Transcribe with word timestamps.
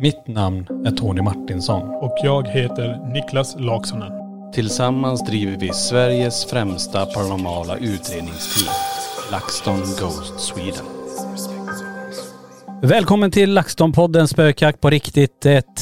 Mitt 0.00 0.26
namn 0.26 0.66
är 0.86 0.90
Tony 0.90 1.22
Martinsson. 1.22 1.82
Och 1.82 2.14
jag 2.22 2.48
heter 2.48 3.12
Niklas 3.12 3.56
Laksonen. 3.58 4.12
Tillsammans 4.52 5.26
driver 5.26 5.56
vi 5.60 5.72
Sveriges 5.72 6.44
främsta 6.44 7.06
paranormala 7.06 7.76
utredningsteam. 7.76 8.74
LaxTon 9.32 9.76
Ghost 9.76 10.40
Sweden. 10.40 10.84
Välkommen 12.82 13.30
till 13.30 13.58
LaxTon-podden 13.58 14.26
Spökjakt 14.26 14.80
på 14.80 14.90
riktigt. 14.90 15.46
Ett, 15.46 15.80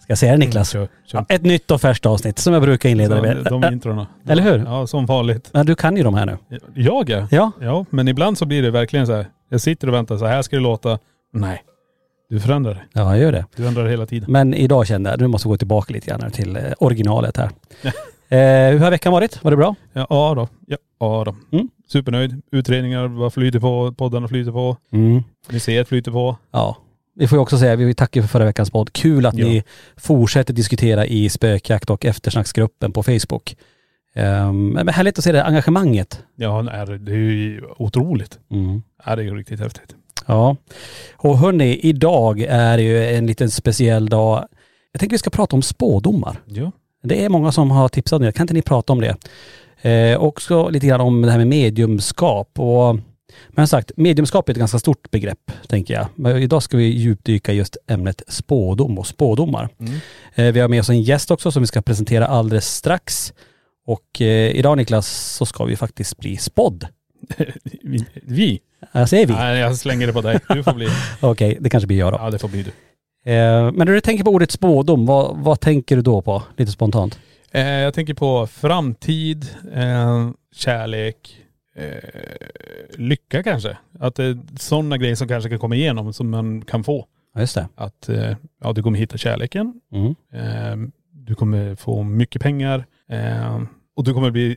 ska 0.00 0.06
jag 0.06 0.18
säga 0.18 0.32
det 0.32 0.38
Niklas? 0.38 0.74
Mm, 0.74 0.86
kör, 0.86 0.94
kör. 1.06 1.24
Ja, 1.28 1.34
ett 1.34 1.42
nytt 1.42 1.70
och 1.70 1.80
färskt 1.80 2.06
avsnitt 2.06 2.38
som 2.38 2.52
jag 2.52 2.62
brukar 2.62 2.88
inleda 2.88 3.16
Så, 3.16 3.22
med. 3.22 3.44
de 3.44 3.64
introna. 3.72 4.06
Eller 4.28 4.42
hur? 4.42 4.58
Ja, 4.58 4.86
som 4.86 5.06
vanligt. 5.06 5.50
Men 5.52 5.66
du 5.66 5.74
kan 5.74 5.96
ju 5.96 6.02
de 6.02 6.14
här 6.14 6.26
nu. 6.26 6.38
Jag 6.74 7.10
ja. 7.10 7.28
Ja. 7.30 7.52
Ja, 7.60 7.84
men 7.90 8.08
ibland 8.08 8.38
så 8.38 8.46
blir 8.46 8.62
det 8.62 8.70
verkligen 8.70 9.06
så 9.06 9.12
här. 9.14 9.26
Jag 9.48 9.60
sitter 9.60 9.88
och 9.88 9.94
väntar, 9.94 10.16
så 10.16 10.26
här 10.26 10.42
ska 10.42 10.56
det 10.56 10.62
låta. 10.62 10.98
Nej. 11.32 11.62
Du 12.32 12.40
förändrar 12.40 12.74
det. 12.74 12.82
Ja, 12.92 13.16
jag 13.16 13.18
gör 13.18 13.32
det. 13.32 13.44
Du 13.56 13.66
ändrar 13.66 13.88
hela 13.88 14.06
tiden. 14.06 14.32
Men 14.32 14.54
idag 14.54 14.86
kände 14.86 15.10
jag, 15.10 15.20
nu 15.20 15.26
måste 15.26 15.48
gå 15.48 15.56
tillbaka 15.56 15.92
lite 15.92 16.06
grann 16.06 16.30
till 16.30 16.56
eh, 16.56 16.62
originalet 16.78 17.36
här. 17.36 17.50
eh, 18.28 18.72
hur 18.72 18.78
har 18.78 18.90
veckan 18.90 19.12
varit? 19.12 19.44
Var 19.44 19.50
det 19.50 19.56
bra? 19.56 19.74
Ja, 19.92 20.06
ja 20.10 20.34
då. 20.34 20.48
Ja, 20.66 20.76
ja 21.00 21.24
då. 21.24 21.56
Mm. 21.56 21.68
Supernöjd. 21.88 22.42
Utredningar 22.52 23.08
bara 23.08 23.30
flyter 23.30 23.60
på. 23.60 23.94
Poddarna 23.98 24.28
flyter 24.28 24.52
på. 24.52 24.76
Mm. 24.92 25.22
Museet 25.50 25.88
flyter 25.88 26.10
på. 26.10 26.36
Ja. 26.52 26.76
Vi 27.14 27.28
får 27.28 27.36
ju 27.36 27.40
också 27.42 27.58
säga, 27.58 27.76
vi 27.76 27.84
vill 27.84 27.94
tacka 27.96 28.22
för 28.22 28.28
förra 28.28 28.44
veckans 28.44 28.70
podd. 28.70 28.92
Kul 28.92 29.26
att 29.26 29.34
Ja. 29.38 29.46
ni 29.46 29.62
fortsätter 29.96 30.54
diskutera 30.54 31.06
i 31.06 31.28
spökjakt 31.28 31.90
och 31.90 32.04
eftersnacksgruppen 32.04 32.92
på 32.92 33.02
Facebook. 33.02 33.56
Um, 34.16 34.68
men 34.68 34.88
härligt 34.88 35.18
att 35.18 35.24
se 35.24 35.32
det 35.32 35.44
engagemanget. 35.44 36.24
Ja, 36.36 36.62
det 36.98 37.12
är 37.12 37.16
ju 37.16 37.62
otroligt. 37.76 38.38
Mm. 38.50 38.82
Ja, 39.06 39.16
det 39.16 39.22
är 39.22 39.24
ju 39.24 39.34
riktigt 39.36 39.60
häftigt. 39.60 39.96
Ja. 40.26 40.56
Och 41.16 41.38
hörni, 41.38 41.80
idag 41.82 42.40
är 42.48 42.78
ju 42.78 43.04
en 43.04 43.26
liten 43.26 43.50
speciell 43.50 44.08
dag. 44.08 44.46
Jag 44.92 45.00
tänker 45.00 45.14
vi 45.14 45.18
ska 45.18 45.30
prata 45.30 45.56
om 45.56 45.62
spådomar. 45.62 46.40
Ja. 46.46 46.72
Det 47.02 47.24
är 47.24 47.28
många 47.28 47.52
som 47.52 47.70
har 47.70 47.88
tipsat 47.88 48.22
det. 48.22 48.32
Kan 48.32 48.44
inte 48.44 48.54
ni 48.54 48.62
prata 48.62 48.92
om 48.92 49.00
det? 49.00 49.16
Eh, 49.90 50.18
också 50.18 50.68
lite 50.68 50.86
grann 50.86 51.00
om 51.00 51.22
det 51.22 51.30
här 51.30 51.38
med 51.38 51.46
mediumskap. 51.46 52.58
Och, 52.58 52.98
men 53.48 53.68
sagt, 53.68 53.92
mediumskap 53.96 54.48
är 54.48 54.52
ett 54.52 54.58
ganska 54.58 54.78
stort 54.78 55.10
begrepp, 55.10 55.52
tänker 55.68 55.94
jag. 55.94 56.06
Men 56.14 56.36
idag 56.36 56.62
ska 56.62 56.76
vi 56.76 56.84
djupdyka 56.84 57.52
just 57.52 57.76
ämnet 57.86 58.22
spådom 58.28 58.98
och 58.98 59.06
spådomar. 59.06 59.68
Mm. 59.78 59.92
Eh, 60.34 60.52
vi 60.52 60.60
har 60.60 60.68
med 60.68 60.80
oss 60.80 60.90
en 60.90 61.02
gäst 61.02 61.30
också 61.30 61.52
som 61.52 61.62
vi 61.62 61.66
ska 61.66 61.82
presentera 61.82 62.26
alldeles 62.26 62.74
strax. 62.74 63.32
Och 63.86 64.20
eh, 64.20 64.50
idag 64.50 64.76
Niklas 64.76 65.36
så 65.36 65.46
ska 65.46 65.64
vi 65.64 65.76
faktiskt 65.76 66.18
bli 66.18 66.36
spådd. 66.36 66.86
Vi? 68.22 68.60
Jag 68.92 69.08
säger 69.08 69.26
vi. 69.26 69.32
Nej, 69.32 69.58
jag 69.58 69.76
slänger 69.76 70.06
det 70.06 70.12
på 70.12 70.20
dig. 70.20 70.38
Du 70.48 70.62
får 70.62 70.72
bli. 70.74 70.88
Okej, 71.20 71.58
det 71.60 71.70
kanske 71.70 71.86
blir 71.86 71.98
jag 71.98 72.12
då. 72.12 72.18
Ja, 72.22 72.30
det 72.30 72.38
får 72.38 72.48
bli 72.48 72.62
du. 72.62 72.70
Eh, 73.32 73.62
men 73.72 73.74
när 73.86 73.92
du 73.92 74.00
tänker 74.00 74.24
på 74.24 74.30
ordet 74.30 74.50
spådom, 74.50 75.06
vad, 75.06 75.36
vad 75.36 75.60
tänker 75.60 75.96
du 75.96 76.02
då 76.02 76.22
på? 76.22 76.42
Lite 76.56 76.72
spontant. 76.72 77.18
Eh, 77.50 77.62
jag 77.66 77.94
tänker 77.94 78.14
på 78.14 78.46
framtid, 78.46 79.46
eh, 79.74 80.30
kärlek, 80.54 81.36
eh, 81.76 81.86
lycka 82.98 83.42
kanske. 83.42 83.76
Att 84.00 84.14
det 84.14 84.24
är 84.24 84.38
sådana 84.58 84.96
grejer 84.98 85.14
som 85.14 85.28
kanske 85.28 85.50
kan 85.50 85.58
komma 85.58 85.74
igenom 85.74 86.12
som 86.12 86.30
man 86.30 86.62
kan 86.62 86.84
få. 86.84 87.06
Ja, 87.34 87.40
just 87.40 87.54
det. 87.54 87.68
Att 87.74 88.08
eh, 88.08 88.36
ja, 88.62 88.72
du 88.72 88.82
kommer 88.82 88.98
hitta 88.98 89.18
kärleken, 89.18 89.80
Mm. 89.92 90.14
eh, 90.34 90.90
du 91.12 91.34
kommer 91.34 91.74
få 91.74 92.02
mycket 92.02 92.42
pengar 92.42 92.84
eh, 93.10 93.60
och 93.96 94.04
du 94.04 94.14
kommer 94.14 94.30
bli 94.30 94.56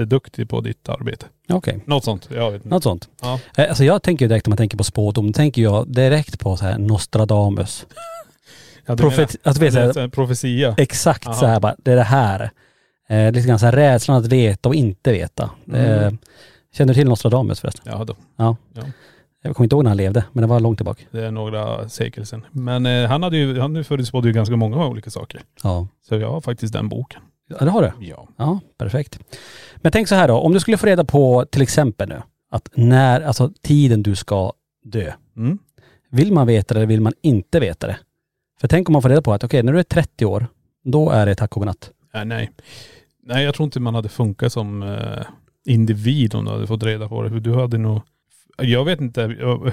jätteduktig 0.00 0.48
på 0.48 0.60
ditt 0.60 0.88
arbete. 0.88 1.26
Okej, 1.48 1.82
Något 1.86 2.04
sånt. 2.04 2.28
Jag 2.34 2.50
vet 2.50 2.54
inte. 2.64 2.68
något 2.68 2.82
sånt. 2.82 3.08
Ja. 3.22 3.40
Eh, 3.56 3.68
Alltså 3.68 3.84
jag 3.84 4.02
tänker 4.02 4.24
ju 4.24 4.28
direkt 4.28 4.46
om 4.46 4.50
man 4.50 4.56
tänker 4.56 4.76
på 4.78 4.84
spådom, 4.84 5.32
tänker 5.32 5.62
jag 5.62 5.88
direkt 5.92 6.40
på 6.40 6.56
så 6.56 6.64
här 6.64 6.78
Nostradamus. 6.78 7.86
Ja, 8.86 8.94
du 8.96 9.02
Profet- 9.02 9.16
menar- 9.16 9.36
alltså, 9.42 9.62
vet 9.62 9.74
du, 9.74 9.80
det 9.92 10.00
är 10.00 10.04
en 10.04 10.10
profetia. 10.10 10.74
Exakt 10.78 11.26
Aha. 11.26 11.34
så 11.36 11.46
här 11.46 11.60
bara, 11.60 11.74
det 11.78 11.92
är 11.92 11.96
det 11.96 12.02
här. 12.02 12.50
Eh, 13.08 13.32
lite 13.32 13.48
grann 13.48 13.58
så 13.58 13.64
här 13.66 13.72
rädslan 13.72 14.16
att 14.16 14.26
veta 14.26 14.68
och 14.68 14.74
inte 14.74 15.12
veta. 15.12 15.50
Mm. 15.68 15.80
Eh, 16.04 16.12
känner 16.74 16.94
du 16.94 17.00
till 17.00 17.08
Nostradamus 17.08 17.60
förresten? 17.60 17.82
Ja, 17.86 18.04
då. 18.04 18.16
Ja. 18.36 18.56
Ja. 18.74 18.82
Jag 19.42 19.56
kommer 19.56 19.64
inte 19.64 19.74
ihåg 19.76 19.84
när 19.84 19.90
han 19.90 19.96
levde, 19.96 20.24
men 20.32 20.42
det 20.42 20.48
var 20.48 20.60
långt 20.60 20.78
tillbaka. 20.78 21.02
Det 21.10 21.26
är 21.26 21.30
några 21.30 21.88
sekel 21.88 22.26
sedan. 22.26 22.44
Men 22.50 22.86
eh, 22.86 23.08
han 23.08 23.22
hade 23.22 23.36
ju, 23.36 23.60
han 23.60 23.84
förutspådde 23.84 24.28
ju 24.28 24.34
ganska 24.34 24.56
många 24.56 24.86
olika 24.86 25.10
saker. 25.10 25.40
Ja. 25.62 25.86
Så 26.08 26.14
jag 26.16 26.30
har 26.30 26.40
faktiskt 26.40 26.72
den 26.72 26.88
boken. 26.88 27.20
Ja, 27.58 27.64
det 27.64 27.70
har 27.70 27.82
du? 27.82 28.06
Ja. 28.06 28.28
Ja, 28.36 28.60
perfekt. 28.78 29.18
Men 29.76 29.92
tänk 29.92 30.08
så 30.08 30.14
här 30.14 30.28
då, 30.28 30.34
om 30.34 30.52
du 30.52 30.60
skulle 30.60 30.76
få 30.76 30.86
reda 30.86 31.04
på 31.04 31.44
till 31.50 31.62
exempel 31.62 32.08
nu, 32.08 32.22
att 32.50 32.70
när, 32.74 33.20
alltså 33.20 33.52
tiden 33.62 34.02
du 34.02 34.16
ska 34.16 34.52
dö. 34.84 35.12
Mm. 35.36 35.58
Vill 36.10 36.32
man 36.32 36.46
veta 36.46 36.74
det 36.74 36.78
eller 36.80 36.86
vill 36.86 37.00
man 37.00 37.12
inte 37.22 37.60
veta 37.60 37.86
det? 37.86 37.98
För 38.60 38.68
tänk 38.68 38.88
om 38.88 38.92
man 38.92 39.02
får 39.02 39.08
reda 39.08 39.22
på 39.22 39.32
att 39.32 39.44
okej, 39.44 39.62
när 39.62 39.72
du 39.72 39.78
är 39.78 39.82
30 39.82 40.26
år, 40.26 40.46
då 40.84 41.10
är 41.10 41.26
det 41.26 41.34
tack 41.34 41.56
och 41.56 41.60
godnatt. 41.60 41.90
Nej, 42.14 42.24
nej. 42.24 42.50
Nej, 43.22 43.44
jag 43.44 43.54
tror 43.54 43.64
inte 43.64 43.80
man 43.80 43.94
hade 43.94 44.08
funkat 44.08 44.52
som 44.52 44.82
eh, 44.82 45.22
individ 45.64 46.34
om 46.34 46.44
du 46.44 46.50
hade 46.50 46.66
fått 46.66 46.82
reda 46.82 47.08
på 47.08 47.22
det. 47.22 47.40
Du 47.40 47.54
hade 47.54 47.78
nog, 47.78 48.00
jag 48.58 48.84
vet 48.84 49.00
inte 49.00 49.22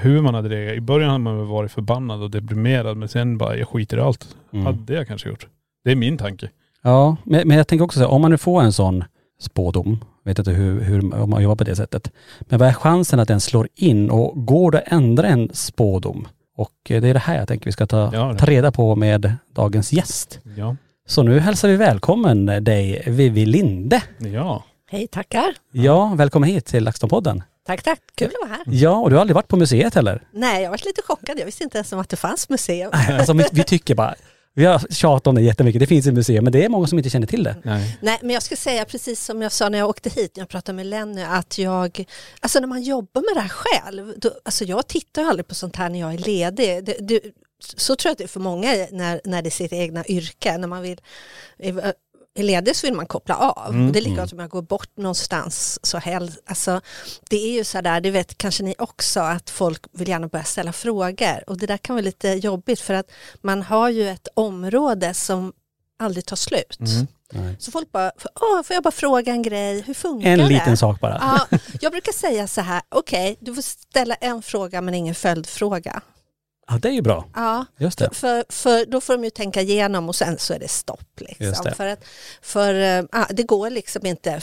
hur 0.02 0.22
man 0.22 0.34
hade 0.34 0.50
reagerat. 0.50 0.78
I 0.78 0.82
början 0.82 1.10
hade 1.10 1.24
man 1.24 1.38
väl 1.38 1.48
varit 1.48 1.72
förbannad 1.72 2.24
och 2.24 2.32
deprimerad 2.32 2.98
men 2.98 3.10
sen 3.10 3.38
bara, 3.38 3.58
jag 3.58 3.68
skiter 3.68 3.98
i 3.98 4.02
allt. 4.02 4.36
Mm. 4.54 4.66
Hade 4.66 4.94
jag 4.94 5.08
kanske 5.08 5.30
gjort. 5.30 5.48
Det 5.84 5.92
är 5.92 5.96
min 5.96 6.18
tanke. 6.18 6.50
Ja, 6.88 7.18
men, 7.24 7.48
men 7.48 7.58
jag 7.58 7.68
tänker 7.68 7.86
också 7.86 8.00
så 8.00 8.06
här, 8.06 8.12
om 8.12 8.22
man 8.22 8.32
nu 8.32 8.38
får 8.38 8.62
en 8.62 8.74
sån 8.74 9.04
spådom, 9.42 10.06
vet 10.26 10.40
inte 10.40 10.52
hur, 10.52 10.82
hur 10.82 11.16
om 11.16 11.30
man 11.30 11.44
jobbar 11.44 11.56
på 11.56 11.64
det 11.64 11.76
sättet. 11.76 12.12
Men 12.40 12.60
vad 12.60 12.70
är 12.70 12.74
chansen 12.74 13.20
att 13.20 13.28
den 13.28 13.40
slår 13.40 13.68
in 13.76 14.10
och 14.10 14.46
går 14.46 14.72
det 14.72 14.78
att 14.78 14.92
ändra 14.92 15.28
en 15.28 15.50
spådom? 15.54 16.28
Och 16.58 16.72
eh, 16.90 17.02
det 17.02 17.08
är 17.08 17.14
det 17.14 17.20
här 17.20 17.38
jag 17.38 17.48
tänker 17.48 17.66
vi 17.66 17.72
ska 17.72 17.88
ta, 17.88 18.10
Ja, 18.14 18.36
ta 18.36 18.46
reda 18.46 18.72
på 18.72 18.96
med 18.96 19.34
dagens 19.56 19.94
gäst. 19.94 20.40
Ja. 20.58 20.76
Så 21.08 21.24
nu 21.24 21.40
hälsar 21.40 21.68
vi 21.68 21.76
välkommen 21.76 22.46
dig 22.46 23.04
Vivi 23.08 23.46
Linde. 23.46 24.04
Ja. 24.18 24.64
Hej, 24.92 25.08
tackar. 25.08 25.56
Ja, 25.72 26.14
välkommen 26.16 26.50
hit 26.50 26.66
till 26.66 26.88
LaxTon-podden. 26.88 27.42
Tack, 27.66 27.84
tack. 27.84 28.00
Kul 28.16 28.28
att 28.28 28.50
vara 28.50 28.58
här. 28.58 28.74
Ja, 28.74 28.96
och 28.96 29.10
du 29.10 29.16
har 29.16 29.22
aldrig 29.22 29.36
varit 29.36 29.48
på 29.48 29.58
museet 29.58 29.96
heller? 29.96 30.22
Nej, 30.32 30.64
jag 30.64 30.70
varit 30.70 30.86
lite 30.86 31.02
chockad. 31.02 31.40
Jag 31.40 31.46
visste 31.46 31.64
inte 31.64 31.78
ens 31.78 31.94
om 31.94 32.00
att 32.00 32.10
det 32.10 32.18
fanns 32.18 32.50
museum. 32.50 32.92
Alltså, 32.94 33.34
vi, 33.34 33.46
vi 33.52 33.64
tycker 33.64 33.96
bara, 33.96 34.16
vi 34.58 34.66
har 34.66 34.80
tjatat 34.90 35.28
om 35.28 35.36
det 35.36 35.42
jättemycket, 35.42 35.80
det 35.80 35.88
finns 35.88 36.08
ett 36.08 36.14
museum, 36.14 36.44
men 36.44 36.54
det 36.54 36.66
är 36.66 36.70
många 36.70 36.88
som 36.88 36.98
inte 36.98 37.10
känner 37.10 37.28
till 37.28 37.44
det. 37.44 37.56
Nej. 37.64 37.98
Nej, 38.02 38.20
men 38.22 38.30
jag 38.30 38.44
ska 38.44 38.56
säga 38.56 38.86
precis 38.86 39.26
som 39.26 39.42
jag 39.42 39.52
sa 39.52 39.70
när 39.70 39.78
jag 39.78 39.90
åkte 39.90 40.10
hit, 40.10 40.36
när 40.36 40.42
jag 40.42 40.50
pratade 40.50 40.76
med 40.76 40.86
Lenny, 40.86 41.24
att 41.24 41.58
jag, 41.58 42.06
alltså 42.40 42.60
när 42.60 42.68
man 42.68 42.82
jobbar 42.82 43.22
med 43.22 43.36
det 43.36 43.42
här 43.42 43.50
själv, 43.50 44.14
då, 44.18 44.32
alltså 44.46 44.64
jag 44.64 44.88
tittar 44.88 45.22
ju 45.22 45.28
aldrig 45.28 45.48
på 45.48 45.56
sånt 45.56 45.76
här 45.76 45.90
när 45.90 46.00
jag 46.00 46.14
är 46.14 46.18
ledig. 46.18 46.86
Det, 46.86 46.98
det, 47.00 47.22
så 47.78 47.96
tror 47.96 48.10
jag 48.10 48.12
att 48.12 48.18
det 48.18 48.24
är 48.24 48.28
för 48.28 48.40
många 48.40 48.88
när, 48.92 49.22
när 49.24 49.42
det 49.42 49.50
är 49.50 49.52
sitt 49.52 49.74
egna 49.74 50.06
yrke, 50.06 50.58
när 50.58 50.68
man 50.68 50.82
vill 50.82 51.02
är 52.40 52.44
ledig 52.44 52.76
så 52.76 52.88
vill 52.88 52.94
man 52.96 53.06
koppla 53.06 53.36
av. 53.36 53.70
Mm, 53.74 53.88
Och 53.88 53.94
det 53.94 54.00
är 54.00 54.02
likadant 54.02 54.34
om 54.34 54.40
jag 54.40 54.50
går 54.50 54.62
bort 54.62 54.90
någonstans 54.98 55.80
så 55.84 55.98
helst. 55.98 56.38
Alltså, 56.46 56.82
det 57.30 57.36
är 57.38 57.52
ju 57.52 57.64
så 57.64 57.82
där, 57.82 58.02
det 58.02 58.12
vet 58.12 58.38
kanske 58.38 58.64
ni 58.64 58.76
också, 58.78 59.20
att 59.20 59.50
folk 59.50 59.86
vill 59.92 60.08
gärna 60.08 60.28
börja 60.28 60.46
ställa 60.46 60.74
frågor. 60.74 61.44
Och 61.50 61.58
det 61.58 61.66
där 61.68 61.78
kan 61.78 61.96
vara 61.96 62.04
lite 62.04 62.28
jobbigt 62.30 62.80
för 62.80 62.94
att 62.94 63.12
man 63.42 63.62
har 63.62 63.90
ju 63.90 64.10
ett 64.10 64.28
område 64.34 65.14
som 65.14 65.54
aldrig 66.00 66.26
tar 66.26 66.36
slut. 66.36 66.78
Nej. 67.32 67.56
Så 67.60 67.72
folk 67.72 67.92
bara, 67.92 68.12
Åh, 68.42 68.64
får 68.64 68.74
jag 68.74 68.84
bara 68.84 68.92
fråga 68.92 69.32
en 69.32 69.42
grej, 69.42 69.82
hur 69.82 69.94
funkar 69.94 70.30
En 70.30 70.40
det? 70.40 70.48
liten 70.50 70.78
sak 70.78 71.00
bara. 71.00 71.18
Ja, 71.52 71.58
jag 71.82 71.92
brukar 71.92 72.12
säga 72.14 72.48
så 72.48 72.62
här, 72.62 72.82
okej, 72.90 73.38
du 73.40 73.56
får 73.56 73.62
ställa 73.62 74.16
en 74.16 74.42
fråga 74.42 74.82
men 74.82 74.94
ingen 74.94 75.16
följdfråga. 75.16 76.02
Ja, 76.70 76.78
det 76.82 76.88
är 76.88 76.94
ju 76.94 77.02
bra. 77.02 77.26
Ja, 77.36 77.66
Just 77.78 78.00
det. 78.00 78.10
för, 78.14 78.46
för 78.50 78.86
då 78.86 79.02
får 79.02 79.14
de 79.14 79.24
ju 79.24 79.30
tänka 79.30 79.62
igenom 79.62 80.10
och 80.10 80.16
sen 80.16 80.38
så 80.38 80.54
är 80.54 80.60
det 80.60 80.68
stopp. 80.68 81.20
Liksom. 81.20 81.64
det. 81.64 81.76
För, 81.76 81.88
att, 81.88 82.04
för 82.42 82.74
äh, 82.74 83.28
det 83.30 83.44
går 83.44 83.70
liksom 83.70 84.06
inte, 84.06 84.42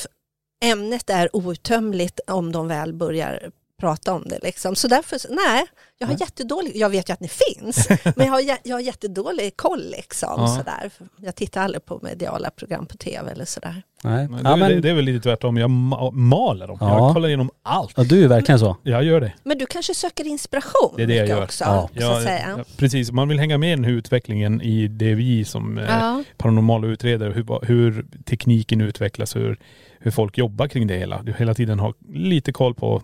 ämnet 0.65 1.11
är 1.11 1.37
outtömligt 1.37 2.21
om 2.26 2.53
de 2.53 2.69
väl 2.69 2.93
börjar 2.93 3.50
prata 3.81 4.12
om 4.12 4.23
det. 4.29 4.38
Liksom. 4.43 4.76
Så 4.76 4.88
därför, 4.88 5.19
nej, 5.31 5.65
jag 5.99 6.06
har 6.06 6.21
jättedålig, 6.21 6.73
jag 6.76 6.91
vet 6.91 7.09
ju 7.09 7.12
att 7.12 7.21
ni 7.21 7.29
finns, 7.29 7.88
men 8.17 8.26
jag 8.26 8.32
har, 8.32 8.43
jag 8.65 8.76
har 8.76 8.81
jättedålig 8.81 9.56
koll 9.56 9.85
liksom. 9.91 10.35
Ja. 10.37 10.49
Sådär. 10.49 10.91
Jag 11.21 11.35
tittar 11.37 11.62
aldrig 11.62 11.85
på 11.85 11.99
mediala 12.03 12.50
program 12.50 12.87
på 12.87 12.97
tv 12.97 13.31
eller 13.32 13.44
sådär. 13.44 13.82
Nej. 14.05 14.29
Men 14.29 14.44
Ja, 14.44 14.50
det, 14.50 14.56
men, 14.56 14.71
det, 14.71 14.81
det 14.81 14.91
är 14.91 14.94
väl 14.94 15.05
lite 15.05 15.21
tvärtom, 15.23 15.56
jag 15.56 15.71
ma- 15.71 16.12
maler 16.12 16.67
dem. 16.67 16.79
Ja. 16.81 16.99
Jag 16.99 17.15
kollar 17.15 17.29
igenom 17.29 17.50
allt. 17.62 17.93
ja, 17.97 18.05
du 18.05 18.25
är 18.25 18.29
verkligen 18.29 18.59
så. 18.59 18.76
Jag 18.82 19.05
gör 19.05 19.21
det. 19.21 19.32
Men 19.43 19.59
du 19.59 19.67
kanske 19.67 19.94
söker 19.94 20.26
inspiration 20.26 20.94
Det 20.97 21.03
är 21.03 21.06
det 21.06 21.15
jag 21.15 21.29
gör. 21.29 21.43
också, 21.44 21.65
Ja. 21.65 21.88
så 22.00 22.12
att 22.12 22.23
säga. 22.23 22.55
ja, 22.59 22.65
precis, 22.76 23.12
man 23.12 23.29
vill 23.29 23.38
hänga 23.38 23.59
med 23.59 23.69
i 23.73 23.75
den 23.76 23.85
här 23.85 23.93
utvecklingen 23.93 24.62
i 24.62 24.88
det 24.88 25.15
vi 25.15 25.44
som 25.44 25.79
eh, 25.79 25.85
Ja. 25.88 26.23
paranormala 26.37 26.87
utredare, 26.87 27.32
hur, 27.32 27.67
hur 27.67 28.06
tekniken 28.25 28.81
utvecklas, 28.81 29.37
hur, 29.37 29.59
hur 30.00 30.11
folk 30.11 30.38
jobbar 30.38 30.67
kring 30.67 30.87
det 30.87 30.97
hela. 30.97 31.23
Du 31.23 31.32
hela 31.38 31.55
tiden 31.55 31.79
har 31.79 31.94
lite 32.15 32.53
koll 32.53 32.75
på, 32.75 33.03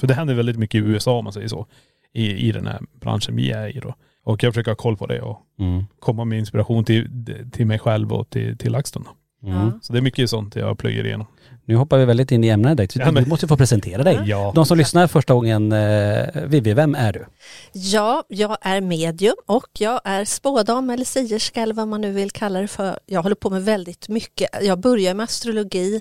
för 0.00 0.06
det 0.06 0.14
händer 0.14 0.34
väldigt 0.34 0.58
mycket 0.58 0.74
i 0.78 0.84
USA 0.84 1.18
om 1.18 1.24
man 1.24 1.32
säger 1.32 1.48
så, 1.48 1.66
i, 2.12 2.48
i 2.48 2.52
den 2.52 2.66
här 2.66 2.80
branschen 3.00 3.36
vi 3.36 3.50
är 3.50 3.76
i 3.76 3.80
då. 3.80 3.94
Och 4.24 4.42
jag 4.42 4.54
försöker 4.54 4.70
ha 4.70 4.76
koll 4.76 4.96
på 4.96 5.06
det 5.06 5.20
och 5.20 5.38
Mm. 5.60 5.84
komma 6.00 6.24
med 6.24 6.38
inspiration 6.38 6.84
till, 6.84 7.08
till 7.52 7.66
mig 7.66 7.78
själv 7.78 8.12
och 8.12 8.30
till, 8.30 8.58
till 8.58 8.72
LaxTon. 8.72 9.04
Mm. 9.44 9.70
Så 9.82 9.92
det 9.92 9.98
är 9.98 10.02
mycket 10.02 10.30
sånt 10.30 10.56
jag 10.56 10.78
plöjer 10.78 11.06
igenom. 11.06 11.26
Nu 11.64 11.76
hoppar 11.76 11.98
vi 11.98 12.04
väldigt 12.04 12.32
in 12.32 12.44
i 12.44 12.48
ämnet 12.48 12.76
direkt. 12.76 12.96
Ja, 12.96 13.04
Du 13.06 13.12
men- 13.12 13.28
måste 13.28 13.48
få 13.48 13.56
presentera 13.56 14.02
dig. 14.02 14.20
Ja. 14.26 14.52
De 14.54 14.66
som 14.66 14.78
lyssnar 14.78 15.06
första 15.06 15.34
gången, 15.34 15.72
eh, 15.72 16.26
Vivi, 16.46 16.74
vem 16.74 16.94
är 16.94 17.12
du? 17.12 17.24
Ja, 17.72 18.24
jag 18.28 18.56
är 18.60 18.80
medium 18.80 19.34
och 19.46 19.66
jag 19.78 20.00
är 20.04 20.24
spådam 20.24 20.90
eller 20.90 21.04
sierska 21.04 21.62
eller 21.62 21.74
vad 21.74 21.88
man 21.88 22.00
nu 22.00 22.12
vill 22.12 22.30
kalla 22.30 22.60
det 22.60 22.68
för. 22.68 22.98
Jag 23.06 23.22
håller 23.22 23.36
på 23.36 23.50
med 23.50 23.64
väldigt 23.64 24.08
mycket. 24.08 24.48
Jag 24.62 24.78
började 24.80 25.14
med 25.14 25.24
astrologi 25.24 26.00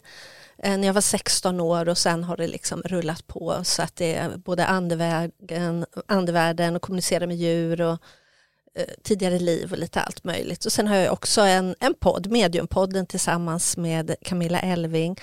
Eh, 0.63 0.77
när 0.77 0.87
jag 0.87 0.93
var 0.93 1.01
16 1.01 1.59
år 1.59 1.89
och 1.89 1.97
sen 1.97 2.23
har 2.23 2.37
det 2.37 2.47
liksom 2.47 2.81
rullat 2.81 3.27
på 3.27 3.59
så 3.63 3.81
att 3.81 3.95
det 3.95 4.15
är 4.15 4.37
både 4.37 4.65
andevägen, 4.65 5.85
andevärlden 6.07 6.75
och 6.75 6.81
kommunicera 6.81 7.27
med 7.27 7.37
djur 7.37 7.81
och 7.81 7.97
eh, 8.79 8.85
tidigare 9.03 9.39
liv 9.39 9.71
och 9.71 9.77
lite 9.77 10.01
allt 10.01 10.23
möjligt. 10.23 10.65
Och 10.65 10.71
sen 10.71 10.87
har 10.87 10.95
jag 10.95 11.13
också 11.13 11.41
en, 11.41 11.75
en 11.79 11.93
podd, 11.93 12.31
Mediumpodden 12.31 13.05
tillsammans 13.05 13.77
med 13.77 14.15
Camilla 14.21 14.59
Elving 14.59 15.17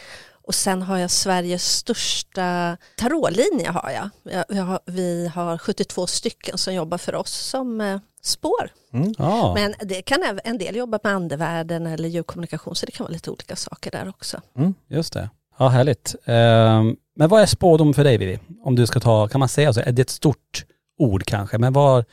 och 0.46 0.54
sen 0.54 0.82
har 0.82 0.98
jag 0.98 1.10
Sveriges 1.10 1.64
största 1.76 2.76
tarotlinje 2.96 3.70
har 3.70 3.90
jag. 3.90 4.10
Jag- 4.34 4.56
jag 4.58 4.64
har. 4.64 4.80
Vi 4.86 5.26
har 5.34 5.58
72 5.58 6.06
stycken 6.06 6.58
som 6.58 6.74
jobbar 6.74 6.98
för 6.98 7.14
oss 7.14 7.32
som 7.32 7.80
eh, 7.80 7.98
spår. 8.24 8.72
Ja. 9.18 9.54
Men 9.54 9.74
det 9.80 10.02
kan 10.02 10.40
en 10.44 10.58
del 10.58 10.76
jobba 10.76 10.98
med 11.02 11.12
andevärlden 11.12 11.86
eller 11.86 12.08
ljudkommunikation 12.08 12.74
så 12.74 12.86
det 12.86 12.92
kan 12.92 13.04
vara 13.04 13.12
lite 13.12 13.30
olika 13.30 13.56
saker 13.56 13.90
där 13.90 14.08
också. 14.08 14.40
Mm, 14.58 14.74
just 14.88 15.12
det. 15.12 15.30
Ja, 15.58 15.68
härligt. 15.68 16.14
Ehm, 16.24 16.96
men 17.16 17.28
vad 17.28 17.42
är 17.42 17.46
spådom 17.46 17.94
för 17.94 18.04
dig, 18.04 18.18
Vivi? 18.18 18.38
Om 18.64 18.76
du 18.76 18.86
ska 18.86 19.00
ta, 19.00 19.28
kan 19.28 19.38
man 19.38 19.48
säga 19.48 19.72
så? 19.72 19.80
Är 19.80 19.92
det 19.92 20.02
ett 20.02 20.10
stort 20.10 20.64
ord 20.98 21.24
kanske? 21.24 21.58
Men 21.58 21.72
vad, 21.72 22.04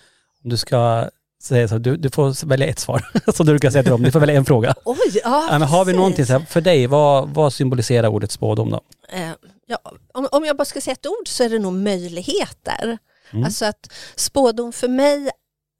om 0.43 0.49
du 0.49 0.57
ska 0.57 1.09
säga 1.41 1.67
så, 1.67 1.77
du, 1.77 1.97
du 1.97 2.09
får 2.09 2.45
välja 2.45 2.67
ett 2.67 2.79
svar. 2.79 3.11
som 3.33 3.45
du 3.45 3.51
brukar 3.51 3.71
säga 3.71 3.83
till 3.83 3.91
dem, 3.91 4.03
du 4.03 4.11
får 4.11 4.19
välja 4.19 4.35
en 4.35 4.45
fråga. 4.45 4.75
Oj, 4.85 4.97
ja, 5.23 5.47
Ja, 5.51 5.59
men 5.59 5.67
har 5.67 5.85
vi 5.85 5.93
någonting 5.93 6.25
så 6.25 6.33
här, 6.33 6.39
för 6.39 6.61
dig, 6.61 6.87
vad, 6.87 7.29
vad 7.29 7.53
symboliserar 7.53 8.07
ordet 8.07 8.31
spådom 8.31 8.69
då? 8.69 8.81
Eh, 9.09 9.31
ja, 9.67 9.77
om, 10.13 10.27
om 10.31 10.45
jag 10.45 10.57
bara 10.57 10.65
ska 10.65 10.81
säga 10.81 10.93
ett 10.93 11.07
ord 11.07 11.27
så 11.27 11.43
är 11.43 11.49
det 11.49 11.59
nog 11.59 11.73
möjligheter. 11.73 12.97
Mm. 13.31 13.45
Alltså 13.45 13.65
att 13.65 13.91
spådom 14.15 14.73
för 14.73 14.87
mig 14.87 15.29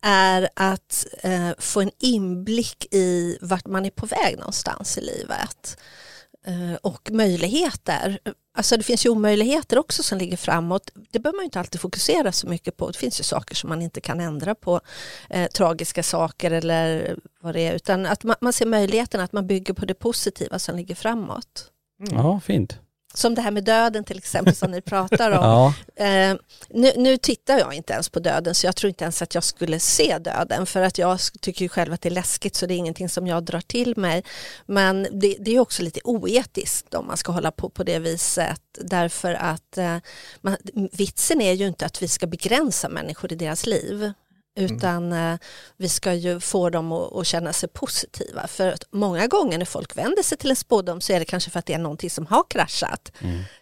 är 0.02 0.50
att 0.54 1.06
eh, 1.24 1.50
få 1.60 1.82
en 1.82 1.92
inblick 2.00 2.88
i 2.92 3.38
vart 3.42 3.68
man 3.68 3.86
är 3.86 3.90
på 3.90 4.06
väg 4.06 4.38
någonstans 4.38 4.98
i 4.98 5.02
livet. 5.02 5.78
Eh, 6.46 6.76
och 6.82 7.12
möjligheter. 7.12 8.20
Alltså 8.54 8.78
det 8.78 8.84
finns 8.84 9.06
ju 9.06 9.10
omöjligheter 9.10 9.78
också 9.78 10.04
som 10.04 10.18
ligger 10.18 10.38
framåt. 10.38 10.92
Det 11.12 11.20
behöver 11.20 11.38
man 11.38 11.44
ju 11.44 11.46
inte 11.46 11.60
alltid 11.60 11.82
fokusera 11.82 12.32
så 12.32 12.48
mycket 12.48 12.78
på. 12.78 12.88
Det 12.88 12.98
finns 12.98 13.20
ju 13.20 13.24
saker 13.24 13.56
som 13.56 13.70
man 13.70 13.82
inte 13.82 14.02
kan 14.02 14.20
ändra 14.20 14.56
på. 14.56 14.82
Eh, 15.30 15.48
tragiska 15.48 16.04
saker 16.04 16.52
eller 16.52 17.16
vad 17.42 17.54
det 17.54 17.62
är. 17.62 17.74
Utan 17.74 18.06
att 18.06 18.24
man, 18.24 18.36
man 18.42 18.54
ser 18.54 18.66
möjligheten 18.66 19.22
att 19.22 19.34
man 19.34 19.48
bygger 19.48 19.74
på 19.74 19.86
det 19.86 19.94
positiva 19.94 20.60
som 20.60 20.76
ligger 20.76 20.96
framåt. 20.96 21.72
Ja, 22.12 22.40
fint. 22.40 22.80
Som 23.14 23.36
det 23.36 23.42
här 23.42 23.52
med 23.52 23.64
döden 23.64 24.04
till 24.04 24.18
exempel 24.18 24.56
som 24.56 24.72
ni 24.72 24.82
pratar 24.92 25.32
om. 25.32 25.44
Ja, 25.44 25.74
Eh, 26.02 26.36
nu, 26.70 26.92
nu 26.98 27.18
tittar 27.18 27.60
jag 27.60 27.74
inte 27.74 27.94
ens 27.94 28.10
på 28.10 28.20
döden 28.20 28.56
så 28.56 28.68
jag 28.68 28.76
tror 28.76 28.90
inte 28.90 29.04
ens 29.04 29.22
att 29.22 29.36
jag 29.36 29.44
skulle 29.44 29.80
se 29.80 30.18
döden 30.18 30.66
för 30.66 30.82
att 30.82 30.98
jag 30.98 31.20
tycker 31.42 31.68
själv 31.68 31.94
att 31.94 32.02
det 32.02 32.10
är 32.10 32.14
läskigt 32.14 32.56
så 32.56 32.66
det 32.66 32.74
är 32.74 32.78
ingenting 32.78 33.10
som 33.10 33.28
jag 33.28 33.44
drar 33.44 33.62
till 33.62 33.98
mig. 33.98 34.24
Men 34.66 35.08
det, 35.12 35.36
det 35.40 35.56
är 35.56 35.60
också 35.60 35.84
lite 35.84 36.00
oetiskt 36.04 36.94
om 36.94 37.08
man 37.08 37.18
ska 37.18 37.32
hålla 37.32 37.52
på 37.52 37.70
på 37.70 37.84
det 37.84 38.00
viset 38.00 38.62
därför 38.82 39.34
att 39.34 39.78
eh, 39.78 39.98
man, 40.42 40.58
vitsen 40.92 41.42
är 41.42 41.54
ju 41.54 41.68
inte 41.68 41.86
att 41.86 42.02
vi 42.02 42.08
ska 42.08 42.28
begränsa 42.28 42.90
människor 42.90 43.34
i 43.34 43.36
deras 43.36 43.66
liv 43.66 44.12
utan 44.56 45.14
eh, 45.14 45.36
vi 45.78 45.90
ska 45.90 46.14
ju 46.14 46.40
få 46.40 46.70
dem 46.70 46.92
att, 46.92 47.16
att 47.16 47.28
känna 47.28 47.54
sig 47.54 47.70
positiva. 47.70 48.48
För 48.48 48.68
att 48.72 48.84
många 48.92 49.28
gånger 49.28 49.58
när 49.58 49.66
folk 49.66 49.98
vänder 49.98 50.24
sig 50.24 50.38
till 50.38 50.50
en 50.50 50.56
spådom 50.56 51.02
så 51.02 51.14
är 51.14 51.20
det 51.20 51.26
kanske 51.26 51.50
för 51.52 51.60
att 51.60 51.66
det 51.66 51.74
är 51.74 51.78
någonting 51.78 52.10
som 52.10 52.26
har 52.26 52.44
kraschat. 52.50 53.12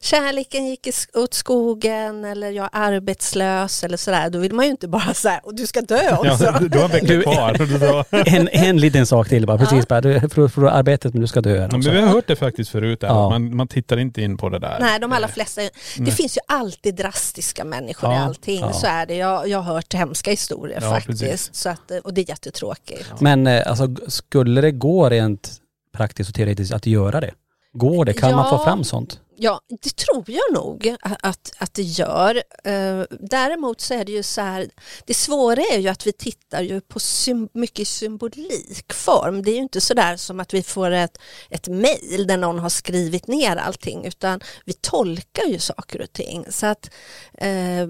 Kärleken 0.02 0.68
gick 0.68 0.88
åt 1.14 1.34
skogen 1.34 2.26
eller 2.26 2.52
jag 2.52 2.66
är 2.66 2.70
arbetslös 2.74 3.84
eller 3.84 3.98
sådär. 3.98 4.30
Då 4.30 4.40
vill 4.40 4.54
man 4.54 4.66
ju 4.66 4.72
inte 4.72 4.88
bara 4.88 5.14
säga 5.14 5.40
och 5.44 5.56
du 5.56 5.68
ska 5.68 5.82
dö 5.82 6.16
också. 6.18 6.44
Ja, 6.44 6.60
du, 6.60 6.78
har 6.78 6.86
en 6.86 6.92
vecka 6.92 7.22
kvar. 7.22 8.06
En, 8.30 8.48
en 8.52 8.78
liten 8.78 9.06
sak 9.06 9.30
till 9.30 9.46
bara, 9.48 9.58
precis. 9.58 9.88
Bara, 9.88 10.02
du 10.02 10.30
förlorar 10.30 10.72
arbetet 10.72 11.14
men 11.14 11.22
du 11.22 11.28
ska 11.28 11.42
dö. 11.42 11.56
Ja, 11.56 11.68
men 11.72 11.82
vi 11.82 12.02
har 12.02 12.08
hört 12.08 12.28
det 12.28 12.36
faktiskt 12.36 12.72
förut. 12.72 13.00
Ja. 13.02 13.30
Man, 13.30 13.56
man 13.56 13.68
tittar 13.68 13.98
inte 13.98 14.22
in 14.22 14.38
på 14.38 14.50
det 14.50 14.60
där. 14.60 14.78
Nej, 14.80 15.00
de 15.00 15.12
allra 15.12 15.28
flesta, 15.28 15.62
det 15.98 16.12
finns 16.12 16.38
ju 16.38 16.42
alltid 16.48 16.96
drastiska 16.96 17.64
människor 17.64 18.12
i 18.12 18.16
Ja, 18.16 18.20
allting. 18.20 18.60
ja. 18.60 18.74
Så 18.74 18.88
är 18.88 19.06
det. 19.06 19.16
Jag, 19.16 19.48
jag 19.48 19.60
har 19.60 19.74
hört 19.74 19.94
hemska 19.94 20.32
historier 20.32 20.79
Ja, 20.84 20.90
faktiskt. 20.90 21.22
precis. 21.22 21.50
Så 21.56 21.70
att, 21.70 21.92
och 22.04 22.14
det 22.14 22.22
är 22.22 22.30
jättetråkigt. 22.30 23.22
Men 23.22 23.48
eh, 23.48 23.68
alltså, 23.68 23.96
skulle 24.08 24.62
det 24.62 24.72
gå 24.72 25.10
rent 25.10 25.52
praktiskt 25.94 26.30
och 26.30 26.36
teoretiskt 26.36 26.74
att 26.74 26.86
göra 26.86 27.20
det? 27.22 27.32
Går 27.74 28.06
det? 28.06 28.14
Kan 28.14 28.36
man 28.36 28.46
Ja. 28.52 28.58
få 28.58 28.64
fram 28.64 28.84
sånt? 28.84 29.20
Ja, 29.42 29.62
det 29.84 29.96
tror 29.96 30.24
jag 30.28 30.54
nog 30.54 30.96
att, 31.02 31.52
att 31.58 31.74
det 31.74 31.82
gör. 31.82 32.36
Eh, 32.64 33.04
Däremot 33.20 33.82
så 33.82 33.94
är 33.94 34.06
det 34.06 34.12
ju 34.12 34.24
så 34.24 34.42
här, 34.42 34.70
det 35.06 35.14
svåra 35.14 35.62
är 35.74 35.78
ju 35.78 35.88
att 35.88 36.08
vi 36.08 36.12
tittar 36.12 36.62
ju 36.62 36.82
på 36.82 37.00
sym, 37.00 37.50
mycket 37.54 37.88
symbolikform. 37.88 39.44
Det 39.44 39.52
är 39.52 39.56
ju 39.56 39.62
inte 39.62 39.82
så 39.82 39.94
där 39.94 40.18
som 40.18 40.40
att 40.40 40.54
vi 40.54 40.64
får 40.64 40.92
ett, 40.92 41.18
ett 41.50 41.68
mejl 41.68 42.28
där 42.28 42.38
någon 42.38 42.60
har 42.60 42.70
skrivit 42.70 43.28
ner 43.28 43.56
allting 43.56 44.06
utan 44.06 44.40
vi 44.66 44.74
tolkar 44.74 45.44
ju 45.46 45.60
saker 45.60 46.02
och 46.02 46.14
ting. 46.14 46.46
Så 46.50 46.66
att 46.66 46.90
eh, 47.38 47.84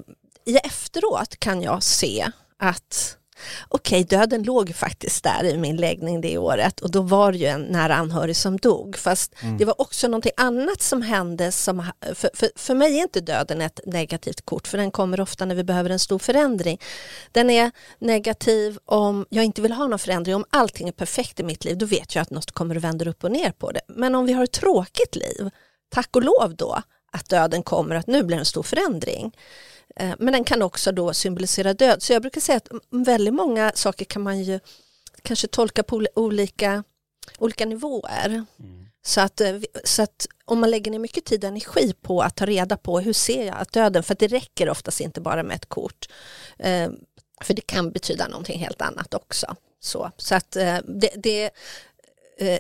i 0.45 0.57
efteråt 0.63 1.39
kan 1.39 1.61
jag 1.61 1.83
se 1.83 2.27
att 2.59 3.17
okej, 3.67 4.03
döden 4.03 4.43
låg 4.43 4.75
faktiskt 4.75 5.23
där 5.23 5.43
i 5.43 5.57
min 5.57 5.75
läggning 5.75 6.21
det 6.21 6.37
året 6.37 6.79
och 6.79 6.91
då 6.91 7.01
var 7.01 7.31
det 7.31 7.37
ju 7.37 7.45
en 7.45 7.61
nära 7.61 7.95
anhörig 7.95 8.35
som 8.35 8.57
dog. 8.57 8.97
Fast 8.97 9.35
det 9.59 9.65
var 9.65 9.81
också 9.81 10.07
någonting 10.07 10.31
annat 10.37 10.81
som 10.81 11.01
hände. 11.01 11.51
Som, 11.51 11.91
för, 12.13 12.29
för, 12.33 12.49
för 12.55 12.75
mig 12.75 12.97
är 12.97 13.01
inte 13.01 13.21
döden 13.21 13.61
ett 13.61 13.79
negativt 13.85 14.45
kort 14.45 14.67
för 14.67 14.77
den 14.77 14.91
kommer 14.91 15.21
ofta 15.21 15.45
när 15.45 15.55
vi 15.55 15.63
behöver 15.63 15.89
en 15.89 15.99
stor 15.99 16.19
förändring. 16.19 16.81
Den 17.31 17.49
är 17.49 17.71
negativ 17.99 18.77
om 18.85 19.25
jag 19.29 19.45
inte 19.45 19.61
vill 19.61 19.71
ha 19.71 19.87
någon 19.87 19.99
förändring. 19.99 20.35
Om 20.35 20.45
allting 20.49 20.87
är 20.87 20.91
perfekt 20.91 21.39
i 21.39 21.43
mitt 21.43 21.65
liv 21.65 21.77
då 21.77 21.85
vet 21.85 22.15
jag 22.15 22.21
att 22.21 22.29
något 22.29 22.51
kommer 22.51 22.75
att 22.75 22.83
vända 22.83 23.09
upp 23.09 23.23
och 23.23 23.31
ner 23.31 23.51
på 23.51 23.71
det. 23.71 23.81
Men 23.87 24.15
om 24.15 24.25
vi 24.25 24.33
har 24.33 24.43
ett 24.43 24.51
tråkigt 24.51 25.15
liv 25.15 25.49
tack 25.89 26.15
och 26.15 26.23
lov 26.23 26.55
då 26.55 26.81
att 27.11 27.29
döden 27.29 27.63
kommer, 27.63 27.95
att 27.95 28.07
nu 28.07 28.23
blir 28.23 28.37
det 28.37 28.41
en 28.41 28.45
stor 28.45 28.63
förändring. 28.63 29.31
Eh, 29.95 30.13
Men 30.19 30.33
den 30.33 30.43
kan 30.43 30.61
också 30.61 30.91
då 30.91 31.13
symbolisera 31.13 31.73
död. 31.73 32.03
Så 32.03 32.13
jag 32.13 32.21
brukar 32.21 32.41
säga 32.41 32.57
att 32.57 32.67
väldigt 32.89 33.33
många 33.33 33.71
saker 33.75 34.05
kan 34.05 34.21
man 34.21 34.43
ju 34.43 34.59
kanske 35.21 35.47
tolka 35.47 35.83
på 35.83 35.95
ol- 35.95 36.07
olika, 36.15 36.83
olika 37.37 37.65
nivåer. 37.65 38.45
Så, 39.05 39.21
att, 39.21 39.41
eh, 39.41 39.55
så 39.83 40.01
att 40.01 40.27
om 40.45 40.59
man 40.59 40.71
lägger 40.71 40.91
ner 40.91 40.99
mycket 40.99 41.25
tid 41.25 41.43
och 41.43 41.47
energi 41.47 41.93
på 42.01 42.21
att 42.21 42.35
ta 42.35 42.45
reda 42.45 42.77
på 42.77 42.99
hur 42.99 43.13
ser 43.13 43.45
jag 43.45 43.57
att 43.57 43.71
döden, 43.71 44.03
för 44.03 44.13
att 44.13 44.19
det 44.19 44.27
räcker 44.27 44.69
oftast 44.69 45.01
inte 45.01 45.21
bara 45.21 45.43
med 45.43 45.55
ett 45.55 45.69
kort. 45.69 46.09
Eh, 46.57 46.89
För 47.41 47.53
det 47.53 47.61
kan 47.61 47.91
betyda 47.91 48.27
någonting 48.27 48.59
helt 48.59 48.81
annat 48.81 49.13
också. 49.13 49.55
Så, 49.79 50.11
så 50.17 50.35
att 50.35 50.51
det, 50.51 50.81
det, 51.15 51.49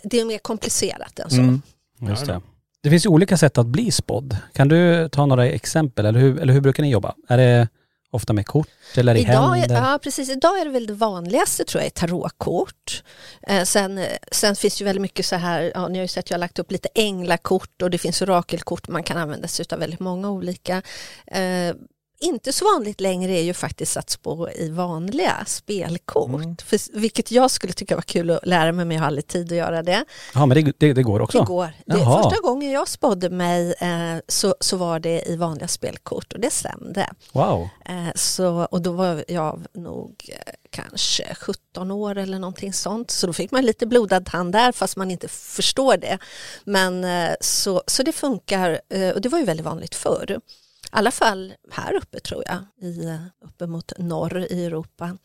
det 0.03 0.19
är 0.19 0.25
mer 0.25 0.37
komplicerat 0.37 1.19
än 1.19 1.29
så. 1.29 1.35
Mm. 1.35 1.61
Just 2.01 2.27
Ja, 2.27 2.33
det. 2.33 2.41
Det 2.83 2.89
finns 2.89 3.05
ju 3.05 3.09
olika 3.09 3.37
sätt 3.37 3.57
att 3.57 3.67
bli 3.67 3.91
spådd. 3.91 4.37
Kan 4.53 4.67
du 4.67 5.09
ta 5.09 5.25
några 5.25 5.45
exempel 5.45 6.05
eller 6.05 6.19
hur, 6.19 6.39
eller 6.39 6.53
hur 6.53 6.61
brukar 6.61 6.83
ni 6.83 6.91
jobba? 6.91 7.15
Är 7.27 7.37
det 7.37 7.67
ofta 8.11 8.33
med 8.33 8.45
kort 8.45 8.67
eller 8.95 9.15
i 9.15 9.19
Idag, 9.19 9.53
händer? 9.55 9.75
ja, 9.75 9.99
precis. 10.03 10.29
Idag 10.29 10.59
är 10.59 10.65
det 10.65 10.71
väl 10.71 10.87
det 10.87 10.93
vanligaste 10.93 11.63
tror 11.63 11.81
jag 11.81 11.85
är 11.85 11.89
tarotkort. 11.89 13.03
Eh, 13.47 13.63
sen, 13.63 14.05
sen 14.31 14.55
finns 14.55 14.77
det 14.77 14.81
ju 14.81 14.85
väldigt 14.85 15.01
mycket 15.01 15.25
så 15.25 15.35
här, 15.35 15.71
ja, 15.75 15.87
ni 15.87 15.97
har 15.97 16.03
ju 16.03 16.07
sett 16.07 16.29
jag 16.29 16.35
har 16.35 16.39
lagt 16.39 16.59
upp 16.59 16.71
lite 16.71 16.89
änglakort 16.95 17.81
och 17.81 17.89
det 17.89 17.97
finns 17.97 18.21
orakelkort 18.21 18.87
man 18.87 19.03
kan 19.03 19.17
använda 19.17 19.47
sig 19.47 19.65
av 19.71 19.79
väldigt 19.79 19.99
många 19.99 20.29
olika. 20.29 20.81
Eh, 21.27 21.75
inte 22.19 22.53
så 22.53 22.65
vanligt 22.65 23.01
längre 23.01 23.31
är 23.31 23.41
ju 23.41 23.53
faktiskt 23.53 23.97
att 23.97 24.09
spå 24.09 24.49
i 24.49 24.69
vanliga 24.69 25.43
spelkort. 25.47 26.61
För, 26.61 26.99
vilket 26.99 27.31
jag 27.31 27.51
skulle 27.51 27.73
tycka 27.73 27.95
var 27.95 28.01
kul 28.01 28.29
att 28.29 28.47
lära 28.47 28.71
mig 28.71 28.85
men 28.85 28.95
jag 28.95 29.01
har 29.01 29.07
aldrig 29.07 29.27
tid 29.27 29.51
att 29.51 29.57
göra 29.57 29.83
det. 29.83 30.05
Ja 30.33 30.45
men 30.45 30.63
det, 30.65 30.73
det, 30.77 30.93
det 30.93 31.03
går 31.03 31.19
också? 31.21 31.39
Det 31.39 31.45
går. 31.45 31.73
Det, 31.85 31.97
första 31.97 32.41
gången 32.41 32.71
jag 32.71 32.87
spådde 32.87 33.29
mig 33.29 33.73
eh, 33.79 34.17
så, 34.27 34.55
så 34.59 34.77
var 34.77 34.99
det 34.99 35.29
i 35.29 35.35
vanliga 35.35 35.67
spelkort 35.67 36.33
och 36.33 36.39
det 36.39 36.51
stämde. 36.53 37.09
Wow. 37.31 37.69
Eh, 37.85 38.07
Så, 38.15 38.67
och 38.71 38.81
då 38.81 38.91
var 38.91 39.23
jag 39.27 39.65
nog 39.73 40.29
eh, 40.29 40.53
kanske 40.69 41.35
17 41.35 41.91
år 41.91 42.17
eller 42.17 42.39
någonting 42.39 42.73
sånt. 42.73 43.11
Så 43.11 43.27
då 43.27 43.33
fick 43.33 43.51
man 43.51 43.65
lite 43.65 43.85
blodad 43.85 44.25
tand 44.25 44.51
där 44.51 44.71
fast 44.71 44.97
man 44.97 45.11
inte 45.11 45.27
förstår 45.27 45.97
det. 45.97 46.17
Men 46.63 47.03
eh, 47.03 47.31
så, 47.41 47.83
så 47.87 48.03
det 48.03 48.11
funkar 48.11 48.81
eh, 48.89 49.09
och 49.09 49.21
det 49.21 49.29
var 49.29 49.39
ju 49.39 49.45
väldigt 49.45 49.65
vanligt 49.65 49.95
förr. 49.95 50.39
I 50.83 50.87
alla 50.91 51.11
fall 51.11 51.53
här 51.71 51.93
uppe 51.93 52.19
tror 52.19 52.43
jag, 52.45 52.87
i, 52.89 53.17
uppe 53.45 53.67
mot 53.67 53.91
norr 53.97 54.37
i 54.51 54.65
Europa. 54.65 55.17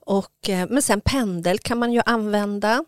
Och, 0.00 0.48
eh, 0.48 0.66
men 0.70 0.82
sen 0.82 1.00
pendel 1.00 1.58
kan 1.58 1.78
man 1.78 1.92
ju 1.92 2.02
använda. 2.06 2.84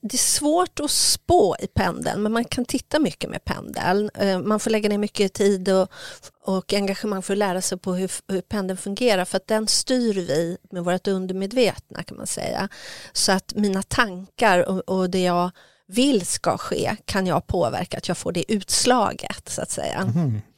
Det 0.00 0.14
är 0.14 0.18
svårt 0.18 0.80
att 0.80 0.90
spå 0.90 1.56
i 1.60 1.66
pendeln 1.66 2.22
men 2.22 2.32
man 2.32 2.44
kan 2.44 2.64
titta 2.64 2.98
mycket 2.98 3.30
med 3.30 3.44
pendeln. 3.44 4.10
Eh, 4.14 4.38
Man 4.38 4.60
får 4.60 4.70
lägga 4.70 4.88
ner 4.88 4.98
mycket 4.98 5.32
tid 5.32 5.68
och, 5.68 5.92
och 6.44 6.72
engagemang 6.72 7.22
för 7.22 7.34
att 7.34 7.38
lära 7.38 7.60
sig 7.62 7.78
på 7.78 7.94
hur, 7.94 8.10
hur 8.28 8.40
pendeln 8.40 8.76
fungerar 8.76 9.24
för 9.24 9.36
att 9.36 9.46
den 9.46 9.68
styr 9.68 10.14
vi 10.14 10.56
med 10.70 10.84
vårt 10.84 11.08
undermedvetna 11.08 12.02
kan 12.02 12.16
man 12.16 12.26
säga. 12.26 12.68
Så 13.12 13.32
att 13.32 13.54
mina 13.54 13.82
tankar 13.82 14.68
och, 14.68 14.88
och 14.88 15.10
det 15.10 15.22
jag 15.22 15.50
vill 15.92 16.26
ska 16.26 16.58
ske 16.58 16.96
kan 17.04 17.26
jag 17.26 17.46
påverka 17.46 17.98
att 17.98 18.08
jag 18.08 18.16
får 18.18 18.32
det 18.32 18.52
utslaget 18.52 19.48
så 19.48 19.62
att 19.62 19.70
säga. 19.70 20.00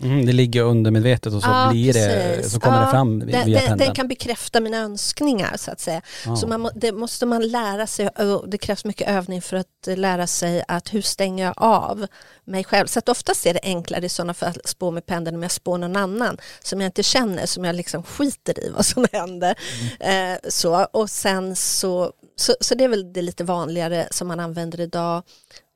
Mm, 0.03 0.27
det 0.27 0.33
ligger 0.33 0.63
undermedvetet 0.63 1.33
och 1.33 1.43
så 1.43 1.49
Ja, 1.49 1.69
blir 1.71 1.93
det, 1.93 2.35
precis. 2.37 2.53
så 2.53 2.61
kommer 2.61 2.79
det 2.79 2.85
Ja, 2.85 2.91
fram 2.91 3.19
den, 3.19 3.29
via 3.29 3.39
den, 3.45 3.55
pendeln. 3.55 3.79
den 3.79 3.95
kan 3.95 4.09
bekräfta 4.09 4.61
mina 4.61 4.77
önskningar 4.77 5.57
så 5.57 5.71
att 5.71 5.81
säga. 5.81 6.03
Ja. 6.27 6.37
Så 6.37 6.47
man, 6.47 6.71
det 6.75 6.93
måste 6.93 7.27
man 7.27 7.49
lära 7.49 7.87
sig 7.87 8.09
och 8.09 8.49
det 8.49 8.59
krävs 8.59 8.85
mycket 8.85 9.09
övning 9.09 9.43
för 9.43 9.57
att 9.57 9.67
lära 9.99 10.27
sig 10.27 10.63
att 10.69 10.95
hur 10.95 11.03
stänger 11.03 11.45
jag 11.45 11.55
av 11.57 12.07
mig 12.45 12.65
själv. 12.65 12.87
Så 12.87 12.99
att 12.99 13.09
oftast 13.09 13.47
är 13.47 13.55
det 13.55 13.61
enklare 13.63 14.07
i 14.07 14.09
sådana 14.09 14.35
fall 14.35 14.49
att 14.49 14.69
spå 14.69 14.91
med 14.91 15.07
pendeln 15.07 15.37
om 15.37 15.43
jag 15.43 15.53
spår 15.53 15.79
någon 15.79 15.97
annan 15.97 16.39
som 16.63 16.81
jag 16.81 16.89
inte 16.89 17.03
känner, 17.03 17.47
som 17.47 17.65
jag 17.65 17.77
liksom 17.77 18.03
skiter 18.03 18.65
i 18.65 18.71
vad 18.77 18.87
som 18.87 19.07
händer. 19.13 19.55
Eh, 20.01 20.39
så, 20.49 20.85
och 20.93 21.11
sen 21.11 21.57
så, 21.57 22.11
så, 22.37 22.55
så 22.61 22.75
det 22.75 22.85
är 22.85 22.89
väl 22.89 23.13
det 23.13 23.23
lite 23.23 23.45
vanligare 23.45 24.09
som 24.11 24.29
man 24.29 24.41
använder 24.41 24.81
idag. 24.81 25.23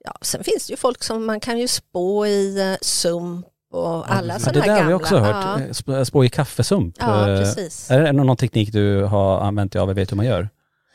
Ja, 0.05 0.15
sen 0.23 0.45
finns 0.45 0.67
det 0.67 0.71
ju 0.71 0.77
folk 0.77 1.05
som 1.05 1.25
man 1.27 1.41
kan 1.41 1.59
ju 1.59 1.69
spå 1.69 2.27
i 2.27 2.61
eh, 2.61 2.77
sump 2.83 3.47
och 3.73 4.13
alla 4.13 4.33
Ja, 4.35 4.39
sådana 4.39 4.53
det 4.53 4.67
där 4.67 4.67
här 4.67 4.71
har 4.73 4.79
gamla. 4.79 4.89
vi 4.99 5.05
också 5.05 5.17
hört. 5.19 5.45
Ja. 5.59 5.61
Eh, 5.65 5.69
Sp- 5.71 6.05
Spå 6.05 6.25
i 6.25 6.29
kaffesump. 6.29 6.95
Ja, 6.99 7.31
Eh, 7.31 7.39
precis. 7.41 7.91
Är 7.91 8.01
det 8.01 8.13
någon 8.13 8.37
teknik 8.37 8.73
du 8.73 9.03
har 9.05 9.41
använt 9.41 9.73
dig 9.73 9.81
av 9.83 9.89
eller 9.91 9.95
vet 10.01 10.13
hur 10.13 10.17
man 10.17 10.27
gör? 10.27 10.49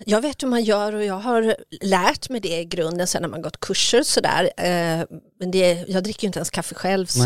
Jag 0.06 0.22
vet 0.22 0.44
hur 0.44 0.48
man 0.48 0.64
gör 0.64 0.96
och 0.96 1.06
jag 1.06 1.20
har 1.20 1.56
lärt 1.82 2.30
mig 2.30 2.42
det 2.42 2.60
i 2.60 2.66
grunden 2.66 3.08
sen 3.08 3.22
när 3.22 3.30
man 3.30 3.42
gått 3.42 3.60
kurser 3.60 4.04
sådär. 4.04 4.44
Eh, 4.58 5.06
men 5.40 5.52
det, 5.52 5.86
jag 5.88 6.04
dricker 6.04 6.24
ju 6.24 6.28
inte 6.28 6.40
ens 6.40 6.50
kaffe 6.50 6.76
själv. 6.76 7.06
Så. 7.06 7.20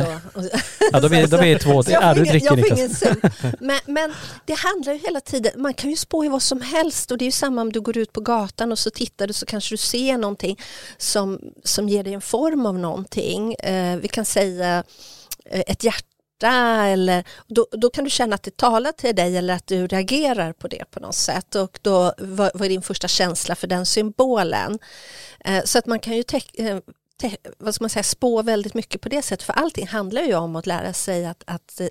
Ja, 0.92 1.00
blir- 1.10 1.28
då 1.28 1.38
blir 1.38 1.54
det 1.54 1.60
två- 1.60 1.84
Så 1.84 1.92
jag 1.92 2.04
ja, 2.04 2.08
får 2.16 2.18
ingen- 2.18 2.32
dricker 2.32 2.48
jag 2.48 2.54
får 2.60 2.76
Niklas. 2.76 2.80
ingen 2.80 2.96
sump. 2.96 3.34
men, 3.60 3.80
men 3.86 4.14
det 4.46 4.54
handlar 4.54 4.94
ju 4.94 5.00
hela 5.00 5.22
tiden, 5.22 5.52
man 5.62 5.74
kan 5.74 5.90
ju 5.90 5.96
spå 5.96 6.26
i 6.26 6.28
vad 6.30 6.42
som 6.42 6.62
helst 6.62 7.12
och 7.12 7.18
det 7.18 7.24
är 7.24 7.28
ju 7.28 7.32
samma 7.32 7.62
om 7.62 7.72
du 7.72 7.82
går 7.82 7.98
ut 7.98 8.14
på 8.14 8.22
gatan 8.22 8.72
och 8.72 8.80
så 8.80 8.90
tittar 8.90 9.28
du 9.28 9.34
så 9.34 9.46
kanske 9.46 9.74
du 9.74 9.78
ser 9.78 10.18
någonting 10.18 10.60
som, 10.98 11.40
som 11.64 11.90
ger 11.90 12.04
dig 12.04 12.14
en 12.14 12.22
form 12.22 12.66
av 12.66 12.80
någonting. 12.80 13.54
Eh, 13.54 13.98
vi 13.98 14.08
kan 14.08 14.26
säga 14.26 14.84
eh, 15.46 15.64
ett 15.68 15.84
hjärta 15.84 16.04
eller 16.44 17.24
då, 17.48 17.68
då 17.72 17.90
kan 17.90 18.04
du 18.04 18.10
känna 18.10 18.36
att 18.36 18.44
det 18.44 18.58
talar 18.58 18.92
till 18.92 19.16
dig 19.16 19.38
eller 19.38 19.54
att 19.54 19.68
du 19.68 19.88
reagerar 19.88 20.54
på 20.54 20.68
det 20.68 20.92
på 20.92 21.00
något 21.00 21.16
sätt 21.16 21.56
och 21.56 21.80
då 21.82 22.14
vad, 22.18 22.52
vad 22.54 22.62
är 22.66 22.70
din 22.70 22.82
första 22.82 23.08
känsla 23.08 23.56
för 23.56 23.68
den 23.68 23.86
symbolen? 23.86 24.80
Eh, 25.40 25.64
så 25.64 25.80
att 25.80 25.86
man 25.86 26.00
kan 26.00 26.16
ju 26.16 26.24
te- 26.24 26.68
eh, 26.68 26.80
te- 27.22 27.38
vad 27.58 27.76
ska 27.76 27.84
man 27.84 27.90
säga, 27.90 28.04
spå 28.04 28.42
väldigt 28.42 28.74
mycket 28.74 29.02
på 29.02 29.10
det 29.10 29.22
sättet 29.22 29.46
för 29.46 29.54
allting 29.54 29.88
handlar 29.88 30.22
ju 30.22 30.36
om 30.36 30.56
att 30.56 30.66
lära 30.66 30.94
sig 30.94 31.26
att, 31.26 31.44
att, 31.48 31.82
eh, 31.82 31.88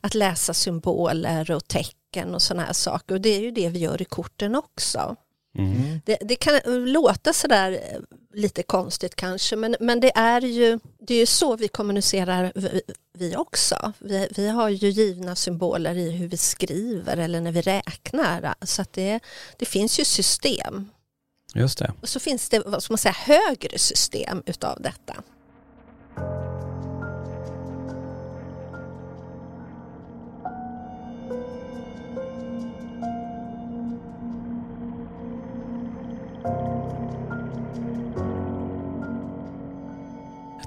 att 0.00 0.14
läsa 0.14 0.54
symboler 0.54 1.50
och 1.50 1.68
tecken 1.68 2.34
och 2.34 2.42
sådana 2.42 2.66
här 2.66 2.72
saker 2.72 3.14
och 3.14 3.20
det 3.20 3.36
är 3.36 3.40
ju 3.40 3.50
det 3.50 3.68
vi 3.68 3.78
gör 3.78 4.02
i 4.02 4.04
korten 4.04 4.54
också. 4.54 5.16
Mm. 5.58 6.00
Det, 6.06 6.18
det 6.20 6.36
kan 6.36 6.60
låta 6.92 7.32
sådär 7.32 7.80
lite 8.32 8.62
konstigt 8.62 9.16
kanske 9.16 9.56
men, 9.56 9.76
men 9.80 10.00
det 10.00 10.12
är 10.16 10.40
ju 10.40 10.78
det 10.98 11.14
är 11.14 11.18
ju 11.18 11.26
så 11.26 11.56
vi 11.56 11.68
kommunicerar 11.68 12.52
vi, 12.54 12.82
vi 13.12 13.36
också. 13.36 13.92
Vi, 13.98 14.28
vi 14.36 14.48
har 14.48 14.68
ju 14.68 14.88
givna 14.88 15.36
symboler 15.36 15.94
i 15.94 16.10
hur 16.10 16.28
vi 16.28 16.36
skriver 16.36 17.16
eller 17.16 17.40
när 17.40 17.52
vi 17.52 17.60
räknar. 17.60 18.54
Så 18.62 18.82
att 18.82 18.92
det, 18.92 19.20
det 19.56 19.66
finns 19.66 20.00
ju 20.00 20.04
system. 20.04 20.90
Just 21.54 21.78
det. 21.78 21.92
Och 22.00 22.08
så 22.08 22.20
finns 22.20 22.48
det 22.48 22.62
vad 22.66 22.82
ska 22.82 22.92
man 22.92 22.98
säga, 22.98 23.16
högre 23.18 23.78
system 23.78 24.42
utav 24.46 24.82
detta. 24.82 25.22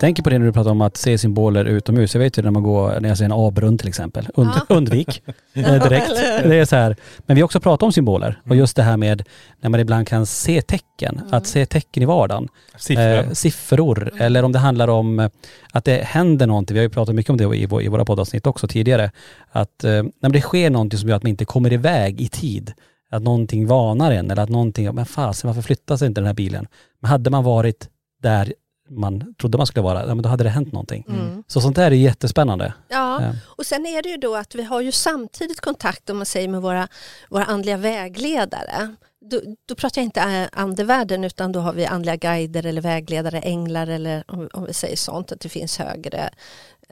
Tänker 0.03 0.23
på 0.23 0.29
det 0.29 0.39
när 0.39 0.45
du 0.45 0.53
pratar 0.53 0.71
om 0.71 0.81
att 0.81 0.97
se 0.97 1.17
symboler 1.17 1.65
utomhus. 1.65 2.13
Jag 2.15 2.19
vet 2.19 2.37
ju 2.37 2.41
när 2.41 2.51
man 2.51 2.63
går, 2.63 2.99
när 2.99 3.09
jag 3.09 3.17
ser 3.17 3.25
en 3.25 3.31
A-brunn 3.31 3.77
till 3.77 3.87
exempel. 3.87 4.27
Und, 4.33 4.49
Ja. 4.55 4.75
Undvik 4.75 5.23
eh, 5.53 5.83
direkt. 5.83 6.09
Det 6.43 6.55
är 6.55 6.65
så 6.65 6.75
här. 6.75 6.95
Men 7.25 7.35
vi 7.35 7.41
har 7.41 7.45
också 7.45 7.59
pratat 7.59 7.83
om 7.83 7.91
symboler 7.91 8.41
och 8.49 8.55
just 8.55 8.75
det 8.75 8.83
här 8.83 8.97
med 8.97 9.23
när 9.61 9.69
man 9.69 9.79
ibland 9.79 10.07
kan 10.07 10.25
se 10.25 10.61
tecken. 10.61 11.21
Att 11.31 11.47
se 11.47 11.65
tecken 11.65 12.03
i 12.03 12.05
vardagen. 12.05 12.47
Siffror. 12.77 13.03
Eh, 13.03 13.29
siffror. 13.31 14.11
Eller 14.17 14.43
om 14.43 14.51
det 14.51 14.59
handlar 14.59 14.87
om 14.87 15.29
att 15.73 15.85
det 15.85 16.03
händer 16.03 16.47
någonting. 16.47 16.73
Vi 16.73 16.79
har 16.79 16.83
ju 16.83 16.89
pratat 16.89 17.15
mycket 17.15 17.29
om 17.29 17.37
det 17.37 17.55
i, 17.55 17.63
i 17.63 17.87
våra 17.87 18.05
poddavsnitt 18.05 18.47
också 18.47 18.67
tidigare. 18.67 19.11
Att 19.51 19.83
eh, 19.83 20.03
när 20.19 20.29
det 20.29 20.41
sker 20.41 20.69
någonting 20.69 20.99
som 20.99 21.09
gör 21.09 21.15
att 21.15 21.23
man 21.23 21.29
inte 21.29 21.45
kommer 21.45 21.73
iväg 21.73 22.21
i 22.21 22.27
tid. 22.27 22.73
Att 23.11 23.23
någonting 23.23 23.67
varnar 23.67 24.11
en 24.11 24.31
eller 24.31 24.43
att 24.43 24.49
någonting, 24.49 24.95
men 24.95 25.05
fasen 25.05 25.47
varför 25.47 25.61
flyttar 25.61 25.97
sig 25.97 26.07
inte 26.07 26.21
den 26.21 26.27
här 26.27 26.33
bilen? 26.33 26.67
Men 26.99 27.11
hade 27.11 27.29
man 27.29 27.43
varit 27.43 27.89
där 28.21 28.53
man 28.99 29.35
trodde 29.41 29.57
man 29.57 29.67
skulle 29.67 29.83
vara, 29.83 29.99
ja, 30.07 30.15
men 30.15 30.21
då 30.23 30.29
hade 30.29 30.43
det 30.43 30.49
hänt 30.49 30.71
någonting. 30.71 31.05
Mm. 31.09 31.43
Så 31.47 31.61
sånt 31.61 31.75
där 31.75 31.91
är 31.91 31.95
jättespännande. 31.95 32.73
Ja, 32.87 33.21
Ja. 33.23 33.33
och 33.45 33.65
sen 33.65 33.85
är 33.85 34.01
det 34.03 34.09
ju 34.09 34.17
då 34.17 34.35
att 34.35 34.55
vi 34.55 34.63
har 34.63 34.81
ju 34.81 34.91
samtidigt 34.91 35.61
kontakt 35.61 36.09
om 36.09 36.17
man 36.17 36.25
säger 36.25 36.47
med 36.47 36.61
våra, 36.61 36.87
våra 37.29 37.45
andliga 37.45 37.77
vägledare. 37.77 38.95
Då, 39.29 39.41
då 39.65 39.75
pratar 39.75 40.01
jag 40.01 40.05
inte 40.05 40.49
andevärlden 40.53 41.23
utan 41.23 41.51
då 41.51 41.59
har 41.59 41.73
vi 41.73 41.85
andliga 41.85 42.15
guider 42.15 42.65
eller 42.65 42.81
vägledare, 42.81 43.39
änglar 43.39 43.87
eller 43.87 44.23
om, 44.27 44.49
om 44.53 44.65
vi 44.65 44.73
säger 44.73 44.95
sånt 44.97 45.31
att 45.31 45.39
det 45.39 45.49
finns 45.49 45.77
högre 45.77 46.29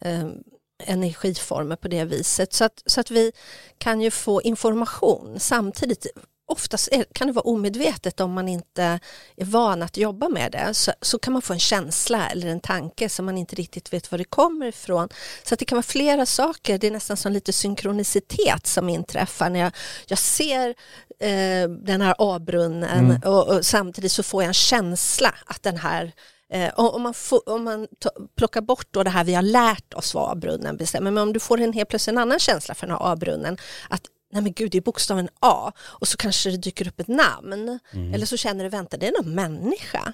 eh, 0.01 0.25
energiformer 0.86 1.75
på 1.75 1.88
det 1.88 2.05
viset. 2.05 2.53
Så 2.53 2.63
att, 2.65 2.84
så 2.86 3.00
att 3.01 3.12
vi 3.12 3.31
kan 3.77 4.01
ju 4.01 4.12
få 4.12 4.41
information 4.41 5.36
samtidigt. 5.39 6.08
Oftast 6.51 6.89
kan 7.13 7.27
det 7.27 7.34
vara 7.34 7.43
omedvetet 7.43 8.20
om 8.20 8.34
man 8.34 8.48
inte 8.48 9.00
är 9.38 9.46
van 9.46 9.84
att 9.84 9.98
jobba 9.98 10.29
med 10.29 10.51
det. 10.51 10.74
Så, 10.74 10.91
så 11.01 11.20
kan 11.20 11.34
man 11.34 11.41
få 11.41 11.53
en 11.53 11.60
känsla 11.60 12.29
eller 12.29 12.48
en 12.48 12.60
tanke 12.60 13.10
som 13.10 13.25
man 13.25 13.38
inte 13.38 13.55
riktigt 13.55 13.93
vet 13.93 14.12
var 14.12 14.17
det 14.17 14.24
kommer 14.24 14.65
ifrån. 14.65 15.10
Så 15.43 15.53
att 15.53 15.60
det 15.60 15.65
kan 15.65 15.75
vara 15.75 15.84
flera 15.84 16.25
saker. 16.25 16.77
Det 16.77 16.88
är 16.88 16.91
nästan 16.91 17.17
som 17.17 17.31
lite 17.31 17.53
synkronicitet 17.53 18.67
som 18.67 18.89
inträffar 18.89 19.50
när 19.50 19.60
jag, 19.60 19.72
jag 20.08 20.20
ser 20.20 20.70
eh, 21.20 21.70
den 21.70 22.01
här 22.01 22.15
A-brunnen 22.17 23.22
och, 23.25 23.48
och 23.48 23.65
samtidigt 23.65 24.12
så 24.12 24.24
får 24.24 24.43
jag 24.43 24.48
en 24.48 24.53
känsla 24.53 25.34
att 25.46 25.63
den 25.63 25.77
här 25.77 26.13
Eh, 26.53 26.72
om 26.75 27.01
man, 27.01 27.13
får, 27.13 27.50
om 27.50 27.63
man 27.63 27.88
plockar 28.38 28.62
bort 28.62 28.88
då 28.91 29.03
det 29.03 29.10
här 29.10 29.24
vi 29.24 29.34
har 29.34 29.41
lärt 29.41 29.93
oss 29.93 30.13
vad 30.13 30.31
A-brunnen 30.31 30.77
bestämmer, 30.77 31.12
men 31.12 31.24
om 31.24 31.34
du 31.34 31.39
får 31.39 31.60
en 31.62 31.74
helt 31.74 31.89
plötsligt 31.89 32.13
en 32.13 32.17
annan 32.17 32.39
känsla 32.39 32.75
för 32.75 32.88
den 32.88 32.96
här 32.96 33.12
A-brunnen, 33.12 33.58
att 33.89 34.01
nej 34.31 34.43
men 34.43 34.53
gud 34.53 34.71
det 34.71 34.77
är 34.77 34.81
bokstaven 34.81 35.29
A 35.39 35.71
och 35.79 36.07
så 36.07 36.17
kanske 36.17 36.50
det 36.50 36.57
dyker 36.57 36.88
upp 36.88 37.00
ett 37.00 37.07
namn. 37.07 37.79
Eller 38.13 38.25
så 38.25 38.38
känner 38.38 38.63
du, 38.63 38.69
vänta 38.69 38.97
det 38.97 39.07
är 39.07 39.23
någon 39.23 39.35
människa. 39.35 40.13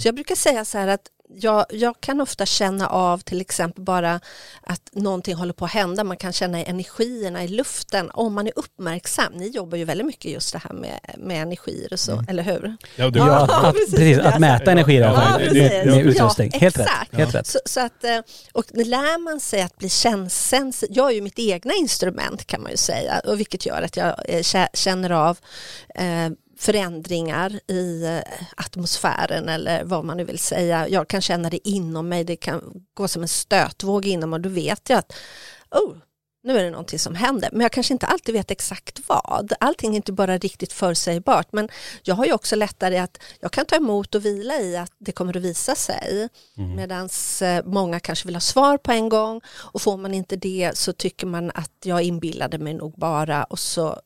Så 0.00 0.08
jag 0.08 0.14
brukar 0.14 0.34
säga 0.34 0.64
så 0.64 0.78
här 0.78 0.88
att 0.88 1.08
jag, 1.34 1.66
jag 1.70 2.00
kan 2.00 2.20
ofta 2.20 2.46
känna 2.46 2.86
av 2.88 3.18
till 3.18 3.40
exempel 3.40 3.84
bara 3.84 4.20
att 4.62 4.82
någonting 4.92 5.34
håller 5.34 5.52
på 5.52 5.64
att 5.64 5.70
hända. 5.70 6.04
Man 6.04 6.16
kan 6.16 6.32
känna 6.32 6.64
energierna 6.64 7.44
i 7.44 7.48
luften 7.48 8.10
om 8.14 8.34
man 8.34 8.46
är 8.46 8.52
uppmärksam. 8.56 9.32
Ni 9.32 9.48
jobbar 9.48 9.78
ju 9.78 9.84
väldigt 9.84 10.06
mycket 10.06 10.30
just 10.32 10.52
det 10.52 10.58
här 10.58 10.72
med, 10.72 11.00
med 11.18 11.42
energier 11.42 11.92
och 11.92 12.00
så, 12.00 12.24
eller 12.28 12.42
hur? 12.42 12.76
Ja, 12.96 13.10
det, 13.10 13.18
Ja, 13.18 13.34
att, 13.44 13.64
att, 13.64 13.74
precis. 13.74 14.18
att 14.18 14.40
mäta 14.40 14.72
energi 14.72 14.92
i 14.94 15.02
alla 15.02 15.28
Ja, 15.32 15.38
precis. 15.38 15.52
med, 15.62 15.86
med 15.86 16.06
utrustning. 16.06 16.50
Ja, 16.52 16.58
helt 16.58 16.78
rätt. 16.78 16.88
Helt 17.12 17.34
rätt. 17.34 17.46
Så, 17.46 17.58
så 17.64 17.80
att, 17.80 18.04
eh, 18.04 18.18
och 18.52 18.64
lär 18.74 19.18
man 19.18 19.40
sig 19.40 19.62
att 19.62 19.76
bli 19.78 19.88
känslig, 19.88 20.90
jag 20.96 21.10
är 21.10 21.14
ju 21.14 21.20
mitt 21.20 21.38
egna 21.38 21.74
instrument 21.74 22.46
kan 22.46 22.62
man 22.62 22.70
ju 22.70 22.76
säga, 22.76 23.20
och 23.26 23.40
vilket 23.40 23.66
gör 23.66 23.82
att 23.82 23.96
jag 23.96 24.06
eh, 24.28 24.38
kä- 24.40 24.68
känner 24.74 25.10
av 25.10 25.38
eh, 25.94 26.30
förändringar 26.58 27.60
i 27.66 28.04
eh, 28.04 28.20
atmosfären 28.56 29.48
eller 29.48 29.84
vad 29.84 30.04
man 30.04 30.16
nu 30.16 30.24
vill 30.24 30.38
säga. 30.38 30.88
Jag 30.88 31.08
kan 31.08 31.20
känna 31.20 31.50
det 31.50 31.68
inom 31.68 32.08
mig, 32.08 32.24
det 32.24 32.36
kan 32.36 32.84
gå 32.94 33.08
som 33.08 33.22
en 33.22 33.28
stötvåg 33.28 34.06
inom 34.06 34.32
och 34.32 34.40
då 34.40 34.48
vet 34.48 34.90
jag 34.90 34.98
att 34.98 35.12
oh, 35.70 35.96
nu 36.42 36.58
är 36.58 36.64
det 36.64 36.70
någonting 36.70 36.98
som 36.98 37.14
händer. 37.14 37.48
Men 37.52 37.60
jag 37.60 37.72
kanske 37.72 37.94
inte 37.94 38.06
alltid 38.06 38.34
vet 38.34 38.50
exakt 38.50 39.00
vad. 39.06 39.52
Allting 39.60 39.92
är 39.92 39.96
inte 39.96 40.12
bara 40.12 40.38
riktigt 40.38 40.72
förutsägbart. 40.72 41.52
Men 41.52 41.68
jag 42.02 42.14
har 42.14 42.26
ju 42.26 42.32
också 42.32 42.56
lättare 42.56 42.98
att 42.98 43.18
jag 43.40 43.52
kan 43.52 43.66
ta 43.66 43.76
emot 43.76 44.14
och 44.14 44.24
vila 44.24 44.60
i 44.60 44.76
att 44.76 44.92
det 44.98 45.12
kommer 45.12 45.36
att 45.36 45.42
visa 45.42 45.74
sig. 45.74 46.28
Mm. 46.56 46.76
Medan 46.76 47.08
många 47.64 48.00
kanske 48.00 48.26
vill 48.26 48.34
ha 48.36 48.40
svar 48.40 48.78
på 48.78 48.92
en 48.92 49.08
gång 49.08 49.40
och 49.48 49.82
får 49.82 49.96
man 49.96 50.14
inte 50.14 50.36
det 50.36 50.70
så 50.74 50.92
tycker 50.92 51.26
man 51.26 51.50
att 51.54 51.72
jag 51.84 52.02
inbillade 52.02 52.58
mig 52.58 52.74
nog 52.74 52.94
bara 52.98 53.44
och 53.44 53.58
så, 53.58 54.00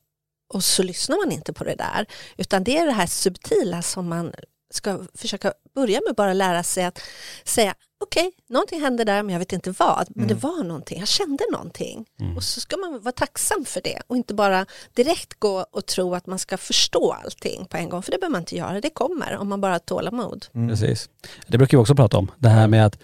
och 0.53 0.65
så 0.65 0.83
lyssnar 0.83 1.17
man 1.17 1.33
inte 1.33 1.53
på 1.53 1.65
det 1.65 1.75
där. 1.75 2.07
Utan 2.37 2.65
det 2.65 2.79
är 2.79 2.87
det 2.87 2.93
här 2.93 3.07
subtila 3.07 3.83
som 3.83 4.09
man 4.09 4.33
ska 4.75 4.99
försöka 5.15 5.53
börja 5.75 6.01
med 6.07 6.15
bara 6.15 6.33
lära 6.33 6.63
sig 6.63 6.85
att 6.85 7.01
säga 7.45 7.75
okej, 8.03 8.31
någonting 8.49 8.81
hände 8.81 9.05
där 9.05 9.23
men 9.23 9.33
jag 9.33 9.39
vet 9.39 9.53
inte 9.53 9.71
vad, 9.79 10.07
men 10.09 10.29
det 10.29 10.35
var 10.35 10.65
någonting, 10.65 10.99
jag 10.99 11.09
kände 11.09 11.45
någonting. 11.53 12.07
Och 12.37 12.45
så 12.45 12.61
ska 12.61 12.77
man 12.77 13.01
vara 13.01 13.13
tacksam 13.13 13.65
för 13.65 13.81
det 13.81 14.03
och 14.07 14.17
inte 14.17 14.35
bara 14.35 14.67
direkt 14.95 15.41
gå 15.41 15.67
och 15.73 15.87
tro 15.87 16.15
att 16.15 16.27
man 16.27 16.39
ska 16.39 16.57
förstå 16.57 17.13
allting 17.25 17.67
på 17.67 17.77
en 17.77 17.89
gång, 17.89 18.03
för 18.03 18.13
det 18.13 18.19
behöver 18.19 18.33
man 18.33 18.43
inte 18.43 18.57
göra, 18.57 18.81
det 18.81 18.91
kommer 18.91 19.37
om 19.37 19.49
man 19.49 19.61
bara 19.61 19.73
har 19.73 19.79
tålamod. 19.79 20.47
Precis. 20.53 21.09
Det 21.47 21.59
brukar 21.59 21.79
vi 21.79 21.83
också 21.83 21.95
prata 21.95 22.19
om. 22.19 22.31
Det 22.39 22.49
här 22.49 22.69
med 22.69 22.87
att 22.87 22.99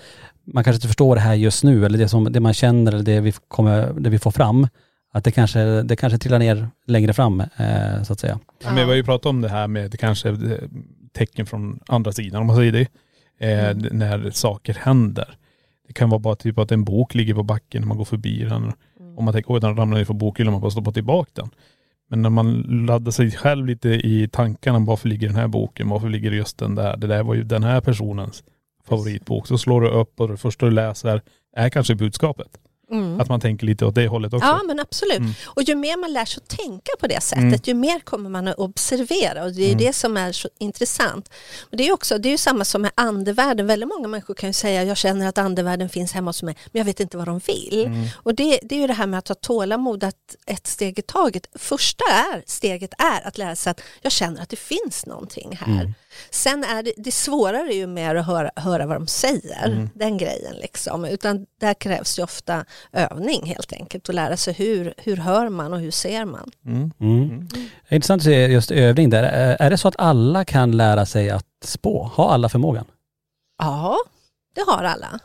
man 0.45 0.65
kanske 0.65 0.77
inte 0.77 0.87
förstår 0.87 1.15
det 1.15 1.21
här 1.21 1.35
just 1.35 1.65
nu 1.65 1.87
eller 1.87 1.99
det, 1.99 2.09
som, 2.09 2.33
det 2.33 2.41
man 2.41 2.55
känner 2.55 2.93
eller 2.93 3.05
det 3.05 3.21
vi, 3.21 3.33
kommer, 3.33 3.93
det 3.93 4.11
vi 4.11 4.19
får 4.19 4.31
fram. 4.31 4.69
Att 5.13 5.25
det 5.25 5.31
kanske, 5.31 5.83
det 5.83 5.97
kanske 5.97 6.19
trillar 6.19 6.39
ner 6.39 6.69
längre 6.87 7.13
fram 7.13 7.41
eh, 7.41 8.03
så 8.03 8.13
att 8.13 8.21
säga. 8.21 8.39
Ja, 8.65 8.67
men 8.67 8.77
vi 8.77 8.83
har 8.83 8.95
ju 8.95 9.05
pratat 9.05 9.27
om 9.27 9.41
det 9.41 9.49
här 9.49 9.69
med 9.69 10.01
kanske 10.01 10.29
eh, 10.29 10.37
tecken 11.13 11.47
från 11.47 11.81
andra 11.87 12.13
sidan 12.13 12.41
om 12.41 12.47
man 12.47 12.57
säger 12.57 12.73
det. 12.73 12.89
Eh, 13.39 13.77
När 13.93 14.31
saker 14.31 14.75
händer. 14.75 15.37
Det 15.87 15.93
kan 15.93 16.11
vara 16.11 16.19
bara 16.19 16.37
typ 16.37 16.59
att 16.59 16.73
en 16.73 16.85
bok 16.85 17.15
ligger 17.15 17.35
på 17.35 17.43
backen 17.43 17.81
när 17.81 17.89
man 17.89 17.97
går 17.97 18.05
förbi 18.05 18.45
den. 18.45 18.73
Om 19.17 19.25
man 19.25 19.35
tänker 19.35 19.55
oj 19.55 19.61
den 19.61 19.77
ramlar 19.77 19.99
ner 19.99 20.05
från 20.05 20.19
bokhyllan 20.19 20.53
man 20.53 20.61
bara 20.61 20.71
stoppa 20.71 20.93
tillbaka 20.93 21.31
den. 21.35 21.51
Men 22.11 22.23
när 22.23 22.31
man 22.31 22.61
laddar 22.87 23.13
sig 23.13 23.31
själv 23.31 23.67
lite 23.67 23.89
i 23.89 24.29
tankarna, 24.33 24.79
varför 24.79 25.09
ligger 25.09 25.27
den 25.27 25.37
här 25.37 25.49
boken, 25.49 25.89
varför 25.89 26.09
ligger 26.09 26.33
just 26.33 26.59
den 26.59 26.75
där? 26.75 26.97
Det 26.97 27.07
där 27.07 27.23
var 27.23 27.35
ju 27.35 27.43
den 27.43 27.63
här 27.63 27.81
personens 27.81 28.45
favoritbok. 28.89 29.47
Så 29.47 29.59
slår 29.59 29.81
du 29.81 29.89
upp 29.89 30.21
och 30.21 30.29
det 30.29 30.37
första 30.37 30.67
du 30.67 30.73
läser 30.73 31.23
är 31.57 31.69
kanske 31.69 31.95
budskapet. 31.95 32.49
Att 33.21 33.29
man 33.29 33.41
tänker 33.41 33.67
lite 33.67 33.85
åt 33.87 33.95
det 33.95 34.09
hållet 34.09 34.33
också. 34.33 34.47
Ja 34.49 34.61
men 34.67 34.81
absolut. 34.81 35.37
Och 35.47 35.63
ju 35.63 35.75
mer 35.75 35.97
man 35.97 36.13
lär 36.13 36.25
sig 36.25 36.43
att 36.43 36.59
tänka 36.59 36.91
på 37.01 37.07
det 37.07 37.23
sättet, 37.23 37.43
Mm. 37.43 37.61
ju 37.65 37.75
mer 37.75 38.01
kommer 38.01 38.31
man 38.31 38.49
att 38.49 38.59
observera 38.59 39.45
och 39.45 39.53
det 39.53 39.63
är 39.65 39.69
ju 39.69 39.75
det 39.75 39.93
som 39.93 40.17
är 40.17 40.33
så 40.33 40.49
intressant. 40.59 41.31
Och 41.61 41.77
det 41.77 41.89
är 41.89 41.93
också, 41.93 42.19
det 42.19 42.29
är 42.29 42.31
ju 42.31 42.39
samma 42.39 42.65
som 42.65 42.83
med 42.83 42.91
andevärlden. 42.95 43.67
Väldigt 43.67 43.89
många 43.89 44.09
människor 44.09 44.35
kan 44.35 44.49
ju 44.49 44.53
säga, 44.53 44.85
jag 44.85 44.97
känner 44.97 45.29
att 45.29 45.39
andevärlden 45.39 45.89
finns 45.89 46.13
hemma 46.13 46.29
hos 46.29 46.43
mig, 46.43 46.57
men 46.73 46.81
jag 46.81 46.85
vet 46.85 47.01
inte 47.01 47.17
vad 47.17 47.27
de 47.27 47.39
vill. 47.39 47.85
Mm. 47.87 48.07
Och 48.15 48.35
det, 48.35 48.59
det 48.63 48.75
är 48.75 48.81
ju 48.81 48.87
det 48.87 48.93
här 48.93 49.07
med 49.07 49.19
att 49.19 49.29
ha 49.29 49.35
tålamod, 49.35 50.05
att 50.05 50.37
ett 50.47 50.67
steg 50.67 50.99
i 50.99 51.03
taget. 51.03 51.47
Första 51.55 52.05
är, 52.05 52.43
steget 52.47 52.91
är 52.99 53.27
att 53.29 53.39
lära 53.39 53.57
sig 53.57 53.71
att 53.71 53.81
jag 54.03 54.13
känner 54.13 54.43
att 54.43 54.49
det 54.49 54.57
finns 54.59 55.07
någonting 55.07 55.59
här. 55.61 55.93
Sen 56.31 56.65
är 56.65 56.83
det, 56.83 56.93
det 56.97 57.13
svårare 57.13 57.75
ju 57.75 57.87
mer 57.87 58.15
att 58.15 58.27
höra, 58.27 58.51
höra 58.57 58.87
vad 58.87 58.97
de 58.97 59.07
säger, 59.07 59.89
den 59.95 60.19
grejen 60.19 60.55
liksom. 60.57 61.05
Utan 61.05 61.47
där 61.61 61.75
krävs 61.75 62.19
ju 62.19 62.23
ofta 62.23 62.65
övning 62.93 63.47
helt 63.47 63.73
enkelt 63.73 64.09
och 64.09 64.15
lära 64.15 64.37
sig 64.37 64.55
hur, 64.55 64.95
hur 64.97 65.17
hör 65.17 65.49
man 65.49 65.73
och 65.73 65.81
hur 65.81 65.91
ser 65.91 66.25
man. 66.25 66.51
Mm. 66.67 67.49
Det 67.89 67.95
är 67.95 67.95
Intressant 67.95 68.21
att 68.21 68.25
se 68.25 68.47
just 68.47 68.71
övning 68.71 69.11
där. 69.11 69.23
Är 69.61 69.71
det 69.71 69.79
så 69.79 69.89
att 69.89 69.99
alla 69.99 70.45
kan 70.45 70.77
lära 70.77 71.07
sig 71.07 71.31
att 71.31 71.47
spå? 71.65 72.11
Har 72.15 72.31
alla 72.31 72.49
förmågan? 72.49 72.85
Ja, 73.59 73.97
det 74.55 74.65
har 74.67 74.85
alla. 74.85 75.21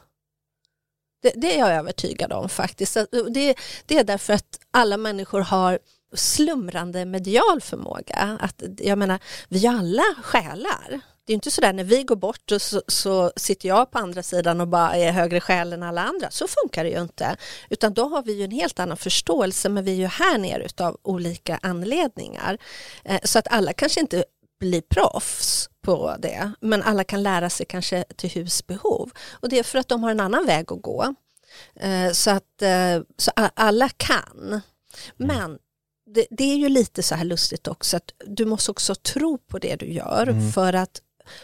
Det, 1.22 1.34
det 1.36 1.56
är 1.56 1.60
jag 1.60 1.72
övertygad 1.72 2.34
om 2.34 2.50
faktiskt. 2.50 2.98
Det, 3.34 3.56
det 3.86 3.98
är 3.98 4.04
därför 4.04 4.34
att 4.34 4.60
alla 4.72 4.98
människor 4.98 5.42
har 5.42 5.80
slumrande 6.14 7.06
medial 7.06 7.62
förmåga. 7.62 8.38
Att, 8.42 8.64
jag 8.78 8.98
menar, 8.98 9.20
vi 9.50 9.66
är 9.66 9.70
alla 9.70 10.04
själar. 10.24 11.02
Det 11.26 11.34
är 11.34 11.36
inte 11.36 11.52
sådär 11.52 11.74
när 11.74 11.84
vi 11.84 12.04
går 12.04 12.16
bort 12.16 12.52
och 12.52 12.62
så, 12.62 12.82
så 12.88 13.32
sitter 13.36 13.68
jag 13.70 13.92
på 13.92 14.00
andra 14.00 14.24
sidan 14.24 14.62
och 14.62 14.68
bara 14.68 14.96
är 14.96 15.12
högre 15.12 15.42
själ 15.42 15.74
än 15.74 15.84
alla 15.84 16.04
andra. 16.04 16.32
Så 16.32 16.48
funkar 16.48 16.84
det 16.84 16.90
ju 16.90 17.02
inte. 17.02 17.36
Utan 17.70 17.94
då 17.94 18.08
har 18.08 18.24
vi 18.24 18.34
ju 18.34 18.44
en 18.44 18.52
helt 18.52 18.80
annan 18.80 18.98
förståelse 18.98 19.70
men 19.70 19.84
vi 19.84 19.92
är 19.92 19.96
ju 19.96 20.06
här 20.06 20.38
nere 20.38 20.66
utav 20.66 20.98
olika 21.04 21.60
anledningar. 21.62 22.58
Eh, 23.06 23.20
Så 23.24 23.40
att 23.40 23.48
alla 23.48 23.74
kanske 23.74 24.00
inte 24.00 24.26
blir 24.60 24.82
proffs 24.82 25.70
på 25.82 26.16
det 26.20 26.52
men 26.62 26.84
alla 26.84 27.04
kan 27.04 27.24
lära 27.24 27.50
sig 27.50 27.66
kanske 27.66 28.04
till 28.16 28.30
husbehov. 28.30 29.12
Och 29.32 29.50
det 29.50 29.60
är 29.60 29.64
för 29.64 29.80
att 29.80 29.88
de 29.88 30.04
har 30.04 30.12
en 30.12 30.20
annan 30.20 30.46
väg 30.46 30.72
att 30.72 30.82
gå. 30.82 31.16
Eh, 31.76 32.12
Så 32.12 32.32
att 32.32 32.62
eh, 32.62 33.02
så 33.18 33.32
alla 33.36 33.90
kan. 33.90 34.62
Men 35.18 35.58
det, 36.14 36.28
det 36.30 36.44
är 36.44 36.56
ju 36.58 36.70
lite 36.70 37.04
så 37.04 37.16
här 37.16 37.26
lustigt 37.26 37.68
också 37.68 37.98
att 37.98 38.12
du 38.28 38.46
måste 38.46 38.72
också 38.72 38.96
tro 38.96 39.38
på 39.38 39.60
det 39.60 39.76
du 39.76 39.86
gör 39.94 40.52
för 40.54 40.74
att 40.74 41.02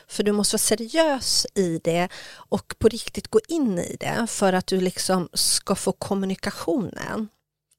för 0.08 0.24
du 0.24 0.32
måste 0.32 0.54
vara 0.54 0.60
seriös 0.60 1.48
i 1.56 1.80
det 1.84 2.10
och 2.34 2.76
på 2.80 2.88
riktigt 2.88 3.28
gå 3.28 3.40
in 3.48 3.80
i 3.80 3.98
det 4.00 4.28
för 4.28 4.54
att 4.54 4.68
du 4.68 4.82
liksom 4.82 5.30
ska 5.34 5.76
få 5.76 5.92
kommunikationen. 5.92 7.28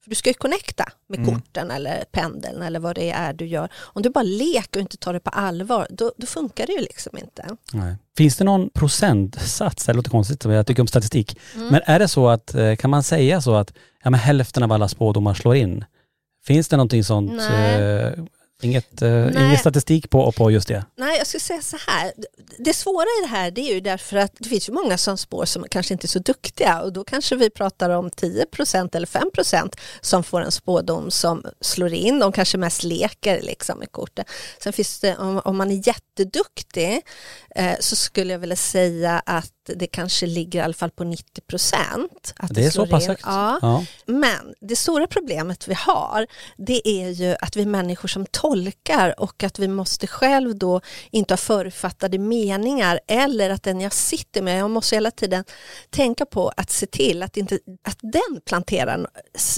För 0.03 0.09
du 0.09 0.15
ska 0.15 0.29
ju 0.29 0.33
connecta 0.33 0.85
med 1.09 1.25
korten 1.25 1.71
eller 1.71 2.03
pendeln 2.11 2.61
eller 2.61 2.79
vad 2.79 2.95
det 2.95 3.11
är 3.11 3.33
du 3.33 3.45
gör. 3.45 3.69
Om 3.75 4.01
du 4.01 4.09
bara 4.09 4.23
leker 4.23 4.79
och 4.79 4.81
inte 4.81 4.97
tar 4.97 5.13
det 5.13 5.19
på 5.19 5.29
allvar, 5.29 5.87
då, 5.89 6.11
då 6.17 6.27
funkar 6.27 6.65
det 6.67 6.73
ju 6.73 6.81
liksom 6.81 7.17
inte. 7.17 7.45
Nej. 7.73 7.95
Finns 8.17 8.37
det 8.37 8.43
någon 8.43 8.69
procentsats, 8.69 9.85
det 9.85 9.93
låter 9.93 10.09
konstigt, 10.09 10.45
jag 10.45 10.67
tycker 10.67 10.81
om 10.81 10.87
statistik, 10.87 11.37
Mm. 11.55 11.67
men 11.67 11.81
är 11.85 11.99
det 11.99 12.07
så 12.07 12.27
att, 12.29 12.53
eh, 12.55 12.75
kan 12.75 12.89
man 12.89 13.03
säga 13.03 13.41
så 13.41 13.55
att 13.55 13.73
ja, 14.03 14.09
men 14.09 14.19
hälften 14.19 14.63
av 14.63 14.71
alla 14.71 14.87
spådomar 14.87 15.33
slår 15.33 15.55
in? 15.55 15.85
Finns 16.45 16.67
det 16.67 16.77
någonting 16.77 17.03
sånt, 17.03 17.41
eh, 17.41 18.23
inget, 18.61 19.01
eh, 19.01 19.27
ingen 19.27 19.57
statistik 19.57 20.09
på, 20.09 20.31
på 20.31 20.51
just 20.51 20.67
det? 20.67 20.85
Nej, 20.95 21.17
jag 21.17 21.27
skulle 21.27 21.41
säga 21.41 21.61
så 21.61 21.77
här. 21.87 22.11
Det 22.57 22.73
svåra 22.73 23.03
i 23.03 23.21
det 23.21 23.27
här 23.27 23.51
det 23.51 23.61
är 23.61 23.73
ju 23.73 23.79
därför 23.79 24.17
att 24.17 24.31
det 24.37 24.49
finns 24.49 24.69
ju 24.69 24.73
många 24.73 24.97
som 24.97 25.17
spår 25.17 25.45
som 25.45 25.65
kanske 25.69 25.93
inte 25.93 26.05
är 26.05 26.07
så 26.07 26.19
duktiga 26.19 26.81
och 26.81 26.93
då 26.93 27.03
kanske 27.03 27.35
vi 27.35 27.49
pratar 27.49 27.89
om 27.89 28.09
10% 28.09 28.95
eller 28.95 29.07
5% 29.07 29.75
som 30.01 30.23
får 30.23 30.41
en 30.41 30.51
spådom 30.51 31.11
som 31.11 31.45
slår 31.61 31.93
in. 31.93 32.19
De 32.19 32.31
kanske 32.31 32.57
mest 32.57 32.83
leker 32.83 33.41
liksom 33.41 33.79
med 33.79 33.91
korten. 33.91 34.25
Sen 34.63 34.73
finns 34.73 34.99
det, 34.99 35.17
om, 35.17 35.41
om 35.45 35.57
man 35.57 35.71
är 35.71 35.87
jätteduktig 35.87 37.01
så 37.79 37.95
skulle 37.95 38.31
jag 38.31 38.39
vilja 38.39 38.55
säga 38.55 39.21
att 39.25 39.53
det 39.75 39.87
kanske 39.87 40.25
ligger 40.25 40.59
i 40.59 40.61
alla 40.61 40.73
fall 40.73 40.91
på 40.91 41.03
90%. 41.03 41.75
Att 42.35 42.55
Det 42.55 42.65
är 42.65 42.69
så 42.69 42.85
pass 42.85 43.07
högt? 43.07 43.21
Ja. 43.25 43.59
Ja. 43.61 43.85
Men 44.05 44.53
det 44.61 44.75
stora 44.75 45.07
problemet 45.07 45.67
vi 45.67 45.73
har 45.73 46.27
det 46.57 46.87
är 46.87 47.09
ju 47.09 47.35
att 47.41 47.55
vi 47.55 47.61
är 47.61 47.65
människor 47.65 48.07
som 48.07 48.25
tolkar 48.25 49.19
och 49.19 49.43
att 49.43 49.59
vi 49.59 49.67
måste 49.67 50.07
själv 50.07 50.55
då 50.55 50.81
inte 51.11 51.33
ha 51.33 51.37
förutfattade 51.37 52.17
meningar 52.17 52.99
eller 53.07 53.49
att 53.49 53.63
den 53.63 53.81
jag 53.81 53.93
sitter 53.93 54.41
med, 54.41 54.59
jag 54.59 54.69
måste 54.69 54.95
hela 54.95 55.11
tiden 55.11 55.43
tänka 55.89 56.25
på 56.25 56.51
att 56.57 56.69
se 56.69 56.85
till 56.85 57.23
att, 57.23 57.37
inte, 57.37 57.59
att 57.83 57.99
den 58.01 58.41
planterar 58.45 59.07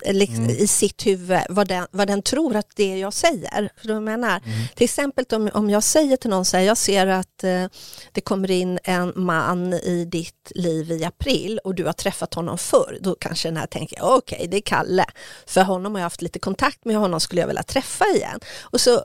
liksom, 0.06 0.50
i 0.50 0.68
sitt 0.68 1.06
huvud 1.06 1.40
vad 1.50 1.68
den, 1.68 1.88
vad 1.92 2.08
den 2.08 2.22
tror 2.22 2.56
att 2.56 2.76
det 2.76 2.98
jag 2.98 3.14
säger. 3.14 3.70
För 3.78 4.00
menar, 4.00 4.42
Till 4.76 4.84
exempel 4.84 5.26
om, 5.32 5.50
om 5.54 5.70
jag 5.70 5.84
säger 5.84 6.18
till 6.18 6.30
någon 6.30 6.46
så 6.46 6.58
här, 6.58 6.64
jag 6.64 6.78
ser 6.78 7.08
att 7.08 7.44
eh, 7.44 7.66
det 8.12 8.22
kommer 8.22 8.52
in 8.52 8.80
en 8.84 9.14
man 9.16 9.74
i 9.74 10.06
ditt 10.06 10.52
liv 10.56 10.92
i 10.92 11.06
april 11.06 11.60
och 11.64 11.76
du 11.76 11.86
har 11.86 11.94
träffat 11.94 12.34
honom 12.34 12.58
förr, 12.58 12.98
då 13.02 13.16
kanske 13.16 13.48
den 13.48 13.58
här 13.58 13.68
tänker, 13.68 13.98
okej 14.02 14.36
okay, 14.36 14.48
det 14.48 14.58
är 14.58 14.62
Kalle, 14.62 15.06
för 15.48 15.62
honom 15.62 15.96
har 15.96 16.00
jag 16.00 16.06
haft 16.06 16.22
lite 16.22 16.40
kontakt 16.40 16.86
med, 16.86 16.98
honom 16.98 17.20
skulle 17.20 17.42
jag 17.42 17.48
vilja 17.48 17.64
träffa 17.64 18.06
igen. 18.06 18.40
Och 18.62 18.82
så, 18.82 19.04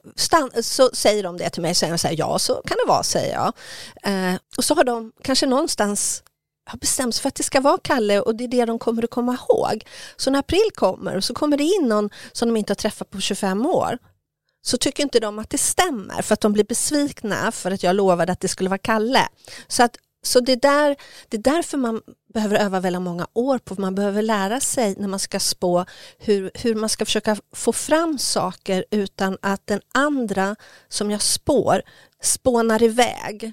så 0.62 0.90
säger 0.92 1.22
de 1.22 1.36
det 1.36 1.50
till 1.50 1.62
mig, 1.62 1.74
så 1.74 1.86
jag 1.86 1.98
här, 1.98 2.14
ja 2.18 2.38
så 2.38 2.54
kan 2.54 2.76
det 2.84 2.88
vara, 2.88 3.02
säger 3.02 3.34
jag. 3.34 3.52
Eh, 4.02 4.38
och 4.56 4.64
så 4.64 4.74
har 4.74 4.84
de 4.84 5.12
kanske 5.22 5.46
någonstans 5.46 6.22
har 6.68 6.78
bestämt 6.78 7.14
sig 7.14 7.22
för 7.22 7.28
att 7.28 7.34
det 7.34 7.42
ska 7.42 7.60
vara 7.60 7.78
Kalle 7.82 8.20
och 8.20 8.34
det 8.34 8.44
är 8.44 8.48
det 8.48 8.64
de 8.64 8.78
kommer 8.78 9.04
att 9.04 9.10
komma 9.10 9.38
ihåg. 9.48 9.84
Så 10.16 10.30
när 10.30 10.38
april 10.38 10.70
kommer 10.74 11.16
och 11.16 11.24
så 11.24 11.34
kommer 11.34 11.56
det 11.56 11.64
in 11.64 11.88
någon 11.88 12.10
som 12.32 12.48
de 12.48 12.56
inte 12.56 12.70
har 12.70 12.76
träffat 12.76 13.10
på 13.10 13.20
25 13.20 13.66
år 13.66 13.98
så 14.68 14.76
tycker 14.76 15.02
inte 15.02 15.20
de 15.20 15.38
att 15.38 15.50
det 15.50 15.58
stämmer 15.58 16.22
för 16.22 16.34
att 16.34 16.40
de 16.40 16.52
blir 16.52 16.64
besvikna 16.64 17.52
för 17.52 17.70
att 17.70 17.82
jag 17.82 17.96
lovade 17.96 18.32
att 18.32 18.40
det 18.40 18.48
skulle 18.48 18.70
vara 18.70 18.78
Kalle. 18.78 19.28
Så, 19.68 19.82
att, 19.82 19.96
så 20.22 20.40
det, 20.40 20.56
där, 20.56 20.96
det 21.28 21.36
är 21.36 21.42
därför 21.42 21.78
man 21.78 22.00
behöver 22.34 22.56
öva 22.56 22.80
väldigt 22.80 23.02
många 23.02 23.26
år 23.32 23.58
på, 23.58 23.80
man 23.80 23.94
behöver 23.94 24.22
lära 24.22 24.60
sig 24.60 24.94
när 24.98 25.08
man 25.08 25.18
ska 25.18 25.40
spå 25.40 25.84
hur, 26.18 26.50
hur 26.54 26.74
man 26.74 26.88
ska 26.88 27.04
försöka 27.04 27.36
få 27.52 27.72
fram 27.72 28.18
saker 28.18 28.84
utan 28.90 29.38
att 29.42 29.66
den 29.66 29.80
andra 29.94 30.56
som 30.88 31.10
jag 31.10 31.22
spår 31.22 31.82
spånar 32.22 32.82
iväg 32.82 33.52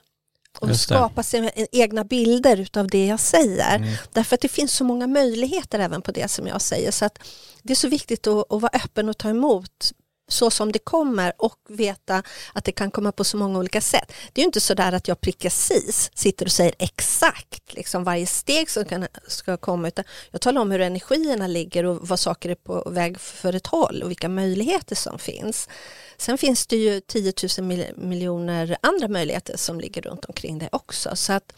och 0.60 0.76
skapa 0.76 1.24
sina 1.24 1.50
egna 1.72 2.04
bilder 2.04 2.60
utav 2.60 2.88
det 2.88 3.06
jag 3.06 3.20
säger. 3.20 3.76
Mm. 3.76 3.90
Därför 4.14 4.36
att 4.36 4.42
det 4.42 4.48
finns 4.48 4.74
så 4.74 4.84
många 4.84 5.08
möjligheter 5.08 5.80
även 5.80 6.02
på 6.02 6.12
det 6.12 6.28
som 6.32 6.48
jag 6.48 6.62
säger. 6.62 6.92
Så 6.92 7.06
att 7.06 7.20
det 7.64 7.74
är 7.74 7.76
så 7.76 7.88
viktigt 7.88 8.28
att, 8.28 8.54
att 8.54 8.62
vara 8.62 8.72
öppen 8.74 9.10
och 9.10 9.18
ta 9.18 9.30
emot 9.30 9.92
så 10.28 10.52
som 10.52 10.72
det 10.72 10.80
kommer 10.80 11.34
och 11.38 11.60
veta 11.70 12.24
att 12.54 12.66
det 12.66 12.72
kan 12.72 12.92
komma 12.92 13.12
på 13.12 13.24
så 13.24 13.38
många 13.38 13.60
olika 13.60 13.82
sätt. 13.82 14.14
Det 14.34 14.42
är 14.42 14.44
ju 14.44 14.48
inte 14.48 14.62
så 14.62 14.74
där 14.74 14.92
att 14.92 15.08
jag 15.08 15.22
precis 15.22 16.12
sitter 16.14 16.46
och 16.46 16.52
säger 16.52 16.74
exakt 16.80 17.74
liksom 17.74 18.04
varje 18.04 18.26
steg 18.26 18.70
som 18.70 18.86
kan, 18.86 19.08
ska 19.28 19.58
komma 19.58 19.88
utan 19.88 20.06
jag 20.32 20.42
talar 20.42 20.62
om 20.62 20.72
hur 20.72 20.82
energierna 20.82 21.48
ligger 21.48 21.86
och 21.86 22.08
vad 22.08 22.20
saker 22.20 22.50
är 22.50 22.56
på 22.56 22.90
väg 22.90 23.20
för 23.20 23.56
ett 23.56 23.68
håll 23.68 24.04
och 24.04 24.10
vilka 24.10 24.30
möjligheter 24.30 24.96
som 24.96 25.20
finns. 25.20 25.70
Sen 26.18 26.38
finns 26.38 26.68
det 26.68 26.76
ju 26.76 27.00
10 27.00 27.34
000 27.60 27.86
miljoner 27.96 28.78
andra 28.82 29.08
möjligheter 29.08 29.58
som 29.58 29.80
ligger 29.80 30.02
runt 30.02 30.26
omkring 30.26 30.60
det 30.60 30.70
också. 30.72 31.16
Så 31.16 31.34
att, 31.34 31.54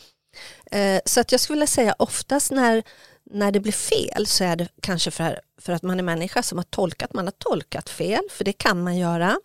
eh, 0.72 1.00
så 1.06 1.20
att 1.20 1.32
jag 1.32 1.42
skulle 1.42 1.56
vilja 1.56 1.68
säga 1.68 1.96
oftast 2.00 2.52
när, 2.52 2.84
när 3.32 3.52
det 3.52 3.60
blir 3.60 3.74
fel 3.74 4.28
så 4.28 4.44
är 4.44 4.56
det 4.56 4.68
kanske 4.82 5.12
för, 5.12 5.40
för 5.62 5.74
att 5.74 5.84
man 5.84 6.00
är 6.00 6.04
människa 6.04 6.44
som 6.44 6.58
har 6.58 6.66
tolkat, 6.66 7.14
man 7.14 7.26
har 7.26 7.32
tolkat 7.32 7.90
fel, 7.90 8.22
för 8.32 8.44
det 8.44 8.54
kan 8.54 8.84
man 8.84 8.98
göra. 8.98 9.38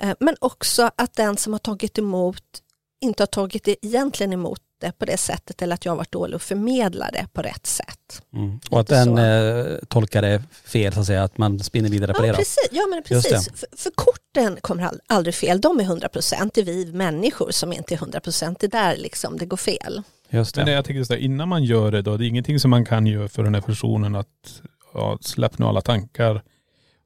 Eh, 0.00 0.14
men 0.20 0.36
också 0.38 0.90
att 0.96 1.14
den 1.14 1.36
som 1.36 1.52
har 1.52 1.58
tagit 1.58 1.98
emot 1.98 2.62
inte 3.00 3.22
har 3.22 3.26
tagit 3.26 3.64
det 3.64 3.86
egentligen 3.86 4.32
emot 4.32 4.60
det 4.80 4.92
på 4.98 5.04
det 5.04 5.16
sättet 5.16 5.62
eller 5.62 5.74
att 5.74 5.84
jag 5.84 5.92
har 5.92 5.96
varit 5.96 6.12
dålig 6.12 6.36
att 6.36 6.42
förmedla 6.42 7.10
det 7.12 7.26
på 7.32 7.42
rätt 7.42 7.66
sätt. 7.66 8.22
Mm. 8.34 8.60
Och 8.70 8.80
att 8.80 8.86
den 8.86 9.18
eh, 9.18 9.78
tolkar 9.88 10.22
det 10.22 10.42
fel 10.64 10.92
så 10.92 11.00
att 11.00 11.06
säga, 11.06 11.22
att 11.22 11.38
man 11.38 11.60
spinner 11.60 11.88
vidare 11.88 12.14
på 12.14 12.26
ja, 12.26 12.32
det 12.32 12.38
Precis. 12.38 12.68
Ja 12.70 12.86
men 12.90 13.02
precis, 13.02 13.48
för, 13.54 13.76
för, 13.76 13.90
korten 13.90 14.58
kommer 14.60 14.90
aldrig 15.06 15.34
fel, 15.34 15.60
de 15.60 15.80
är 15.80 15.84
100% 15.84 16.50
det 16.54 16.60
är 16.60 16.64
vi 16.64 16.92
människor 16.92 17.50
som 17.50 17.72
inte 17.72 17.94
är 17.94 17.98
100% 17.98 18.56
det 18.60 18.66
är 18.66 18.70
där 18.70 18.96
liksom 18.96 19.38
det 19.38 19.46
går 19.46 19.56
fel. 19.56 20.02
Just 20.30 20.54
det. 20.54 20.64
Men 20.64 20.74
jag 20.74 20.84
tänker 20.84 21.04
så 21.04 21.12
där, 21.12 21.20
innan 21.20 21.48
man 21.48 21.64
gör 21.64 21.90
det 21.90 22.02
då, 22.02 22.16
det 22.16 22.24
är 22.24 22.28
ingenting 22.28 22.60
som 22.60 22.70
man 22.70 22.84
kan 22.84 23.06
göra 23.06 23.28
för 23.28 23.42
den 23.42 23.54
här 23.54 23.62
personen 23.62 24.14
att 24.14 24.62
ja, 24.94 25.18
släpp 25.20 25.58
nu 25.58 25.66
alla 25.66 25.80
tankar 25.80 26.42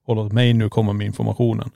och 0.06 0.16
låt 0.16 0.32
mig 0.32 0.52
nu 0.52 0.68
komma 0.68 0.92
med 0.92 1.06
informationen. 1.06 1.70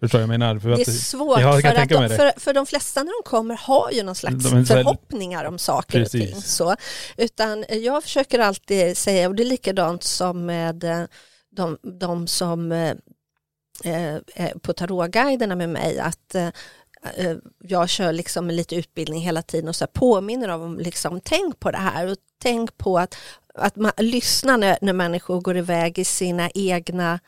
Förstår 0.00 0.20
jag 0.20 0.28
menar? 0.28 0.58
För 0.58 0.68
det 0.68 0.80
är 0.80 0.84
svårt 0.84 1.40
ja, 1.40 1.60
för, 1.60 1.68
att 1.68 1.88
de, 1.88 2.08
för, 2.08 2.40
för 2.40 2.54
de 2.54 2.66
flesta 2.66 3.02
när 3.02 3.22
de 3.22 3.30
kommer 3.30 3.56
har 3.56 3.90
ju 3.90 4.02
någon 4.02 4.14
slags 4.14 4.50
de 4.50 4.66
förhoppningar 4.66 5.44
om 5.44 5.58
saker 5.58 5.98
precis. 5.98 6.22
och 6.22 6.28
ting. 6.28 6.42
Så. 6.42 6.76
Utan 7.16 7.64
jag 7.68 8.02
försöker 8.02 8.38
alltid 8.38 8.96
säga, 8.96 9.28
och 9.28 9.34
det 9.34 9.42
är 9.42 9.44
likadant 9.44 10.02
som 10.02 10.46
med 10.46 10.84
eh, 10.84 11.04
de, 11.50 11.78
de 12.00 12.26
som 12.26 12.72
eh, 12.72 12.94
eh 13.84 14.18
på 14.62 14.72
tarotguiderna 14.72 15.56
med 15.56 15.68
mig, 15.68 15.98
att 15.98 16.34
eh, 16.34 16.48
jag 17.58 17.88
kör 17.88 18.12
liksom 18.12 18.50
lite 18.50 18.76
utbildning 18.76 19.20
hela 19.22 19.42
tiden 19.42 19.68
och 19.68 19.76
så 19.76 19.86
påminner 19.86 20.48
om 20.48 20.78
liksom, 20.78 21.20
tänk 21.24 21.60
på 21.60 21.70
det 21.70 21.78
här 21.78 22.06
och 22.06 22.16
tänk 22.42 22.76
på 22.76 22.98
att, 22.98 23.16
att 23.58 23.76
man 23.76 23.92
lyssnar 23.96 24.58
när, 24.58 24.78
när 24.80 24.92
människor 24.92 25.40
går 25.40 25.56
iväg 25.56 25.98
i 25.98 26.04
sina 26.04 26.50
egna 26.54 27.20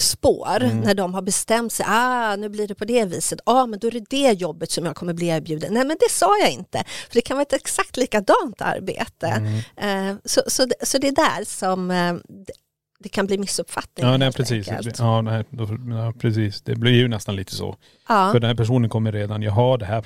spår 0.00 0.62
mm. 0.62 0.80
när 0.80 0.94
de 0.94 1.14
har 1.14 1.22
bestämt 1.22 1.72
sig, 1.72 1.86
ah 1.88 2.36
nu 2.36 2.48
blir 2.48 2.68
det 2.68 2.74
på 2.74 2.84
det 2.84 3.04
viset, 3.04 3.40
ah 3.44 3.66
men 3.66 3.78
då 3.78 3.86
är 3.86 3.90
det 3.90 4.04
det 4.10 4.32
jobbet 4.32 4.70
som 4.70 4.84
jag 4.84 4.96
kommer 4.96 5.14
bli 5.14 5.26
erbjuden. 5.26 5.74
Nej 5.74 5.84
men 5.84 5.96
det 6.00 6.10
sa 6.10 6.38
jag 6.38 6.50
inte, 6.50 6.84
för 7.08 7.14
det 7.14 7.20
kan 7.20 7.36
vara 7.36 7.42
ett 7.42 7.52
exakt 7.52 7.96
likadant 7.96 8.60
arbete. 8.60 9.26
Mm. 9.26 10.10
Uh, 10.10 10.16
så, 10.24 10.42
så, 10.46 10.66
så 10.82 10.98
det 10.98 11.08
är 11.08 11.12
där 11.12 11.44
som 11.44 11.90
uh, 11.90 12.16
det 12.98 13.08
kan 13.08 13.26
bli 13.26 13.38
missuppfattningar. 13.38 14.10
Ja, 14.10 14.16
nej, 14.16 14.32
precis. 14.32 14.68
Ja, 14.98 15.20
nej, 15.20 15.44
då, 15.50 15.68
ja, 15.90 16.12
precis. 16.18 16.62
Det 16.62 16.74
blir 16.74 16.92
ju 16.92 17.08
nästan 17.08 17.36
lite 17.36 17.54
så. 17.54 17.76
Ja. 18.08 18.32
För 18.32 18.40
den 18.40 18.48
här 18.48 18.56
personen 18.56 18.90
kommer 18.90 19.12
redan, 19.12 19.42
jag 19.42 19.52
har 19.52 19.78
det 19.78 19.84
här 19.86 20.04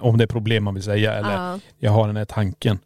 om 0.00 0.18
det 0.18 0.24
är 0.24 0.26
problem 0.26 0.64
man 0.64 0.74
vill 0.74 0.82
säga, 0.82 1.14
eller 1.14 1.32
ja. 1.32 1.58
jag 1.78 1.90
har 1.90 2.06
den 2.06 2.16
här 2.16 2.24
tanken. 2.24 2.78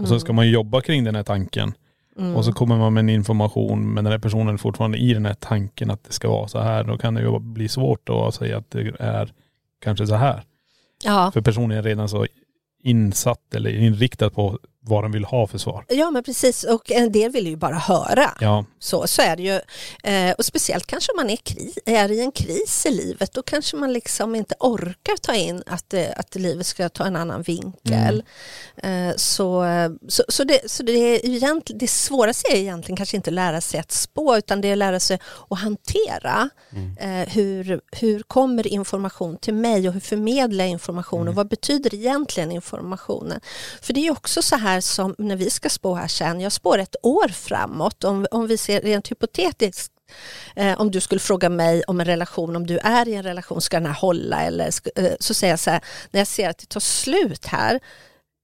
Och 0.00 0.08
så 0.08 0.20
ska 0.20 0.32
man 0.32 0.50
jobba 0.50 0.80
kring 0.80 1.04
den 1.04 1.14
här 1.14 1.22
tanken. 1.22 1.74
Mm. 2.18 2.36
Och 2.36 2.44
så 2.44 2.52
kommer 2.52 2.78
man 2.78 2.94
med 2.94 3.00
en 3.00 3.08
information 3.08 3.94
men 3.94 4.04
den 4.04 4.12
här 4.12 4.18
personen 4.18 4.54
är 4.54 4.58
fortfarande 4.58 4.98
i 4.98 5.14
den 5.14 5.26
här 5.26 5.34
tanken 5.34 5.90
att 5.90 6.04
det 6.04 6.12
ska 6.12 6.28
vara 6.28 6.48
så 6.48 6.58
här. 6.58 6.84
Då 6.84 6.98
kan 6.98 7.14
det 7.14 7.20
ju 7.20 7.38
bli 7.38 7.68
svårt 7.68 8.08
att 8.08 8.34
säga 8.34 8.58
att 8.58 8.70
det 8.70 8.92
är 8.98 9.32
kanske 9.80 10.06
så 10.06 10.14
här. 10.14 10.42
Ja. 11.04 11.30
För 11.32 11.40
personen 11.40 11.78
är 11.78 11.82
redan 11.82 12.08
så 12.08 12.26
insatt 12.82 13.54
eller 13.54 13.70
inriktad 13.70 14.30
på 14.30 14.58
vad 14.84 15.04
de 15.04 15.12
vill 15.12 15.24
ha 15.24 15.46
för 15.46 15.58
svar. 15.58 15.84
Ja 15.88 16.10
men 16.10 16.22
precis 16.22 16.64
och 16.64 16.90
en 16.90 17.12
del 17.12 17.30
vill 17.30 17.46
ju 17.46 17.56
bara 17.56 17.74
höra. 17.74 18.30
Ja. 18.40 18.64
Så, 18.78 19.06
så 19.06 19.22
är 19.22 19.36
det 19.36 19.42
ju. 19.42 19.60
Eh, 20.12 20.34
och 20.38 20.44
speciellt 20.44 20.86
kanske 20.86 21.12
om 21.12 21.16
man 21.16 21.30
är, 21.30 21.36
kris, 21.36 21.78
är 21.86 22.10
i 22.10 22.20
en 22.20 22.32
kris 22.32 22.86
i 22.86 22.90
livet 22.90 23.32
då 23.32 23.42
kanske 23.42 23.76
man 23.76 23.92
liksom 23.92 24.34
inte 24.34 24.54
orkar 24.60 25.16
ta 25.16 25.34
in 25.34 25.62
att, 25.66 25.94
eh, 25.94 26.06
att 26.16 26.34
livet 26.34 26.66
ska 26.66 26.88
ta 26.88 27.04
en 27.04 27.16
annan 27.16 27.42
vinkel. 27.42 28.24
Mm. 28.76 29.08
Eh, 29.08 29.16
så, 29.16 29.66
så, 30.08 30.24
så, 30.28 30.44
det, 30.44 30.70
så 30.70 30.82
det, 30.82 30.92
är 30.92 31.26
egentligen, 31.26 31.78
det 31.78 31.90
svåraste 31.90 32.52
är 32.52 32.56
egentligen 32.56 32.96
kanske 32.96 33.16
inte 33.16 33.30
att 33.30 33.34
lära 33.34 33.60
sig 33.60 33.80
att 33.80 33.92
spå 33.92 34.36
utan 34.36 34.60
det 34.60 34.68
är 34.68 34.72
att 34.72 34.78
lära 34.78 35.00
sig 35.00 35.18
att 35.50 35.58
hantera 35.58 36.48
mm. 36.70 36.96
eh, 36.96 37.28
hur, 37.28 37.80
hur 37.92 38.22
kommer 38.22 38.66
information 38.66 39.36
till 39.36 39.54
mig 39.54 39.88
och 39.88 39.94
hur 39.94 40.00
förmedlar 40.00 40.64
jag 40.64 40.70
information 40.70 41.20
mm. 41.20 41.28
och 41.28 41.34
vad 41.34 41.48
betyder 41.48 41.94
egentligen 41.94 42.52
informationen? 42.52 43.40
För 43.82 43.92
det 43.92 44.06
är 44.06 44.10
också 44.10 44.42
så 44.42 44.56
här 44.56 44.71
här 44.72 44.80
som 44.80 45.14
när 45.18 45.36
vi 45.36 45.50
ska 45.50 45.68
spå 45.68 45.94
här 45.94 46.08
sen, 46.08 46.40
jag 46.40 46.52
spår 46.52 46.78
ett 46.78 46.96
år 47.02 47.28
framåt, 47.28 48.04
om, 48.04 48.26
om 48.30 48.46
vi 48.46 48.58
ser 48.58 48.80
rent 48.80 49.10
hypotetiskt 49.10 49.92
Eh, 50.56 50.80
om 50.80 50.90
du 50.90 51.00
skulle 51.00 51.18
fråga 51.18 51.48
mig 51.48 51.82
om 51.86 52.00
en 52.00 52.06
relation, 52.06 52.56
om 52.56 52.66
du 52.66 52.78
är 52.78 53.08
i 53.08 53.14
en 53.14 53.22
relation, 53.22 53.60
ska 53.60 53.76
den 53.76 53.86
här 53.86 54.00
hålla? 54.00 54.42
Eller, 54.42 54.70
eh, 54.96 55.12
så 55.20 55.34
säger 55.34 55.52
jag 55.52 55.60
så 55.60 55.70
här, 55.70 55.80
när 56.10 56.20
jag 56.20 56.26
ser 56.26 56.48
att 56.48 56.58
det 56.58 56.66
tar 56.66 56.80
slut 56.80 57.46
här, 57.46 57.80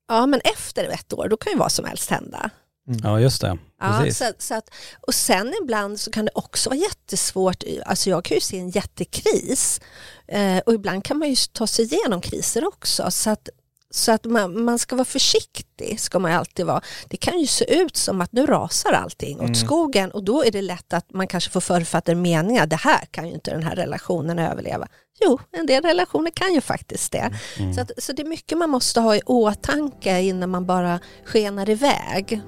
ja 0.08 0.26
men 0.26 0.40
efter 0.44 0.84
ett 0.84 1.12
år, 1.12 1.28
då 1.28 1.36
kan 1.36 1.52
ju 1.52 1.58
vad 1.58 1.72
som 1.72 1.84
helst 1.84 2.10
hända. 2.10 2.50
Mm. 2.88 3.00
Ja 3.04 3.20
just 3.20 3.40
det. 3.40 3.58
Ja, 3.80 4.12
så, 4.12 4.24
så, 4.38 4.54
att, 4.54 4.70
och 5.00 5.14
sen 5.14 5.54
ibland 5.62 6.00
så 6.00 6.10
kan 6.10 6.24
det 6.24 6.30
också 6.34 6.70
vara 6.70 6.78
jättesvårt, 6.78 7.64
alltså 7.86 8.10
jag 8.10 8.24
kan 8.24 8.34
ju 8.34 8.40
se 8.40 8.58
en 8.58 8.70
jättekris 8.70 9.80
eh, 10.28 10.58
och 10.58 10.74
ibland 10.74 11.04
kan 11.04 11.18
man 11.18 11.28
ju 11.28 11.36
ta 11.52 11.66
sig 11.66 11.84
igenom 11.84 12.20
kriser 12.20 12.66
också. 12.66 13.10
Så 13.10 13.30
att 13.30 13.48
så 13.90 14.12
att 14.12 14.24
man, 14.24 14.64
man, 14.64 14.78
ska 14.78 14.96
vara 14.96 15.04
försiktig, 15.04 16.00
ska 16.00 16.18
man 16.18 16.32
alltid 16.32 16.66
vara. 16.66 16.80
Det 17.08 17.16
kan 17.16 17.40
ju 17.40 17.46
se 17.46 17.80
ut 17.80 17.96
som 17.96 18.20
att 18.20 18.32
nu 18.32 18.46
rasar 18.46 18.92
allting 18.92 19.36
åt 19.36 19.42
mm. 19.42 19.54
skogen 19.54 20.10
och 20.10 20.24
då 20.24 20.44
är 20.44 20.50
det 20.50 20.62
lätt 20.62 20.92
att 20.92 21.12
man 21.12 21.26
kanske 21.26 21.50
får 21.50 21.60
författade 21.60 22.16
meningar. 22.16 22.66
Det 22.66 22.76
här 22.76 23.04
kan 23.10 23.28
ju 23.28 23.34
inte 23.34 23.50
den 23.50 23.62
här 23.62 23.76
relationen 23.76 24.38
överleva. 24.38 24.88
Jo, 25.20 25.40
en 25.52 25.66
del 25.66 25.82
relationer 25.82 26.30
kan 26.30 26.54
ju 26.54 26.60
faktiskt 26.60 27.12
det. 27.12 27.30
Mm. 27.58 27.74
Så, 27.74 27.80
att, 27.80 27.90
så 27.98 28.12
det 28.12 28.22
är 28.22 28.26
mycket 28.26 28.58
man 28.58 28.70
måste 28.70 29.00
ha 29.00 29.16
i 29.16 29.20
åtanke 29.26 30.20
innan 30.20 30.50
man 30.50 30.66
bara 30.66 31.00
skenar 31.24 31.70
iväg. 31.70 32.42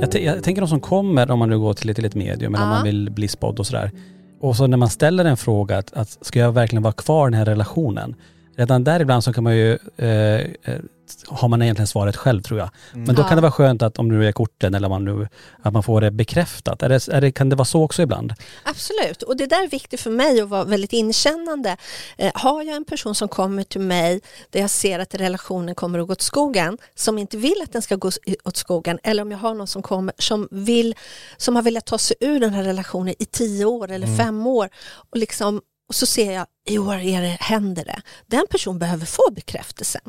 Jag, 0.00 0.22
jag, 0.22 0.42
tänker 0.44 0.62
de 0.62 0.68
som 0.68 0.80
kommer, 0.80 1.30
om 1.30 1.38
man 1.38 1.48
nu 1.48 1.58
går 1.58 1.74
till 1.74 1.90
ett, 1.90 1.98
ett 1.98 2.14
medium 2.14 2.54
eller 2.54 2.64
om 2.64 2.70
man 2.70 2.84
vill 2.84 3.10
bli 3.10 3.28
spådd 3.28 3.58
och 3.58 3.66
sådär. 3.66 3.90
Och 4.40 4.56
så 4.56 4.66
när 4.66 4.76
man 4.76 4.88
ställer 4.88 5.24
en 5.24 5.36
fråga 5.36 5.78
att, 5.78 5.92
att 5.92 6.18
ska 6.20 6.38
jag 6.38 6.52
verkligen 6.52 6.82
vara 6.82 6.92
kvar 6.92 7.28
i 7.28 7.30
den 7.30 7.38
här 7.38 7.44
relationen? 7.44 8.14
Redan 8.56 8.84
där 8.84 9.00
ibland 9.00 9.24
så 9.24 9.32
kan 9.32 9.44
man 9.44 9.56
ju 9.56 9.78
eh, 9.96 10.08
eh 10.08 10.44
har 11.28 11.48
man 11.48 11.62
egentligen 11.62 11.86
svaret 11.86 12.16
själv 12.16 12.42
tror 12.42 12.58
jag. 12.60 12.70
Men 12.92 13.04
då 13.04 13.10
Mm. 13.10 13.16
Ja. 13.22 13.28
kan 13.28 13.36
det 13.36 13.42
vara 13.42 13.52
skönt 13.52 13.82
att 13.82 13.98
om 13.98 14.08
du 14.08 14.26
är 14.28 14.32
korten 14.32 14.74
eller 14.74 14.88
man 14.88 15.04
nu, 15.04 15.28
att 15.62 15.72
man 15.72 15.82
får 15.82 16.00
det 16.00 16.10
bekräftat. 16.10 16.82
Är 16.82 16.88
det, 16.88 17.08
är 17.08 17.20
det, 17.20 17.32
kan 17.32 17.48
det 17.48 17.56
vara 17.56 17.64
så 17.64 17.82
också 17.82 18.02
ibland? 18.02 18.34
Absolut, 18.62 19.22
och 19.22 19.36
det 19.36 19.46
där 19.46 19.64
är 19.64 19.68
viktigt 19.68 20.00
för 20.00 20.10
mig 20.10 20.40
att 20.40 20.48
vara 20.48 20.64
väldigt 20.64 20.92
inkännande. 20.92 21.76
Eh, 22.18 22.30
har 22.34 22.62
jag 22.62 22.76
en 22.76 22.84
person 22.84 23.14
som 23.14 23.28
kommer 23.28 23.62
till 23.62 23.80
mig 23.80 24.20
där 24.50 24.60
jag 24.60 24.70
ser 24.70 24.98
att 24.98 25.14
relationen 25.14 25.74
kommer 25.74 25.98
att 25.98 26.06
gå 26.06 26.12
åt 26.12 26.22
skogen, 26.22 26.78
som 26.94 27.18
inte 27.18 27.36
vill 27.36 27.62
att 27.62 27.72
den 27.72 27.82
ska 27.82 27.96
gå 27.96 28.10
åt 28.44 28.56
skogen, 28.56 28.98
eller 29.02 29.22
om 29.22 29.30
jag 29.30 29.38
har 29.38 29.54
någon 29.54 29.66
som 29.66 29.82
kommer 29.82 30.14
som 30.18 30.48
vill, 30.50 30.94
som 31.36 31.56
har 31.56 31.62
velat 31.62 31.86
ta 31.86 31.98
sig 31.98 32.16
ur 32.20 32.40
den 32.40 32.52
här 32.52 32.64
relationen 32.64 33.14
i 33.18 33.24
tio 33.24 33.64
år 33.64 33.90
eller 33.90 34.16
fem 34.16 34.46
år 34.46 34.68
och 35.10 35.16
liksom 35.18 35.60
och 35.88 35.94
så 35.94 36.06
ser 36.06 36.32
jag, 36.32 36.46
i 36.68 36.78
år 36.78 36.94
är 36.94 37.22
det, 37.22 37.36
händer 37.40 37.84
det. 37.84 38.02
Den 38.26 38.46
personen 38.50 38.78
behöver 38.78 39.06
få 39.06 39.22
bekräftelsen. 39.32 40.00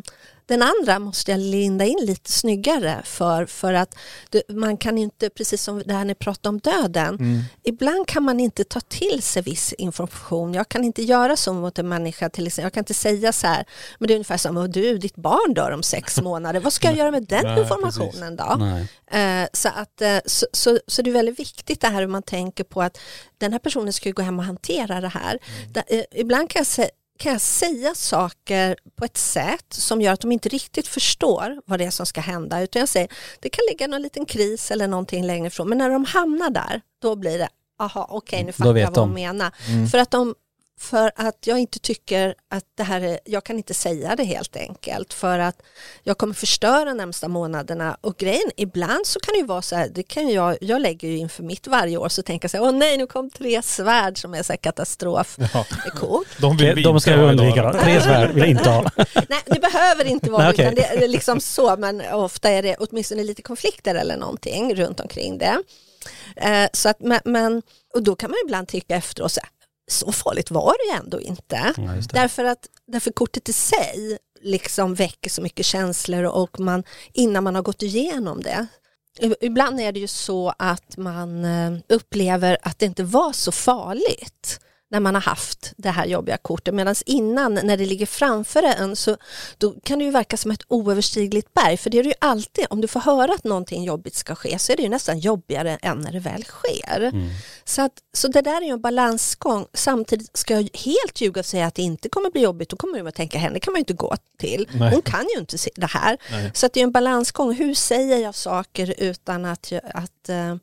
Den 0.49 0.61
andra 0.63 0.99
måste 0.99 1.31
jag 1.31 1.39
linda 1.39 1.85
in 1.85 1.97
lite 2.01 2.31
snyggare 2.31 3.01
för, 3.05 3.45
för 3.45 3.73
att 3.73 3.95
det, 4.29 4.43
man 4.49 4.77
kan 4.77 4.97
inte, 4.97 5.29
precis 5.29 5.63
som 5.63 5.83
det 5.85 5.93
här 5.93 6.05
ni 6.05 6.15
pratade 6.15 6.49
om 6.49 6.59
döden, 6.59 7.17
ibland 7.63 8.07
kan 8.07 8.23
man 8.23 8.39
inte 8.39 8.63
ta 8.63 8.79
till 8.79 9.21
sig 9.21 9.41
viss 9.41 9.73
information. 9.73 10.53
Jag 10.53 10.69
kan 10.69 10.83
inte 10.83 11.03
göra 11.03 11.35
så 11.35 11.53
mot 11.53 11.79
en 11.79 11.87
människa, 11.89 12.29
till 12.29 12.47
exempel. 12.47 12.63
jag 12.65 12.73
kan 12.73 12.81
inte 12.81 12.93
säga 12.93 13.33
så 13.33 13.47
här, 13.47 13.65
men 13.99 14.07
det 14.07 14.13
är 14.13 14.15
ungefär 14.15 14.37
som, 14.37 14.57
"Åh, 14.57 14.63
du, 14.63 14.97
ditt 14.97 15.15
barn 15.15 15.53
dör 15.53 15.71
om 15.71 15.83
sex 15.83 16.21
månader, 16.21 16.59
vad 16.59 16.73
ska 16.73 16.87
jag 16.87 16.97
göra 16.97 17.11
med 17.11 17.23
den 17.23 17.45
informationen 17.59 18.35
då? 18.35 18.43
Eh, 19.11 19.47
Så, 19.53 19.69
att, 19.69 20.01
eh, 20.01 20.17
så, 20.25 20.45
så, 20.53 20.79
så 20.87 21.01
det 21.01 21.09
är 21.09 21.13
väldigt 21.13 21.39
viktigt 21.39 21.81
det 21.81 21.87
här 21.87 21.99
hur 22.01 22.07
man 22.07 22.23
tänker 22.23 22.63
på 22.63 22.81
att 22.81 22.97
den 23.37 23.51
här 23.51 23.59
personen 23.59 23.93
ska 23.93 24.11
gå 24.11 24.21
hem 24.21 24.39
och 24.39 24.45
hantera 24.45 25.01
det 25.01 25.07
här. 25.07 25.39
Da, 25.73 25.83
eh, 25.87 26.03
ibland 26.11 26.49
kan 26.49 26.59
jag, 26.59 26.65
sä- 26.65 26.89
kan 27.19 27.31
jag 27.31 27.41
säga 27.41 27.95
saker 27.95 28.77
på 28.95 29.05
ett 29.05 29.17
sätt 29.17 29.65
som 29.69 30.01
gör 30.01 30.13
att 30.13 30.19
de 30.19 30.31
inte 30.31 30.49
riktigt 30.49 30.87
förstår 30.87 31.61
vad 31.65 31.79
det 31.79 31.85
är 31.85 31.89
som 31.89 32.05
ska 32.05 32.21
hända. 32.21 32.61
Utan 32.61 32.79
jag 32.79 32.89
säger, 32.89 33.09
det 33.39 33.49
kan 33.49 33.61
ligga 33.69 33.87
någon 33.87 34.01
liten 34.01 34.25
kris 34.25 34.71
eller 34.71 34.87
någonting 34.87 35.25
längre 35.25 35.47
ifrån. 35.47 35.69
Men 35.69 35.77
när 35.77 35.89
de 35.89 36.05
hamnar 36.05 36.49
där, 36.49 36.81
då 37.01 37.15
blir 37.15 37.37
det, 37.37 37.49
aha, 37.79 38.07
okej 38.09 38.43
nu 38.43 38.51
fattar 38.51 38.73
vet 38.73 38.81
jag 38.81 38.87
vad 38.87 38.95
de 38.95 39.13
menar. 39.13 39.51
För 39.91 39.97
att 39.97 40.11
de 40.11 40.35
för 40.79 41.11
att 41.15 41.47
jag 41.47 41.59
inte 41.59 41.79
tycker 41.79 42.35
att 42.49 42.63
det 42.77 42.83
här 42.83 43.01
är, 43.01 43.19
jag 43.25 43.43
kan 43.43 43.57
inte 43.57 43.73
säga 43.73 44.15
det 44.15 44.23
helt 44.23 44.55
enkelt 44.55 45.13
för 45.13 45.39
att 45.39 45.61
jag 46.03 46.17
kommer 46.17 46.33
förstöra 46.33 46.93
närmsta 46.93 47.27
månaderna 47.27 47.97
och 48.01 48.17
grejen 48.17 48.51
ibland 48.57 49.07
så 49.07 49.19
kan 49.19 49.33
det 49.33 49.37
ju 49.37 49.45
vara 49.45 49.61
så 49.61 49.75
här, 49.75 49.89
det 49.93 50.03
kan 50.03 50.29
jag, 50.29 50.57
jag 50.61 50.81
lägger 50.81 51.07
ju 51.07 51.17
inför 51.17 51.43
mitt 51.43 51.67
varje 51.67 51.97
år 51.97 52.09
så 52.09 52.21
tänker 52.21 52.45
jag 52.45 52.51
så 52.51 52.57
här, 52.57 52.63
åh 52.63 52.71
nej 52.71 52.97
nu 52.97 53.07
kom 53.07 53.29
tre 53.29 53.61
svärd 53.61 54.17
som 54.17 54.33
är 54.33 54.43
så 54.43 54.53
här 54.53 54.57
katastrof. 54.57 55.37
Ja. 55.53 55.65
Kort. 55.95 56.27
De 56.41 56.57
vill 56.57 56.75
vi 56.75 56.83
De 56.83 56.99
ska 56.99 57.13
idag 57.13 57.29
undvika. 57.29 57.73
Tre 57.73 58.01
svärd 58.01 58.29
vill 58.29 58.43
jag 58.43 58.49
inte 58.49 58.69
ha. 58.69 58.91
Nej, 59.29 59.41
det 59.45 59.59
behöver 59.59 60.05
inte 60.05 60.31
vara 60.31 60.43
Nej, 60.43 60.51
okej. 60.51 60.65
utan 60.65 60.75
det 60.75 61.03
är 61.03 61.07
liksom 61.07 61.41
så, 61.41 61.77
men 61.77 62.01
ofta 62.13 62.49
är 62.49 62.63
det 62.63 62.75
åtminstone 62.79 63.23
lite 63.23 63.41
konflikter 63.41 63.95
eller 63.95 64.17
någonting 64.17 64.75
runt 64.75 64.99
omkring 64.99 65.37
det. 65.37 65.57
Eh, 66.35 66.69
så 66.73 66.89
att, 66.89 66.99
men, 66.99 67.19
men, 67.25 67.61
och 67.93 68.03
då 68.03 68.15
kan 68.15 68.29
man 68.29 68.37
ibland 68.45 68.67
tycka 68.67 68.95
efteråt, 68.95 69.31
så, 69.31 69.39
här, 69.43 69.49
så 69.91 70.11
farligt 70.11 70.51
var 70.51 70.73
det 70.79 70.93
ju 70.93 70.99
ändå 70.99 71.21
inte. 71.21 71.73
Ja. 71.77 71.93
Därför 72.13 72.45
att 72.45 72.67
därför 72.87 73.11
kortet 73.11 73.49
i 73.49 73.53
sig 73.53 74.17
liksom 74.41 74.93
väcker 74.95 75.29
så 75.29 75.41
mycket 75.41 75.65
känslor 75.65 76.23
och 76.23 76.59
man, 76.59 76.83
innan 77.13 77.43
man 77.43 77.55
har 77.55 77.61
gått 77.61 77.81
igenom 77.81 78.41
det. 78.41 78.67
Ibland 79.41 79.79
är 79.79 79.91
det 79.91 79.99
ju 79.99 80.07
så 80.07 80.53
att 80.57 80.97
man 80.97 81.45
eh, 81.45 81.77
upplever 81.89 82.57
att 82.61 82.79
det 82.79 82.85
inte 82.85 83.03
var 83.03 83.33
så 83.33 83.51
farligt 83.51 84.59
när 84.91 84.99
man 84.99 85.13
har 85.15 85.21
haft 85.21 85.73
det 85.77 85.89
här 85.89 86.05
jobbiga 86.05 86.37
kortet. 86.37 86.73
Medan 86.73 86.95
innan, 87.05 87.53
när 87.53 87.77
det 87.77 87.85
ligger 87.85 88.05
framför 88.05 88.63
en, 88.63 88.95
så 88.95 89.17
då 89.57 89.75
kan 89.83 89.99
det 89.99 90.05
ju 90.05 90.11
verka 90.11 90.37
som 90.37 90.51
ett 90.51 90.61
oöverstigligt 90.67 91.53
berg. 91.53 91.77
För 91.77 91.89
det 91.89 91.99
är 91.99 92.03
det 92.03 92.09
ju 92.09 92.15
alltid, 92.21 92.65
om 92.69 92.81
du 92.81 92.87
får 92.87 92.99
höra 92.99 93.33
att 93.33 93.43
någonting 93.43 93.83
jobbigt 93.83 94.15
ska 94.15 94.35
ske 94.35 94.59
så 94.59 94.71
är 94.71 94.77
det 94.77 94.83
ju 94.83 94.89
nästan 94.89 95.19
jobbigare 95.19 95.77
än 95.81 95.97
när 96.01 96.11
det 96.11 96.19
väl 96.19 96.43
sker. 96.43 97.11
Så, 97.65 97.81
att, 97.81 97.91
så 98.13 98.27
det 98.27 98.41
där 98.41 98.61
är 98.61 98.65
ju 98.65 98.71
en 98.71 98.81
balansgång. 98.81 99.65
Samtidigt 99.73 100.37
ska 100.37 100.53
jag 100.53 100.69
helt 100.73 101.21
ljuga 101.21 101.39
och 101.39 101.45
säga 101.45 101.65
att 101.67 101.75
det 101.75 101.81
inte 101.81 102.09
kommer 102.09 102.29
bli 102.31 102.41
jobbigt. 102.41 102.69
Då 102.69 102.75
kommer 102.77 102.97
man 102.97 103.07
att 103.07 103.15
tänka, 103.15 103.37
henne 103.37 103.59
kan 103.59 103.71
man 103.73 103.77
ju 103.77 103.81
inte 103.81 103.93
gå 103.93 104.15
till. 104.37 104.67
Nej. 104.71 104.91
Hon 104.93 105.01
kan 105.01 105.25
ju 105.35 105.39
inte 105.39 105.57
se 105.57 105.71
det 105.75 105.85
här. 105.87 106.17
Nej. 106.31 106.51
Så 106.53 106.65
att 106.65 106.73
det 106.73 106.79
är 106.79 106.83
en 106.83 106.91
balansgång. 106.91 107.53
Hur 107.53 107.73
säger 107.73 108.17
jag 108.17 108.35
saker 108.35 108.93
utan 108.97 109.45
att, 109.45 109.71
jag- 109.71 109.81
att, 109.93 110.29
eh, 110.29 110.55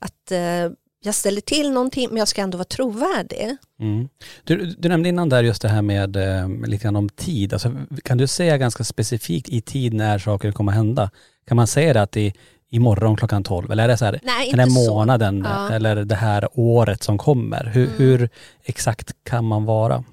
att 0.00 0.32
eh, 0.32 0.70
jag 1.08 1.14
ställer 1.14 1.40
till 1.40 1.70
någonting 1.70 2.08
men 2.08 2.16
jag 2.18 2.28
ska 2.28 2.42
ändå 2.42 2.58
vara 2.58 2.64
trovärdig. 2.64 3.56
Mm. 3.80 4.08
Du, 4.44 4.74
du 4.78 4.88
nämnde 4.88 5.08
innan 5.08 5.28
där 5.28 5.42
just 5.42 5.62
det 5.62 5.68
här 5.68 5.82
med 5.82 6.16
eh, 6.16 6.48
lite 6.66 6.82
grann 6.82 6.96
om 6.96 7.08
tid. 7.08 7.52
Alltså, 7.52 7.72
kan 8.04 8.18
du 8.18 8.26
säga 8.26 8.58
ganska 8.58 8.84
specifikt 8.84 9.48
i 9.48 9.60
tid 9.60 9.94
när 9.94 10.18
saker 10.18 10.52
kommer 10.52 10.72
hända? 10.72 11.10
Kan 11.48 11.56
man 11.56 11.66
säga 11.66 11.92
det 11.92 12.02
att 12.02 12.16
i, 12.16 12.34
imorgon 12.70 13.16
klockan 13.16 13.44
12 13.44 13.70
eller 13.72 13.84
är 13.84 13.88
det 13.88 13.96
så 13.98 14.04
här 14.04 14.20
Nej, 14.22 14.50
den 14.50 14.60
här 14.60 14.88
månaden 14.88 15.44
Ja. 15.44 15.60
Mm. 15.60 15.72
eller 15.72 16.04
det 16.04 16.14
här 16.14 16.48
året 16.52 17.02
som 17.02 17.18
kommer? 17.18 17.64
Hur, 17.64 17.90
hur 17.96 18.28
exakt 18.64 19.12
kan 19.24 19.44
man 19.44 19.64
vara? 19.64 20.04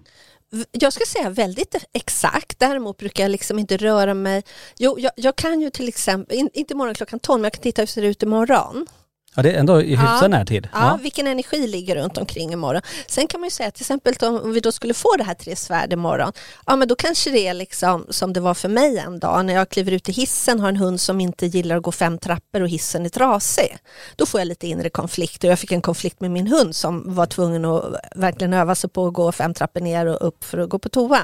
Jag 0.71 0.93
ska 0.93 1.05
säga 1.05 1.29
väldigt 1.29 1.75
exakt, 1.93 2.59
däremot 2.59 2.97
brukar 2.97 3.23
jag 3.23 3.29
liksom 3.31 3.59
inte 3.59 3.77
röra 3.77 4.13
mig. 4.13 4.43
Jo, 4.77 4.99
jag, 4.99 5.11
jag 5.15 5.35
kan 5.35 5.61
ju 5.61 5.69
till 5.69 5.87
exempel, 5.87 6.37
in, 6.37 6.49
inte 6.53 6.73
imorgon 6.73 6.95
klockan 6.95 7.19
12, 7.19 7.39
men 7.39 7.43
jag 7.43 7.53
kan 7.53 7.61
titta 7.61 7.81
hur 7.81 7.85
det 7.85 7.91
ser 7.91 8.01
ut 8.01 8.23
imorgon. 8.23 8.87
Ja 9.35 9.41
det 9.43 9.51
är 9.51 9.59
ändå 9.59 9.81
i 9.81 9.89
hyfsad 9.95 10.23
Ja. 10.23 10.27
närtid. 10.27 10.67
Ja, 10.73 10.99
vilken 11.01 11.27
energi 11.27 11.67
ligger 11.67 11.95
runt 11.95 12.17
omkring 12.17 12.53
imorgon. 12.53 12.81
Sen 13.07 13.27
kan 13.27 13.39
man 13.39 13.47
ju 13.47 13.51
säga 13.51 13.71
till 13.71 13.81
exempel 13.83 14.13
om 14.21 14.51
vi 14.53 14.59
då 14.59 14.71
skulle 14.71 14.93
få 14.93 15.15
det 15.17 15.23
här 15.23 15.33
tre 15.33 15.55
svärd 15.55 15.93
imorgon, 15.93 16.31
ja 16.65 16.75
men 16.75 16.87
då 16.87 16.95
kanske 16.95 17.31
det 17.31 17.47
är 17.47 17.53
liksom 17.53 18.05
som 18.09 18.33
det 18.33 18.39
var 18.39 18.53
för 18.53 18.69
mig 18.69 18.97
en 18.97 19.19
dag 19.19 19.45
när 19.45 19.53
jag 19.53 19.69
kliver 19.69 19.91
ut 19.91 20.09
i 20.09 20.11
hissen 20.11 20.59
har 20.59 20.69
en 20.69 20.77
hund 20.77 21.01
som 21.01 21.21
inte 21.21 21.45
gillar 21.45 21.77
att 21.77 21.83
gå 21.83 21.91
fem 21.91 22.17
trappor 22.17 22.61
och 22.61 22.69
hissen 22.69 23.05
är 23.05 23.09
trasig. 23.09 23.77
Då 24.15 24.25
får 24.25 24.39
jag 24.41 24.47
lite 24.47 24.67
inre 24.67 24.89
konflikter. 24.89 25.47
Jag 25.49 25.59
fick 25.59 25.71
en 25.71 25.81
konflikt 25.81 26.21
med 26.21 26.31
min 26.31 26.47
hund 26.47 26.75
som 26.75 27.15
var 27.15 27.25
tvungen 27.25 27.65
att 27.65 27.83
verkligen 28.15 28.53
öva 28.53 28.75
sig 28.75 28.89
på 28.89 29.07
att 29.07 29.13
gå 29.13 29.31
fem 29.31 29.53
trappor 29.53 29.79
ner 29.81 30.05
och 30.05 30.27
upp 30.27 30.43
för 30.43 30.57
att 30.57 30.69
gå 30.69 30.79
på 30.79 30.89
toa. 30.89 31.21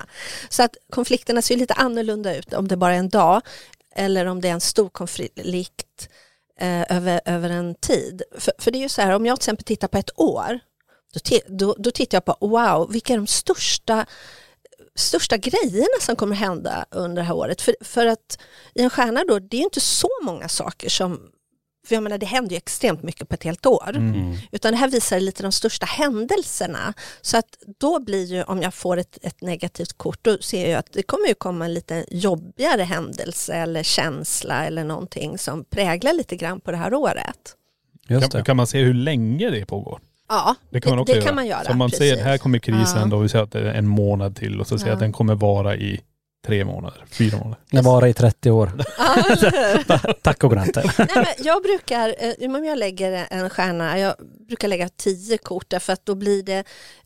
Så 0.49 0.63
att 0.63 0.75
konflikterna 0.93 1.41
ser 1.41 1.57
lite 1.57 1.73
annorlunda 1.73 2.35
ut 2.35 2.53
om 2.53 2.67
det 2.67 2.77
bara 2.77 2.93
är 2.93 2.99
en 2.99 3.09
dag 3.09 3.41
eller 3.95 4.25
om 4.25 4.41
det 4.41 4.47
är 4.47 4.53
en 4.53 4.61
stor 4.61 4.89
konflikt 4.89 6.09
eh, 6.61 6.97
över, 6.97 7.21
över 7.25 7.49
en 7.49 7.75
tid. 7.75 8.21
För, 8.37 8.53
för 8.57 8.71
det 8.71 8.77
är 8.77 8.81
ju 8.81 8.89
så 8.89 9.01
här, 9.01 9.11
om 9.11 9.25
jag 9.25 9.39
till 9.39 9.43
exempel 9.43 9.65
tittar 9.65 9.87
på 9.87 9.97
ett 9.97 10.19
år, 10.19 10.59
då, 11.13 11.39
då, 11.47 11.75
då 11.77 11.91
tittar 11.91 12.15
jag 12.15 12.25
på 12.25 12.47
wow, 12.47 12.91
vilka 12.91 13.13
är 13.13 13.17
de 13.17 13.27
största 13.27 14.05
största 14.95 15.37
grejerna 15.37 15.99
som 16.01 16.15
kommer 16.15 16.35
hända 16.35 16.85
under 16.91 17.21
det 17.21 17.27
här 17.27 17.35
året. 17.35 17.61
För, 17.61 17.75
för 17.81 18.05
att 18.05 18.39
i 18.75 18.81
en 18.81 18.89
stjärna 18.89 19.23
då, 19.27 19.39
det 19.39 19.57
är 19.57 19.59
ju 19.59 19.63
inte 19.63 19.79
så 19.79 20.09
många 20.21 20.49
saker 20.49 20.89
som, 20.89 21.31
för 21.87 21.95
jag 21.95 22.03
menar 22.03 22.17
det 22.17 22.25
händer 22.25 22.51
ju 22.51 22.57
extremt 22.57 23.03
mycket 23.03 23.29
på 23.29 23.33
ett 23.35 23.43
helt 23.43 23.65
år. 23.65 23.89
Mm. 23.95 24.35
Utan 24.51 24.71
det 24.71 24.77
här 24.77 24.87
visar 24.89 25.19
lite 25.19 25.43
de 25.43 25.51
största 25.51 25.85
händelserna. 25.85 26.93
Så 27.21 27.37
att 27.37 27.57
då 27.79 27.99
blir 27.99 28.25
ju, 28.25 28.43
om 28.43 28.61
jag 28.61 28.73
får 28.73 28.97
ett, 28.97 29.17
ett 29.21 29.41
negativt 29.41 29.93
kort, 29.97 30.19
då 30.21 30.37
ser 30.37 30.69
jag 30.71 30.79
att 30.79 30.93
det 30.93 31.03
kommer 31.03 31.27
ju 31.27 31.33
komma 31.33 31.65
en 31.65 31.73
lite 31.73 32.05
jobbigare 32.11 32.81
händelse 32.81 33.53
eller 33.53 33.83
känsla 33.83 34.65
eller 34.65 34.83
någonting 34.83 35.37
som 35.37 35.63
präglar 35.63 36.13
lite 36.13 36.35
grann 36.35 36.59
på 36.59 36.71
det 36.71 36.77
här 36.77 36.93
året. 36.93 37.55
Just 38.07 38.31
Kan, 38.31 38.39
det. 38.39 38.45
kan 38.45 38.57
man 38.57 38.67
se 38.67 38.79
hur 38.83 38.93
länge 38.93 39.49
det 39.49 39.65
pågår? 39.65 39.99
Ja, 40.29 40.55
Det 40.69 40.81
kan 40.81 40.89
man 40.89 40.99
också 40.99 41.13
det 41.13 41.17
göra. 41.19 41.27
kan 41.27 41.35
man 41.35 41.47
göra. 41.47 41.63
Så 41.65 41.71
om 41.71 41.77
man 41.77 41.89
säger 41.89 42.11
precis. 42.13 42.25
här 42.25 42.37
kommer 42.37 42.59
krisen 42.59 42.99
Ja. 43.01 43.05
då, 43.05 43.17
vi 43.17 43.29
säger 43.29 43.43
att 43.43 43.51
det 43.51 43.59
är 43.59 43.73
en 43.73 43.87
månad 43.87 44.35
till 44.35 44.59
och 44.61 44.67
så 44.67 44.77
säger 44.77 44.91
Ja. 44.91 44.93
att 44.93 44.99
den 44.99 45.11
kommer 45.13 45.35
vara 45.35 45.75
i 45.75 46.01
tre 46.45 46.65
månader, 46.65 47.05
fyra 47.09 47.37
månader. 47.37 47.59
Jag 47.69 47.83
vara 47.83 48.09
i 48.09 48.13
30 48.13 48.51
år. 48.51 48.71
Tack 50.21 50.43
och 50.43 50.49
godnatt. 50.49 50.75
Nej, 50.75 51.07
men 51.15 51.25
jag 51.37 51.63
brukar, 51.63 52.15
eh, 52.19 52.55
om 52.55 52.65
jag 52.65 52.77
lägger 52.77 53.27
en 53.29 53.49
stjärna, 53.49 53.99
jag 53.99 54.15
brukar 54.47 54.67
lägga 54.67 54.89
tio 54.89 55.37
kort 55.37 55.69
därför 55.69 55.93
att 55.93 56.05
då 56.05 56.15
blir 56.15 56.43
det, 56.43 56.63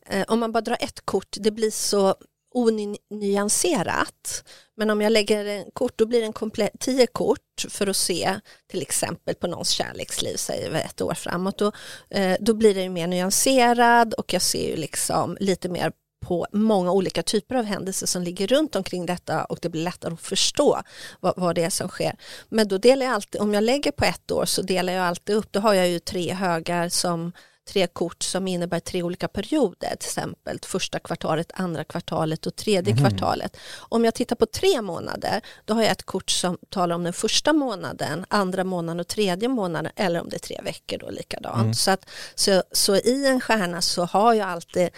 eh, 0.10 0.24
om 0.28 0.39
man 0.39 0.52
bara 0.52 0.62
drar 0.62 0.78
ett 0.80 1.06
kort, 1.06 1.38
det 1.39 1.52
blir 1.52 1.71
så 1.71 2.15
onyanserat. 2.56 4.43
Men 4.78 4.89
om 4.89 5.02
jag 5.02 5.12
lägger 5.12 5.45
en 5.45 5.71
kort, 5.74 5.93
då 5.95 6.06
blir 6.06 6.19
det 6.19 6.26
en 6.26 6.34
komplett, 6.34 6.80
tio 6.80 7.08
kort 7.08 7.65
för 7.69 7.88
att 7.88 7.95
se 7.95 8.39
till 8.67 8.82
exempel 8.82 9.36
på 9.36 9.48
någons 9.48 9.69
kärleksliv, 9.69 10.36
säger 10.36 10.71
vi 10.71 10.80
ett 10.80 11.02
år 11.02 11.13
framåt. 11.13 11.58
Då, 11.58 11.71
eh, 12.10 12.38
då 12.39 12.54
blir 12.54 12.76
det 12.76 12.82
ju 12.82 12.89
mer 12.89 13.08
nyanserad 13.08 14.13
och 14.13 14.34
jag 14.34 14.41
ser 14.41 14.69
ju 14.69 14.76
liksom 14.76 15.38
lite 15.39 15.69
mer 15.69 15.91
på 16.27 16.47
många 16.51 16.91
olika 16.91 17.23
typer 17.23 17.55
av 17.55 17.65
händelser 17.65 18.07
som 18.07 18.23
ligger 18.23 18.47
runt 18.47 18.75
omkring 18.75 19.05
detta 19.05 19.45
och 19.45 19.59
det 19.61 19.69
blir 19.69 19.83
lättare 19.83 20.13
att 20.13 20.21
förstå 20.21 20.81
vad, 21.19 21.33
vad 21.38 21.55
det 21.55 21.63
är 21.63 21.69
som 21.69 21.89
sker. 21.89 22.15
Men 22.49 22.67
då 22.67 22.77
delar 22.77 23.05
jag 23.05 23.15
alltid, 23.15 23.41
om 23.41 23.53
jag 23.53 23.63
lägger 23.63 23.91
på 23.91 24.05
ett 24.05 24.31
år 24.31 24.45
så 24.45 24.61
delar 24.61 24.93
jag 24.93 25.05
alltid 25.05 25.35
upp, 25.35 25.51
då 25.51 25.59
har 25.59 25.73
jag 25.73 25.89
ju 25.89 25.99
tre 25.99 26.33
högar 26.33 26.89
som 26.89 27.31
tre 27.67 27.88
kort 27.88 28.23
som 28.23 28.47
innebär 28.47 28.79
tre 28.79 29.03
olika 29.03 29.27
perioder, 29.27 29.95
till 29.99 30.07
exempel 30.07 30.59
första 30.65 30.99
kvartalet, 30.99 31.51
andra 31.53 31.83
kvartalet 31.83 32.45
och 32.45 32.55
tredje 32.55 32.93
kvartalet. 32.97 33.57
Om 33.77 34.05
jag 34.05 34.13
tittar 34.13 34.35
på 34.35 34.45
tre 34.45 34.81
månader, 34.81 35.41
då 35.65 35.73
har 35.73 35.81
jag 35.81 35.91
ett 35.91 36.03
kort 36.03 36.29
som 36.29 36.57
talar 36.69 36.95
om 36.95 37.03
den 37.03 37.13
första 37.13 37.53
månaden, 37.53 38.25
andra 38.27 38.63
månaden 38.63 38.99
och 38.99 39.07
tredje 39.07 39.49
månaden, 39.49 39.91
eller 39.95 40.21
om 40.21 40.29
det 40.29 40.35
är 40.35 40.39
tre 40.39 40.59
veckor 40.63 40.97
då 40.97 41.09
likadant. 41.09 41.77
Så, 41.77 41.91
att, 41.91 42.09
så, 42.35 42.63
så 42.71 42.95
i 42.95 43.27
en 43.27 43.41
stjärna 43.41 43.81
så 43.81 44.05
har 44.05 44.33
jag 44.33 44.49
alltid 44.49 44.89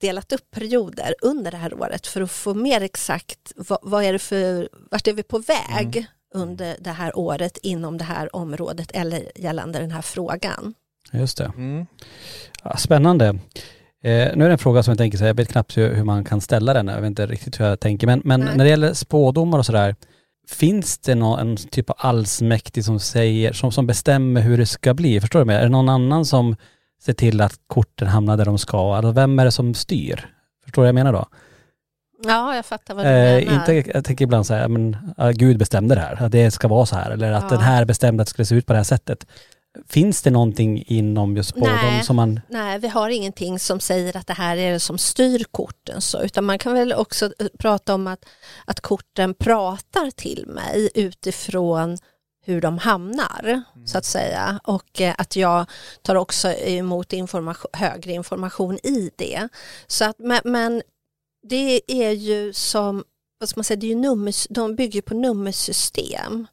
delat 0.00 0.32
upp 0.32 0.50
perioder 0.50 1.14
under 1.22 1.50
det 1.50 1.56
här 1.56 1.74
året 1.74 2.06
för 2.06 2.20
att 2.20 2.30
få 2.30 2.54
mer 2.54 2.80
exakt 2.80 3.52
vad, 3.56 3.78
vad 3.82 4.04
är 4.04 4.12
det 4.12 4.18
för, 4.18 4.68
vart 4.90 5.06
är 5.06 5.12
vi 5.12 5.22
på 5.22 5.38
väg 5.38 6.06
Mm. 6.34 6.46
under 6.48 6.76
det 6.80 6.90
här 6.90 7.18
året 7.18 7.58
inom 7.62 7.98
det 7.98 8.04
här 8.04 8.36
området 8.36 8.90
eller 8.94 9.22
gällande 9.34 9.78
den 9.78 9.90
här 9.90 10.02
frågan. 10.02 10.74
Just 11.12 11.38
det. 11.38 11.44
Mm. 11.44 11.86
Ja, 12.64 12.76
spännande. 12.76 13.26
Eh, 14.04 14.36
nu 14.36 14.44
är 14.44 14.48
det 14.48 14.52
en 14.52 14.58
fråga 14.58 14.82
som 14.82 14.92
jag 14.92 14.98
tänker 14.98 15.18
så 15.18 15.24
här, 15.24 15.28
jag 15.28 15.34
vet 15.34 15.48
knappt 15.48 15.76
hur, 15.76 15.94
hur 15.94 16.04
man 16.04 16.24
kan 16.24 16.40
ställa 16.40 16.74
den, 16.74 16.88
jag 16.88 17.00
vet 17.00 17.06
inte 17.06 17.26
riktigt 17.26 17.60
hur 17.60 17.64
jag 17.64 17.80
tänker, 17.80 18.06
men, 18.06 18.22
men 18.24 18.40
Nej. 18.40 18.56
när 18.56 18.64
det 18.64 18.70
gäller 18.70 18.92
spådomar 18.94 19.58
och 19.58 19.66
sådär, 19.66 19.96
finns 20.48 20.98
det 20.98 21.14
någon 21.14 21.38
en 21.38 21.56
typ 21.56 21.90
av 21.90 21.96
allsmäktig 21.98 22.84
som 22.84 23.00
säger, 23.00 23.52
som, 23.52 23.72
som 23.72 23.86
bestämmer 23.86 24.40
hur 24.40 24.58
det 24.58 24.66
ska 24.66 24.94
bli? 24.94 25.20
Förstår 25.20 25.38
du 25.38 25.44
mig? 25.44 25.56
Är 25.56 25.62
det 25.62 25.68
någon 25.68 25.88
annan 25.88 26.24
som 26.24 26.56
ser 27.02 27.12
till 27.12 27.40
att 27.40 27.52
korten 27.66 28.08
hamnar 28.08 28.36
där 28.36 28.44
de 28.44 28.58
ska? 28.58 28.94
Alltså 28.94 29.12
vem 29.12 29.38
är 29.38 29.44
det 29.44 29.50
som 29.52 29.74
styr? 29.74 30.34
Förstår 30.64 30.82
du 30.82 30.84
vad 30.84 30.88
jag 30.88 30.94
menar 30.94 31.12
då? 31.12 31.26
Ja, 32.24 32.56
jag 32.56 32.66
fattar 32.66 32.94
vad 32.94 33.04
du 33.04 33.10
Eh, 33.10 33.44
menar. 33.46 33.72
inte, 33.72 33.90
jag 33.94 34.04
tänker 34.04 34.24
ibland 34.24 34.46
så 34.46 34.54
här, 34.54 34.68
men, 34.68 34.96
Gud 35.34 35.58
bestämde 35.58 35.94
det 35.94 36.00
här, 36.00 36.22
att 36.22 36.32
det 36.32 36.50
ska 36.50 36.68
vara 36.68 36.86
så 36.86 36.96
här, 36.96 37.10
eller 37.10 37.32
att 37.32 37.42
Ja. 37.42 37.48
den 37.48 37.60
här 37.60 37.84
bestämde 37.84 38.22
att 38.22 38.26
det 38.26 38.30
skulle 38.30 38.46
se 38.46 38.54
ut 38.54 38.66
på 38.66 38.72
det 38.72 38.76
här 38.78 38.84
sättet. 38.84 39.26
Finns 39.88 40.22
det 40.22 40.30
någonting 40.30 40.84
inom 40.86 41.36
just 41.36 41.48
spådom 41.50 42.00
som 42.02 42.16
man... 42.16 42.40
Nej, 42.48 42.78
vi 42.78 42.88
har 42.88 43.08
ingenting 43.10 43.58
som 43.58 43.80
säger 43.80 44.16
att 44.16 44.26
det 44.26 44.32
här 44.32 44.56
är 44.56 44.72
det 44.72 44.80
som 44.80 44.98
styr 44.98 45.44
korten. 45.50 46.00
Så, 46.00 46.22
utan 46.22 46.44
man 46.44 46.58
kan 46.58 46.74
väl 46.74 46.92
också 46.92 47.26
eh, 47.38 47.46
prata 47.58 47.94
om 47.94 48.06
att, 48.06 48.24
att 48.64 48.80
korten 48.80 49.34
pratar 49.34 50.10
till 50.10 50.44
mig 50.48 50.90
utifrån 50.94 51.98
hur 52.42 52.60
de 52.60 52.78
hamnar, 52.78 53.62
så 53.86 53.98
att 53.98 54.04
säga. 54.04 54.60
Och 54.64 55.00
eh, 55.00 55.14
att 55.18 55.36
jag 55.36 55.66
tar 56.02 56.14
också 56.14 56.48
emot 56.48 57.12
information, 57.12 57.70
högre 57.72 58.12
information 58.12 58.78
i 58.82 59.10
det. 59.16 59.48
Så 59.86 60.04
att, 60.04 60.16
men, 60.44 60.82
det 61.42 61.80
är 61.86 62.10
ju 62.10 62.52
som, 62.52 63.04
vad 63.38 63.48
ska 63.48 63.58
man 63.58 63.64
säga, 63.64 63.76
det 63.76 63.86
är 63.86 63.88
ju 63.88 63.94
nummers, 63.94 64.46
de 64.50 64.74
bygger 64.74 65.02
på 65.02 65.14
nummersystem. 65.14 66.46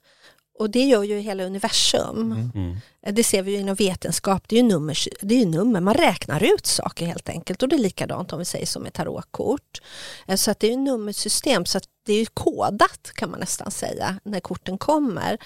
Och 0.59 0.69
det 0.69 0.83
gör 0.85 1.03
ju 1.03 1.19
hela 1.19 1.43
universum. 1.43 2.31
Mm. 2.55 2.77
Det 3.15 3.23
ser 3.23 3.41
vi 3.41 3.51
ju 3.51 3.57
inom 3.57 3.75
vetenskap, 3.75 4.43
det 4.47 4.55
är 4.55 4.61
ju 4.61 4.67
nummer, 4.67 4.97
det 5.21 5.35
är 5.35 5.39
ju 5.39 5.45
nummer. 5.45 5.79
man 5.81 5.93
räknar 5.93 6.43
ut 6.53 6.65
saker 6.65 7.05
helt 7.05 7.29
enkelt 7.29 7.63
och 7.63 7.69
det 7.69 7.75
är 7.75 7.79
likadant 7.79 8.33
om 8.33 8.39
vi 8.39 8.45
säger 8.45 8.65
som 8.65 8.83
med 8.83 8.93
tarotkort. 8.93 9.81
Eh, 10.27 10.35
Så 10.35 10.51
att 10.51 10.59
det 10.59 10.67
är 10.67 10.71
ju 10.71 10.77
nummersystem 10.77 11.65
så 11.65 11.77
att 11.77 11.83
det 12.05 12.13
är 12.13 12.19
ju 12.19 12.25
kodat 12.25 13.11
kan 13.13 13.31
man 13.31 13.39
nästan 13.39 13.71
säga 13.71 14.19
när 14.23 14.39
korten 14.39 14.77
kommer. 14.77 15.37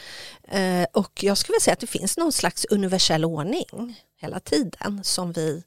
Eh, 0.48 0.86
Och 0.94 1.24
jag 1.24 1.38
skulle 1.38 1.54
vilja 1.54 1.62
säga 1.64 1.74
att 1.74 1.80
det 1.80 1.88
finns 1.88 2.18
någon 2.18 2.32
slags 2.32 2.66
universell 2.66 3.26
ordning 3.26 4.00
hela 4.22 4.40
tiden 4.40 5.02
som 5.04 5.32
vi, 5.32 5.64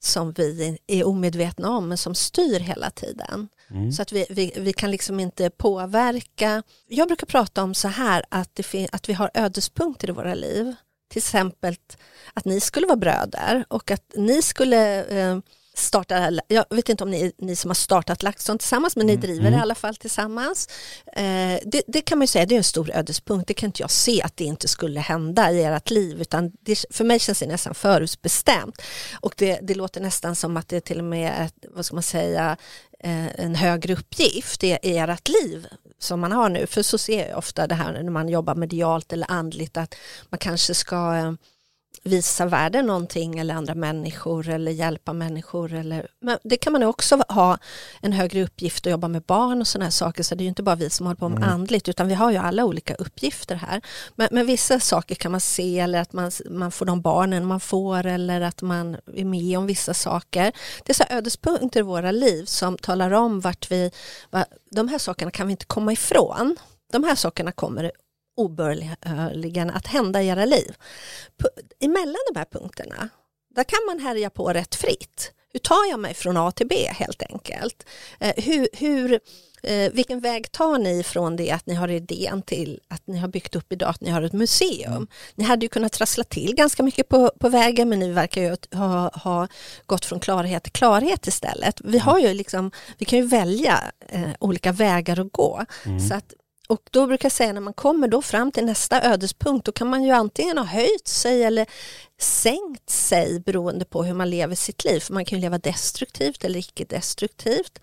som 0.00 0.32
vi 0.32 0.78
är 0.86 1.04
omedvetna 1.04 1.70
om 1.70 1.88
men 1.88 1.98
som 1.98 2.14
styr 2.14 2.60
hela 2.60 2.90
tiden. 2.90 3.48
Mm. 3.70 3.92
Så 3.92 4.02
att 4.02 4.12
vi, 4.12 4.26
vi, 4.30 4.52
vi 4.56 4.72
kan 4.72 4.90
liksom 4.90 5.20
inte 5.20 5.50
påverka. 5.50 6.62
Jag 6.88 7.08
brukar 7.08 7.26
prata 7.26 7.62
om 7.62 7.74
så 7.74 7.88
här 7.88 8.24
att, 8.28 8.54
det 8.54 8.88
att 8.92 9.08
vi 9.08 9.12
har 9.12 9.30
ödespunkter 9.34 10.08
i 10.08 10.12
våra 10.12 10.34
liv. 10.34 10.74
Till 11.10 11.18
exempel 11.18 11.76
att 12.34 12.44
ni 12.44 12.60
skulle 12.60 12.86
vara 12.86 12.96
bröder 12.96 13.64
och 13.68 13.90
att 13.90 14.12
ni 14.16 14.42
skulle 14.42 15.04
eh, 15.04 15.38
starta, 15.74 16.40
jag 16.48 16.64
vet 16.70 16.88
inte 16.88 17.04
om 17.04 17.10
ni, 17.10 17.32
ni 17.38 17.56
som 17.56 17.70
har 17.70 17.74
startat 17.74 18.22
LaxTon 18.22 18.58
tillsammans 18.58 18.96
men 18.96 19.06
ni 19.06 19.16
driver 19.16 19.50
det 19.50 19.56
i 19.56 19.60
alla 19.60 19.74
fall 19.74 19.96
tillsammans. 19.96 20.68
Eh, 21.12 21.58
det, 21.64 21.82
det 21.86 22.00
kan 22.00 22.18
man 22.18 22.22
ju 22.22 22.26
säga, 22.26 22.46
det 22.46 22.54
är 22.54 22.56
en 22.56 22.64
stor 22.64 22.90
ödespunkt, 22.90 23.48
det 23.48 23.54
kan 23.54 23.66
inte 23.66 23.82
jag 23.82 23.90
se 23.90 24.22
att 24.22 24.36
det 24.36 24.44
inte 24.44 24.68
skulle 24.68 25.00
hända 25.00 25.50
i 25.52 25.64
ert 25.64 25.90
liv 25.90 26.20
utan 26.20 26.52
det, 26.60 26.84
för 26.90 27.04
mig 27.04 27.18
känns 27.18 27.38
det 27.38 27.46
nästan 27.46 27.74
förutbestämt. 27.74 28.82
Och 29.20 29.34
det, 29.36 29.58
det 29.62 29.74
låter 29.74 30.00
nästan 30.00 30.36
som 30.36 30.56
att 30.56 30.68
det 30.68 30.76
är 30.76 30.80
till 30.80 30.98
och 30.98 31.04
med, 31.04 31.46
ett, 31.46 31.64
vad 31.74 31.86
ska 31.86 31.94
man 31.94 32.02
säga, 32.02 32.56
eh, 33.00 33.40
en 33.40 33.54
högre 33.54 33.92
uppgift 33.92 34.64
i, 34.64 34.78
i 34.82 34.98
ert 34.98 35.28
liv 35.28 35.66
som 35.98 36.20
man 36.20 36.32
har 36.32 36.48
nu. 36.48 36.66
För 36.66 36.82
så 36.82 36.98
ser 36.98 37.28
jag 37.28 37.38
ofta 37.38 37.66
det 37.66 37.74
här 37.74 37.92
när 37.92 38.10
man 38.10 38.28
jobbar 38.28 38.54
medialt 38.54 39.12
eller 39.12 39.30
andligt 39.30 39.76
att 39.76 39.94
man 40.28 40.38
kanske 40.38 40.74
ska 40.74 41.16
eh, 41.16 41.32
visa 42.02 42.46
världen 42.46 42.86
någonting 42.86 43.38
eller 43.38 43.54
andra 43.54 43.74
människor 43.74 44.48
eller 44.48 44.72
hjälpa 44.72 45.12
människor. 45.12 45.72
Eller, 45.72 46.08
men 46.20 46.38
det 46.44 46.56
kan 46.56 46.72
man 46.72 46.82
också 46.82 47.22
ha 47.28 47.58
en 48.00 48.12
högre 48.12 48.42
uppgift 48.42 48.86
att 48.86 48.90
jobba 48.90 49.08
med 49.08 49.22
barn 49.22 49.60
och 49.60 49.66
sådana 49.66 49.84
här 49.84 49.90
saker 49.90 50.22
så 50.22 50.34
det 50.34 50.42
är 50.42 50.44
ju 50.44 50.48
inte 50.48 50.62
bara 50.62 50.76
vi 50.76 50.90
som 50.90 51.06
håller 51.06 51.16
på 51.16 51.28
med 51.28 51.48
andligt 51.48 51.88
utan 51.88 52.08
vi 52.08 52.14
har 52.14 52.30
ju 52.30 52.36
alla 52.36 52.64
olika 52.64 52.94
uppgifter 52.94 53.54
här. 53.54 53.80
Men, 54.14 54.28
men 54.30 54.46
vissa 54.46 54.80
saker 54.80 55.14
kan 55.14 55.32
man 55.32 55.40
se 55.40 55.78
eller 55.78 56.00
att 56.00 56.12
man, 56.12 56.30
man 56.50 56.72
får 56.72 56.86
de 56.86 57.00
barnen 57.00 57.46
man 57.46 57.60
får 57.60 58.06
eller 58.06 58.40
att 58.40 58.62
man 58.62 58.96
är 59.14 59.24
med 59.24 59.58
om 59.58 59.66
vissa 59.66 59.94
saker. 59.94 60.52
Det 60.84 60.92
är 60.92 60.94
så 60.94 61.04
ödespunkter 61.10 61.80
i 61.80 61.82
våra 61.82 62.10
liv 62.10 62.44
som 62.44 62.78
talar 62.78 63.10
om 63.10 63.40
vart 63.40 63.70
vi, 63.70 63.90
va, 64.30 64.44
de 64.70 64.88
här 64.88 64.98
sakerna 64.98 65.30
kan 65.30 65.46
vi 65.46 65.50
inte 65.50 65.66
komma 65.66 65.92
ifrån. 65.92 66.56
De 66.92 67.04
här 67.04 67.14
sakerna 67.14 67.52
kommer 67.52 67.92
obönhörligen 68.40 69.70
att 69.70 69.86
hända 69.86 70.22
i 70.22 70.28
era 70.28 70.44
liv. 70.44 70.74
P- 71.42 71.62
emellan 71.86 72.16
de 72.32 72.38
här 72.38 72.46
punkterna, 72.50 73.08
där 73.54 73.64
kan 73.64 73.80
man 73.86 74.00
härja 74.00 74.30
på 74.30 74.52
rätt 74.52 74.74
fritt. 74.74 75.32
Hur 75.52 75.60
tar 75.60 75.90
jag 75.90 76.00
mig 76.00 76.14
från 76.14 76.36
A 76.36 76.50
till 76.50 76.66
B 76.66 76.74
helt 76.94 77.22
enkelt? 77.22 77.86
Eh, 78.20 78.44
hur, 78.44 78.68
hur, 78.72 79.20
eh, 79.62 79.92
vilken 79.92 80.20
väg 80.20 80.52
tar 80.52 80.78
ni 80.78 81.02
från 81.02 81.36
det 81.36 81.50
att 81.50 81.66
ni 81.66 81.74
har 81.74 81.88
idén 81.88 82.42
till 82.42 82.80
att 82.88 83.06
ni 83.06 83.18
har 83.18 83.28
byggt 83.28 83.56
upp 83.56 83.72
idag 83.72 83.88
att 83.88 84.00
ni 84.00 84.10
har 84.10 84.22
ett 84.22 84.32
museum? 84.32 85.06
Ni 85.34 85.44
hade 85.44 85.64
ju 85.64 85.68
kunnat 85.68 85.92
trassla 85.92 86.24
till 86.24 86.54
ganska 86.54 86.82
mycket 86.82 87.08
på, 87.08 87.32
på 87.40 87.48
vägen 87.48 87.88
men 87.88 87.98
ni 87.98 88.12
verkar 88.12 88.42
ju 88.42 88.56
ha, 88.78 89.08
ha 89.08 89.48
gått 89.86 90.04
från 90.04 90.20
klarhet 90.20 90.62
till 90.62 90.72
klarhet 90.72 91.26
istället. 91.26 91.80
Vi, 91.84 91.98
har 91.98 92.18
ju 92.18 92.34
liksom, 92.34 92.70
vi 92.98 93.04
kan 93.04 93.18
ju 93.18 93.26
välja 93.26 93.80
eh, 94.08 94.30
olika 94.40 94.72
vägar 94.72 95.20
att 95.20 95.32
gå. 95.32 95.64
Så 96.08 96.14
att 96.14 96.34
och 96.70 96.82
då 96.90 97.06
brukar 97.06 97.26
jag 97.26 97.32
säga 97.32 97.52
när 97.52 97.60
man 97.60 97.74
kommer 97.74 98.08
då 98.08 98.22
fram 98.22 98.52
till 98.52 98.64
nästa 98.64 99.02
ödespunkt 99.02 99.66
då 99.66 99.72
kan 99.72 99.88
man 99.90 100.02
ju 100.02 100.10
antingen 100.10 100.58
ha 100.58 100.64
höjt 100.64 101.08
sig 101.08 101.44
eller 101.44 101.66
sänkt 102.20 102.90
sig 102.90 103.40
beroende 103.40 103.84
på 103.84 104.04
hur 104.04 104.14
man 104.14 104.30
lever 104.30 104.54
sitt 104.54 104.84
liv. 104.84 105.00
För 105.00 105.14
man 105.14 105.24
kan 105.24 105.38
ju 105.38 105.42
leva 105.42 105.58
destruktivt 105.58 106.44
eller 106.44 106.58
icke-destruktivt. 106.58 107.80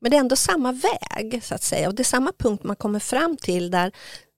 Men 0.00 0.10
det 0.10 0.16
är 0.16 0.20
ändå 0.20 0.36
samma 0.36 0.72
väg 0.72 1.40
så 1.44 1.54
att 1.54 1.62
säga 1.62 1.88
och 1.88 1.94
det 1.94 2.02
är 2.02 2.04
samma 2.04 2.32
punkt 2.38 2.64
man 2.64 2.76
kommer 2.76 2.98
fram 2.98 3.36
till 3.36 3.70
där 3.70 3.92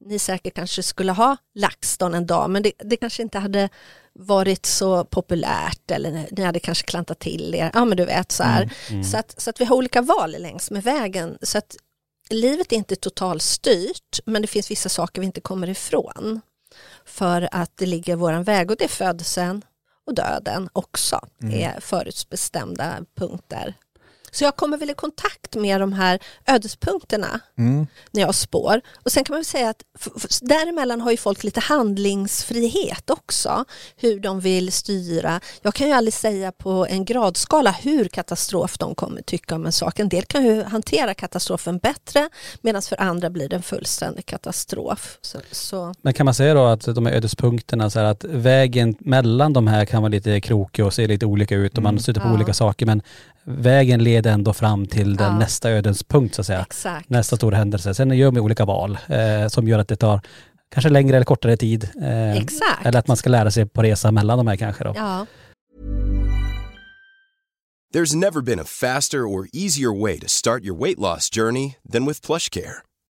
ni 0.04 0.18
säkert 0.18 0.54
kanske 0.54 0.82
skulle 0.82 1.12
ha 1.12 1.36
LaxTon 1.54 2.14
en 2.14 2.26
dag 2.26 2.50
men 2.50 2.62
det, 2.62 2.72
det 2.78 2.96
kanske 2.96 3.22
inte 3.22 3.38
hade 3.38 3.68
varit 4.12 4.66
så 4.66 5.04
populärt 5.04 5.90
eller 5.90 6.28
ni 6.30 6.42
hade 6.42 6.60
kanske 6.60 6.86
klantat 6.86 7.18
till 7.18 7.54
er. 7.54 7.70
Ja 7.74 7.84
men 7.84 7.96
du 7.96 8.04
vet 8.04 8.32
så 8.32 8.42
här. 8.42 8.70
Så, 9.04 9.18
att, 9.18 9.40
så 9.40 9.50
att 9.50 9.60
vi 9.60 9.64
har 9.64 9.76
olika 9.76 10.02
val 10.02 10.36
längs 10.38 10.70
med 10.70 10.82
vägen. 10.82 11.38
Så 11.42 11.58
att 11.58 11.76
livet 12.30 12.72
är 12.72 12.76
inte 12.76 12.96
totalstyrt 12.96 14.20
men 14.24 14.42
det 14.42 14.48
finns 14.48 14.70
vissa 14.70 14.88
saker 14.88 15.20
vi 15.20 15.26
inte 15.26 15.40
kommer 15.40 15.68
ifrån. 15.68 16.40
För 17.04 17.48
att 17.52 17.72
det 17.74 17.86
ligger 17.86 18.16
våran 18.16 18.44
väg 18.44 18.70
och 18.70 18.76
det 18.76 18.84
är 18.84 18.88
födelsen 18.88 19.64
och 20.06 20.14
döden 20.14 20.68
också. 20.72 21.20
Är 21.52 21.80
förutbestämda 21.80 23.04
punkter. 23.16 23.74
Så 24.30 24.44
jag 24.44 24.56
kommer 24.56 24.76
väl 24.78 24.90
i 24.90 24.94
kontakt 24.94 25.54
med 25.56 25.80
de 25.80 25.92
här 25.92 26.18
ödespunkterna 26.46 27.40
när 28.10 28.22
jag 28.22 28.34
spår. 28.34 28.80
Och 29.04 29.12
sen 29.12 29.24
kan 29.24 29.34
man 29.34 29.38
väl 29.38 29.44
säga 29.44 29.68
att 29.70 29.82
däremellan 30.40 31.00
har 31.00 31.10
ju 31.10 31.16
folk 31.16 31.44
lite 31.44 31.60
handlingsfrihet 31.60 33.10
också. 33.10 33.64
Hur 33.96 34.20
de 34.20 34.40
vill 34.40 34.72
styra. 34.72 35.40
Jag 35.62 35.74
kan 35.74 35.86
ju 35.86 35.92
aldrig 35.92 36.14
säga 36.14 36.52
på 36.52 36.86
en 36.90 37.04
gradskala 37.04 37.70
hur 37.70 38.04
katastrof 38.08 38.78
de 38.78 38.94
kommer 38.94 39.22
tycka 39.22 39.54
om 39.54 39.66
en 39.66 39.72
sak. 39.72 39.98
En 39.98 40.08
del 40.08 40.24
kan 40.24 40.44
ju 40.44 40.62
hantera 40.62 41.14
katastrofen 41.14 41.78
bättre 41.78 42.28
medan 42.60 42.82
för 42.82 43.00
andra 43.00 43.30
blir 43.30 43.48
det 43.48 43.56
en 43.56 43.62
fullständig 43.62 44.26
katastrof. 44.26 45.18
Så, 45.22 45.38
så. 45.52 45.94
Men 46.02 46.14
kan 46.14 46.24
man 46.24 46.34
säga 46.34 46.54
då 46.54 46.64
att 46.64 46.94
de 46.94 47.06
här 47.06 47.12
ödespunkterna, 47.12 47.90
så 47.90 47.98
här 47.98 48.06
att 48.06 48.24
vägen 48.24 48.96
mellan 49.00 49.52
de 49.52 49.66
här 49.66 49.84
kan 49.84 50.02
vara 50.02 50.10
lite 50.10 50.40
krokig 50.40 50.84
och 50.84 50.94
se 50.94 51.06
lite 51.06 51.26
olika 51.26 51.54
ut 51.54 51.76
och 51.76 51.82
man 51.82 51.98
stöter 51.98 52.20
på 52.20 52.26
Ja. 52.28 52.34
olika 52.34 52.54
saker 52.54 52.86
men 52.86 53.02
vägen 53.46 54.04
leder 54.04 54.32
ändå 54.32 54.52
fram 54.52 54.86
till 54.86 55.16
den 55.16 55.32
Ja. 55.32 55.38
nästa 55.38 55.70
ödespunkt 55.70 56.34
så 56.34 56.40
att 56.42 56.46
säga. 56.46 56.60
Exakt. 56.60 57.10
Nästa 57.10 57.36
stora 57.36 57.56
händelse. 57.56 57.94
Sen 57.94 58.10
gör 58.10 58.30
man 58.30 58.40
olika 58.42 58.64
val 58.64 58.98
eh, 59.08 59.48
som 59.48 59.68
gör 59.68 59.78
att 59.78 59.88
det 59.88 59.96
tar 59.96 60.20
kanske 60.70 60.88
längre 60.90 61.16
eller 61.16 61.24
kortare 61.24 61.56
tid. 61.56 61.88
Eh, 62.02 62.32
Exakt. 62.36 62.86
Eller 62.86 62.98
att 62.98 63.08
man 63.08 63.16
ska 63.16 63.30
lära 63.30 63.50
sig 63.50 63.66
på 63.66 63.82
resa 63.82 64.10
mellan 64.12 64.38
de 64.38 64.46
här 64.46 64.56
kanske 64.56 64.84
då. 64.84 64.92
Ja. 64.96 65.26
There's 67.94 68.16
never 68.16 68.40
been 68.42 68.60
a 68.60 68.64
faster 68.64 69.18
or 69.18 69.46
easier 69.52 70.00
way 70.02 70.18
to 70.20 70.28
start 70.28 70.62
your 70.64 70.76
weight 70.84 70.98
loss 70.98 71.30
journey 71.30 71.74
than 71.92 72.06
with 72.06 72.26
PlushCare. 72.26 72.82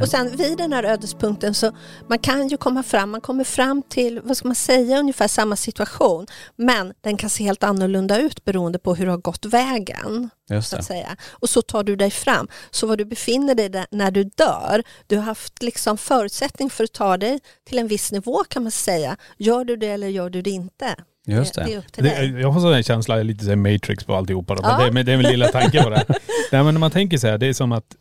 Och 0.00 0.08
sen 0.08 0.36
vid 0.36 0.58
den 0.58 0.72
här 0.72 0.84
ödespunkten 0.84 1.54
så 1.54 1.72
man 2.08 2.18
kan 2.18 2.48
ju 2.48 2.56
komma 2.56 2.82
fram, 2.82 3.10
man 3.10 3.20
kommer 3.20 3.44
fram 3.44 3.82
till, 3.88 4.20
vad 4.24 4.36
ska 4.36 4.48
man 4.48 4.54
säga, 4.54 4.98
ungefär 4.98 5.28
samma 5.28 5.56
situation. 5.56 6.26
Men 6.56 6.92
den 7.00 7.16
kan 7.16 7.30
se 7.30 7.44
helt 7.44 7.62
annorlunda 7.64 8.18
ut 8.20 8.44
beroende 8.44 8.78
på 8.78 8.94
hur 8.94 9.04
du 9.04 9.10
har 9.10 9.18
gått 9.18 9.44
vägen. 9.46 10.30
Just 10.50 10.68
Så 10.70 10.76
att 10.76 10.82
det. 10.82 10.86
säga. 10.86 11.16
Och 11.30 11.50
så 11.50 11.62
tar 11.62 11.82
du 11.84 11.96
dig 11.96 12.10
fram. 12.10 12.48
Så 12.70 12.86
var 12.86 12.96
du 12.96 13.04
befinner 13.04 13.54
dig 13.54 13.68
där, 13.68 13.86
när 13.90 14.10
du 14.10 14.24
dör, 14.24 14.82
du 15.06 15.16
har 15.16 15.22
haft 15.24 15.62
liksom 15.62 15.98
förutsättning 15.98 16.70
för 16.70 16.84
att 16.84 16.92
ta 16.92 17.16
dig 17.16 17.40
till 17.68 17.78
en 17.78 17.88
viss 17.88 18.12
nivå 18.12 18.44
kan 18.48 18.62
man 18.62 18.72
säga. 18.72 19.16
Gör 19.36 19.64
du 19.64 19.76
det 19.76 19.86
eller 19.86 20.08
gör 20.08 20.30
du 20.30 20.42
det 20.42 20.50
inte? 20.50 20.94
Just 21.26 21.54
Det 21.54 21.64
det. 21.64 21.74
är 21.74 21.78
upp 21.78 21.92
till 21.92 22.04
Det, 22.04 22.10
dig. 22.10 22.40
jag 22.40 22.54
får 22.54 22.60
sån 22.60 22.72
här 22.72 22.82
känsla, 22.82 23.16
lite 23.16 23.44
så 23.44 23.56
Matrix 23.56 24.04
på 24.04 24.14
alltihopa 24.14 24.54
då. 24.54 24.62
Men, 24.62 24.70
Ja. 24.70 24.84
det, 24.86 24.92
men 24.92 25.06
det 25.06 25.12
är 25.12 25.16
min 25.16 25.26
lilla 25.26 25.48
tanke 25.48 25.82
på 25.82 25.90
det. 25.90 26.04
Nej 26.52 26.64
men 26.64 26.74
när 26.74 26.78
man 26.78 26.90
tänker 26.90 27.18
så 27.18 27.26
här, 27.26 27.38
det 27.38 27.46
är 27.46 27.52
som 27.52 27.72
att 27.72 27.96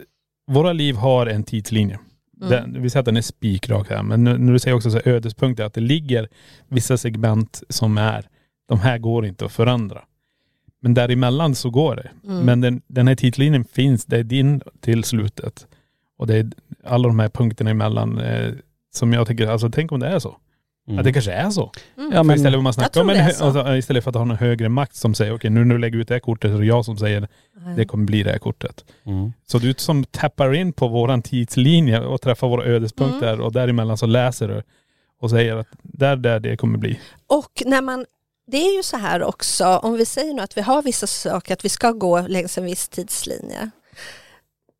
våra 0.47 0.73
liv 0.73 0.95
har 0.95 1.25
en 1.25 1.43
tidslinje. 1.43 1.99
Mm. 2.41 2.49
Den, 2.49 2.81
vi 2.81 2.89
säger 2.89 2.99
att 2.99 3.05
den 3.05 3.17
är 3.17 3.21
spikrak 3.21 3.89
här, 3.89 4.03
men 4.03 4.23
nu, 4.23 4.53
du 4.53 4.59
säger 4.59 4.75
också 4.75 4.91
så 4.91 4.99
ödespunkter, 5.05 5.63
att 5.63 5.73
det 5.73 5.81
ligger 5.81 6.27
vissa 6.67 6.97
segment 6.97 7.63
som 7.69 7.97
är, 7.97 8.25
de 8.67 8.79
här 8.79 8.97
går 8.97 9.25
inte 9.25 9.45
att 9.45 9.51
förändra. 9.51 10.01
Men 10.81 10.93
däremellan 10.93 11.55
så 11.55 11.69
går 11.69 11.95
det. 11.95 12.09
Mm. 12.31 12.45
Men 12.45 12.61
den, 12.61 12.81
den 12.87 13.07
här 13.07 13.15
tidslinjen 13.15 13.65
finns, 13.65 14.05
det 14.05 14.17
är 14.17 14.23
din 14.23 14.61
till 14.79 15.03
slutet. 15.03 15.67
Och 16.17 16.27
det 16.27 16.35
är 16.35 16.51
alla 16.83 17.07
de 17.07 17.19
här 17.19 17.29
punkterna 17.29 17.69
emellan 17.69 18.19
eh, 18.19 18.53
som 18.93 19.13
jag 19.13 19.27
tycker, 19.27 19.47
alltså 19.47 19.69
tänk 19.69 19.91
om 19.91 19.99
det 19.99 20.07
är 20.07 20.19
så. 20.19 20.37
Mm. 20.87 20.99
Att 20.99 21.05
det 21.05 21.13
kanske 21.13 21.31
är 21.31 21.49
så. 21.49 21.71
Mm. 21.97 22.11
Ja, 22.13 22.23
men, 22.23 22.35
istället 22.35 22.53
för 22.53 22.57
att 22.57 22.63
man 22.63 22.73
snackar 22.73 23.01
om 23.01 23.09
en, 23.09 23.25
alltså, 23.25 23.75
istället 23.75 24.03
för 24.03 24.11
att 24.11 24.15
ha 24.15 24.21
en 24.21 24.31
högre 24.31 24.69
makt 24.69 24.95
som 24.95 25.13
säger 25.15 25.35
okej 25.35 25.49
nu 25.49 25.65
när 25.65 25.75
du 25.75 25.81
lägger 25.81 25.99
ut 25.99 26.07
det 26.07 26.13
här 26.13 26.19
kortet 26.19 26.51
så 26.51 26.55
är 26.55 26.59
det 26.59 26.65
jag 26.65 26.85
som 26.85 26.97
säger 26.97 27.27
det 27.75 27.85
kommer 27.85 28.05
bli 28.05 28.23
det 28.23 28.31
här 28.31 28.37
kortet. 28.39 28.85
mm. 29.05 29.33
Så 29.47 29.57
du 29.59 29.73
som 29.77 30.03
tappar 30.03 30.53
in 30.53 30.73
på 30.73 30.87
våran 30.87 31.21
tidslinje 31.21 31.99
och 31.99 32.21
träffar 32.21 32.47
våra 32.47 32.63
ödespunkter 32.65 33.33
Mm. 33.33 33.45
och 33.45 33.51
däremellan 33.51 33.97
så 33.97 34.05
läser 34.05 34.47
du 34.47 34.63
och 35.21 35.29
säger 35.29 35.55
att 35.55 35.67
där, 35.81 36.15
där 36.15 36.39
det 36.39 36.57
kommer 36.57 36.77
bli. 36.77 36.99
Och 37.27 37.63
när 37.65 37.81
man, 37.81 38.05
det 38.51 38.57
är 38.57 38.77
ju 38.77 38.83
så 38.83 38.97
här 38.97 39.23
också, 39.23 39.65
om 39.65 39.93
vi 39.93 40.05
säger 40.05 40.33
nu 40.33 40.41
att 40.41 40.57
vi 40.57 40.61
har 40.61 40.81
vissa 40.81 41.07
saker, 41.07 41.53
att 41.53 41.65
vi 41.65 41.69
ska 41.69 41.91
gå 41.91 42.21
längs 42.27 42.57
en 42.57 42.65
viss 42.65 42.89
tidslinje, 42.89 43.69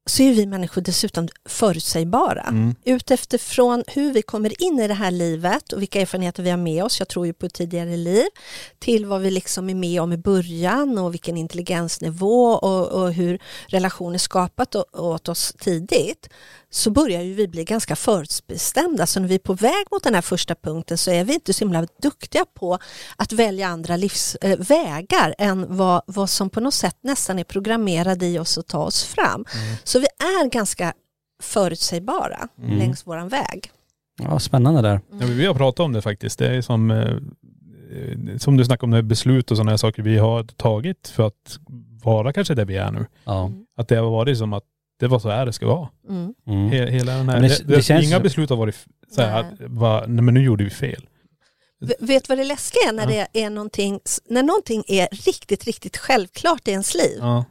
så 0.10 0.24
är 0.24 0.34
vi 0.34 0.46
människor 0.46 0.82
dessutom 0.82 1.28
förutsägbara. 1.46 2.42
Mm. 2.42 2.76
Utifrån 2.84 3.84
hur 3.88 4.14
vi 4.14 4.22
kommer 4.22 4.62
in 4.64 4.80
i 4.80 4.88
det 4.88 4.94
här 4.94 5.12
livet 5.12 5.74
och 5.74 5.82
vilka 5.82 6.02
erfarenheter 6.02 6.44
vi 6.44 6.50
har 6.50 6.58
med 6.58 6.84
oss, 6.84 7.00
jag 7.00 7.08
tror 7.08 7.26
ju 7.26 7.34
på 7.34 7.50
tidigare 7.50 7.98
liv, 7.98 8.26
till 8.80 9.06
vad 9.06 9.22
vi 9.22 9.32
liksom 9.32 9.70
är 9.70 9.76
med 9.76 10.02
om 10.02 10.14
i 10.14 10.18
början 10.18 10.98
och 10.98 11.14
vilken 11.14 11.38
intelligensnivå 11.38 12.52
och, 12.52 12.88
och 12.88 13.14
hur 13.14 13.40
relationer 13.68 14.18
skapat 14.18 14.76
åt 14.94 15.30
oss 15.30 15.54
tidigt, 15.60 16.30
så 16.70 16.92
börjar 16.92 17.22
ju 17.22 17.34
vi 17.34 17.48
bli 17.48 17.64
ganska 17.64 17.96
förutbestämda. 17.96 19.06
Så 19.06 19.20
när 19.20 19.28
vi 19.28 19.36
är 19.36 19.40
på 19.40 19.54
väg 19.54 19.86
mot 19.92 20.04
den 20.04 20.14
här 20.16 20.22
första 20.22 20.56
punkten 20.56 20.98
så 20.98 21.12
är 21.12 21.24
vi 21.24 21.34
inte 21.34 21.54
så 21.54 21.66
himla 21.66 21.88
duktiga 22.02 22.46
på 22.54 22.78
att 23.16 23.32
välja 23.34 23.68
andra 23.68 23.98
livsvägar 23.98 25.36
än 25.38 25.78
vad, 25.78 26.02
vad 26.06 26.30
som 26.30 26.50
på 26.50 26.60
något 26.60 26.74
sätt 26.74 26.98
nästan 27.02 27.40
är 27.40 27.44
programmerade 27.44 28.26
i 28.28 28.40
oss 28.40 28.58
att 28.58 28.68
ta 28.68 28.84
oss 28.84 29.04
fram. 29.04 29.46
Så 29.84 30.00
vi 30.00 30.06
är 30.20 30.50
ganska 30.50 30.94
förutsägbara 31.44 32.48
Mm. 32.64 32.78
längs 32.78 33.08
våran 33.08 33.30
väg. 33.30 33.72
Ja, 34.24 34.40
spännande 34.40 34.82
där. 34.82 35.02
Ja, 35.10 35.16
men 35.18 35.38
vi 35.38 35.46
har 35.46 35.54
pratat 35.54 35.80
om 35.80 35.94
det 35.94 36.02
faktiskt. 36.02 36.40
Det 36.40 36.48
är 36.56 36.62
som, 36.62 36.92
eh, 36.92 36.98
eh, 36.98 38.38
som 38.38 38.58
du 38.58 38.66
snackade 38.66 38.86
om, 38.86 38.92
det 38.92 39.04
beslut 39.04 39.52
och 39.52 39.58
sådana 39.58 39.72
här 39.72 39.78
saker 39.78 40.04
vi 40.04 40.18
har 40.18 40.44
tagit 40.44 41.08
för 41.08 41.28
att 41.28 41.60
vara 42.04 42.34
kanske 42.34 42.54
där 42.56 42.66
vi 42.66 42.78
är 42.78 42.92
nu. 42.92 43.06
Ja. 43.24 43.52
Att 43.78 43.88
det 43.88 43.96
har 43.96 44.10
varit 44.10 44.38
som 44.38 44.54
att 44.54 44.64
det 45.00 45.08
var 45.08 45.20
så 45.20 45.30
här 45.30 45.46
det 45.46 45.54
ska 45.54 45.68
vara. 45.68 45.90
Mm. 46.10 46.34
Mm. 46.48 46.70
He, 46.70 46.86
hela 46.92 47.12
den 47.14 47.30
här, 47.30 47.40
Men 47.40 47.50
det- 47.50 47.68
det, 47.68 47.88
det 47.88 48.04
inga 48.04 48.20
beslut 48.20 48.50
har 48.50 48.58
varit 48.58 48.76
så 49.16 49.22
här, 49.22 49.44
Nej. 49.44 49.52
att, 49.54 49.72
va, 49.72 50.04
nej 50.08 50.22
men 50.24 50.34
nu 50.34 50.44
gjorde 50.44 50.64
vi 50.64 50.70
fel. 50.70 51.10
V- 51.82 51.94
Vet 52.00 52.24
du 52.24 52.28
vad 52.28 52.38
det 52.38 52.44
läskiga 52.44 52.82
är 52.90 52.94
när 52.94 53.12
Ja. 53.12 53.28
det 53.34 53.42
är 53.44 53.50
någonting, 53.50 54.00
när 54.30 54.44
någonting 54.44 54.84
är 54.88 55.08
riktigt, 55.12 55.64
riktigt 55.64 55.98
självklart 55.98 56.68
i 56.68 56.72
ens 56.72 56.96
liv? 56.96 57.18
Ja. 57.20 57.46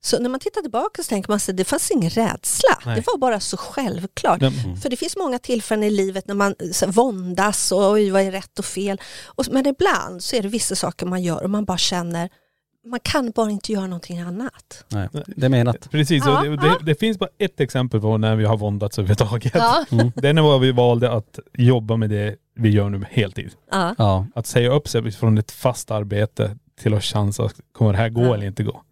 Så 0.00 0.18
när 0.18 0.28
man 0.30 0.40
tittar 0.40 0.60
tillbaka 0.60 1.02
så 1.02 1.08
tänker 1.08 1.30
man 1.32 1.40
sig 1.40 1.54
det 1.54 1.64
fanns 1.64 1.90
ingen 1.90 2.10
rädsla. 2.10 2.78
Nej. 2.86 2.96
Det 2.96 3.06
var 3.06 3.18
bara 3.18 3.40
så 3.40 3.56
självklart. 3.56 4.42
Mm. 4.42 4.76
För 4.76 4.88
det 4.90 4.96
finns 4.96 5.16
många 5.16 5.38
tillfällen 5.38 5.84
i 5.84 5.90
livet 5.90 6.26
när 6.26 6.34
man 6.34 6.54
så, 6.72 6.86
våndas 6.86 7.72
och 7.72 7.90
oj, 7.90 8.10
vad 8.10 8.22
är 8.22 8.30
rätt 8.32 8.58
och 8.58 8.64
fel. 8.64 9.00
Och, 9.26 9.44
men 9.50 9.66
ibland 9.66 10.22
så 10.22 10.36
är 10.36 10.42
det 10.42 10.48
vissa 10.48 10.74
saker 10.76 11.06
man 11.06 11.22
gör 11.22 11.42
och 11.42 11.50
man 11.50 11.64
bara 11.64 11.78
känner 11.78 12.28
man 12.88 13.00
kan 13.02 13.30
bara 13.30 13.50
inte 13.50 13.72
göra 13.72 13.86
någonting 13.86 14.18
annat. 14.20 14.84
Nej, 14.88 15.08
det 15.26 15.46
är 15.46 15.50
menat. 15.50 15.90
Precis, 15.90 16.24
Ja, 16.26 16.42
det, 16.42 16.48
ja. 16.48 16.56
det, 16.56 16.76
det 16.82 16.94
finns 16.94 17.18
bara 17.18 17.30
ett 17.38 17.60
exempel 17.60 18.00
på 18.00 18.18
när 18.18 18.36
vi 18.36 18.44
har 18.44 18.56
våndats 18.56 18.98
överhuvudtaget. 18.98 19.54
Ja. 19.54 19.84
Mm. 19.90 20.12
Det 20.16 20.28
är 20.28 20.32
när 20.32 20.58
vi 20.58 20.72
valde 20.72 21.12
att 21.12 21.38
jobba 21.54 21.96
med 21.96 22.10
det 22.10 22.36
vi 22.54 22.68
gör 22.70 22.88
nu 22.90 23.04
heltid. 23.10 23.50
Ja. 23.70 23.94
Ja. 23.98 24.26
Att 24.34 24.46
säga 24.46 24.70
upp 24.72 24.88
sig 24.88 25.12
från 25.12 25.38
ett 25.38 25.50
fast 25.50 25.90
arbete 25.90 26.56
till 26.80 26.94
att 26.94 27.04
chansa, 27.04 27.48
kommer 27.72 27.92
det 27.92 27.98
här 27.98 28.08
gå 28.08 28.24
Ja. 28.24 28.34
eller 28.34 28.46
inte 28.46 28.62
gå? 28.62 28.82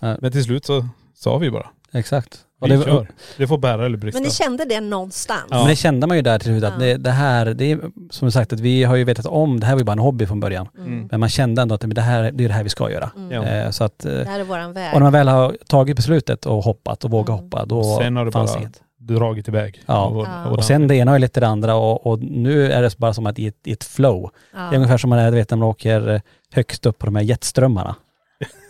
Ja. 0.00 0.16
Men 0.20 0.32
till 0.32 0.44
slut 0.44 0.64
så 0.66 0.88
sa 1.14 1.38
vi 1.38 1.50
bara, 1.50 1.66
Exakt. 1.92 2.38
Och 2.60 2.68
vi 2.70 2.76
det, 2.76 2.84
kör. 2.84 3.08
Det 3.36 3.46
får 3.46 3.58
bära 3.58 3.86
eller 3.86 3.96
brista. 3.98 4.16
Men 4.20 4.22
ni 4.28 4.30
kände 4.34 4.64
det 4.64 4.80
någonstans? 4.80 5.44
Ja. 5.50 5.58
Men 5.58 5.66
det 5.68 5.76
kände 5.76 6.06
man 6.06 6.16
ju 6.16 6.22
där 6.22 6.38
till 6.38 6.46
slut 6.48 6.64
att 6.64 6.72
Ja. 6.72 6.78
det, 6.86 6.96
det 6.96 7.10
här, 7.10 7.46
det 7.46 7.72
är 7.72 7.80
som 8.10 8.26
du 8.26 8.30
sagt 8.32 8.52
att 8.52 8.60
vi 8.60 8.84
har 8.84 8.96
ju 8.96 9.04
vetat 9.04 9.26
om, 9.26 9.60
det 9.60 9.66
här 9.66 9.72
var 9.74 9.80
ju 9.80 9.84
bara 9.84 9.92
en 9.92 9.98
hobby 9.98 10.26
från 10.26 10.40
början. 10.40 10.68
Mm. 10.78 11.08
Men 11.10 11.20
man 11.20 11.28
kände 11.28 11.62
ändå 11.62 11.74
att 11.74 11.84
det, 11.86 12.00
här, 12.00 12.22
det 12.32 12.44
är 12.44 12.48
det 12.48 12.54
här 12.54 12.62
vi 12.62 12.68
ska 12.68 12.90
göra. 12.90 13.10
Mm. 13.16 13.32
Eh, 13.44 13.70
så 13.70 13.84
att, 13.84 14.04
eh, 14.04 14.12
Det 14.12 14.24
här 14.28 14.40
är 14.40 14.44
våran 14.44 14.72
väg. 14.72 14.88
och 14.94 15.00
när 15.00 15.04
man 15.04 15.12
väl 15.12 15.28
har 15.28 15.56
tagit 15.68 15.96
beslutet 15.96 16.46
och 16.46 16.62
hoppat 16.64 17.04
och 17.04 17.10
vågat 17.10 17.28
Mm. 17.28 17.44
hoppa, 17.44 17.64
då 17.64 17.98
Sen 18.00 18.16
har 18.16 18.24
det 18.24 18.32
fanns 18.32 18.52
bara 18.52 18.60
inget. 18.60 18.80
dragit 18.98 19.48
iväg. 19.48 19.82
Ja. 19.86 20.04
Och, 20.06 20.26
Ja. 20.26 20.46
Och 20.48 20.64
sen 20.64 20.88
det 20.88 20.96
ena 20.96 21.10
har 21.10 21.18
lett 21.18 21.32
till 21.32 21.40
det 21.42 21.48
andra 21.48 21.74
och, 21.74 22.06
och 22.06 22.18
nu 22.22 22.72
är 22.72 22.82
det 22.82 22.98
bara 22.98 23.14
som 23.14 23.26
att 23.26 23.38
i 23.38 23.46
ett, 23.46 23.66
i 23.66 23.72
ett 23.72 23.84
flow. 23.84 24.30
ja. 24.54 24.58
Det 24.58 24.74
är 24.74 24.76
ungefär 24.76 24.98
som 24.98 25.10
man 25.10 25.18
är, 25.18 25.30
vet 25.30 25.50
när 25.50 25.58
man 25.58 25.68
åker 25.68 26.20
högst 26.52 26.86
upp 26.86 26.98
på 26.98 27.06
de 27.06 27.16
här 27.16 27.22
jetströmmarna 27.22 27.94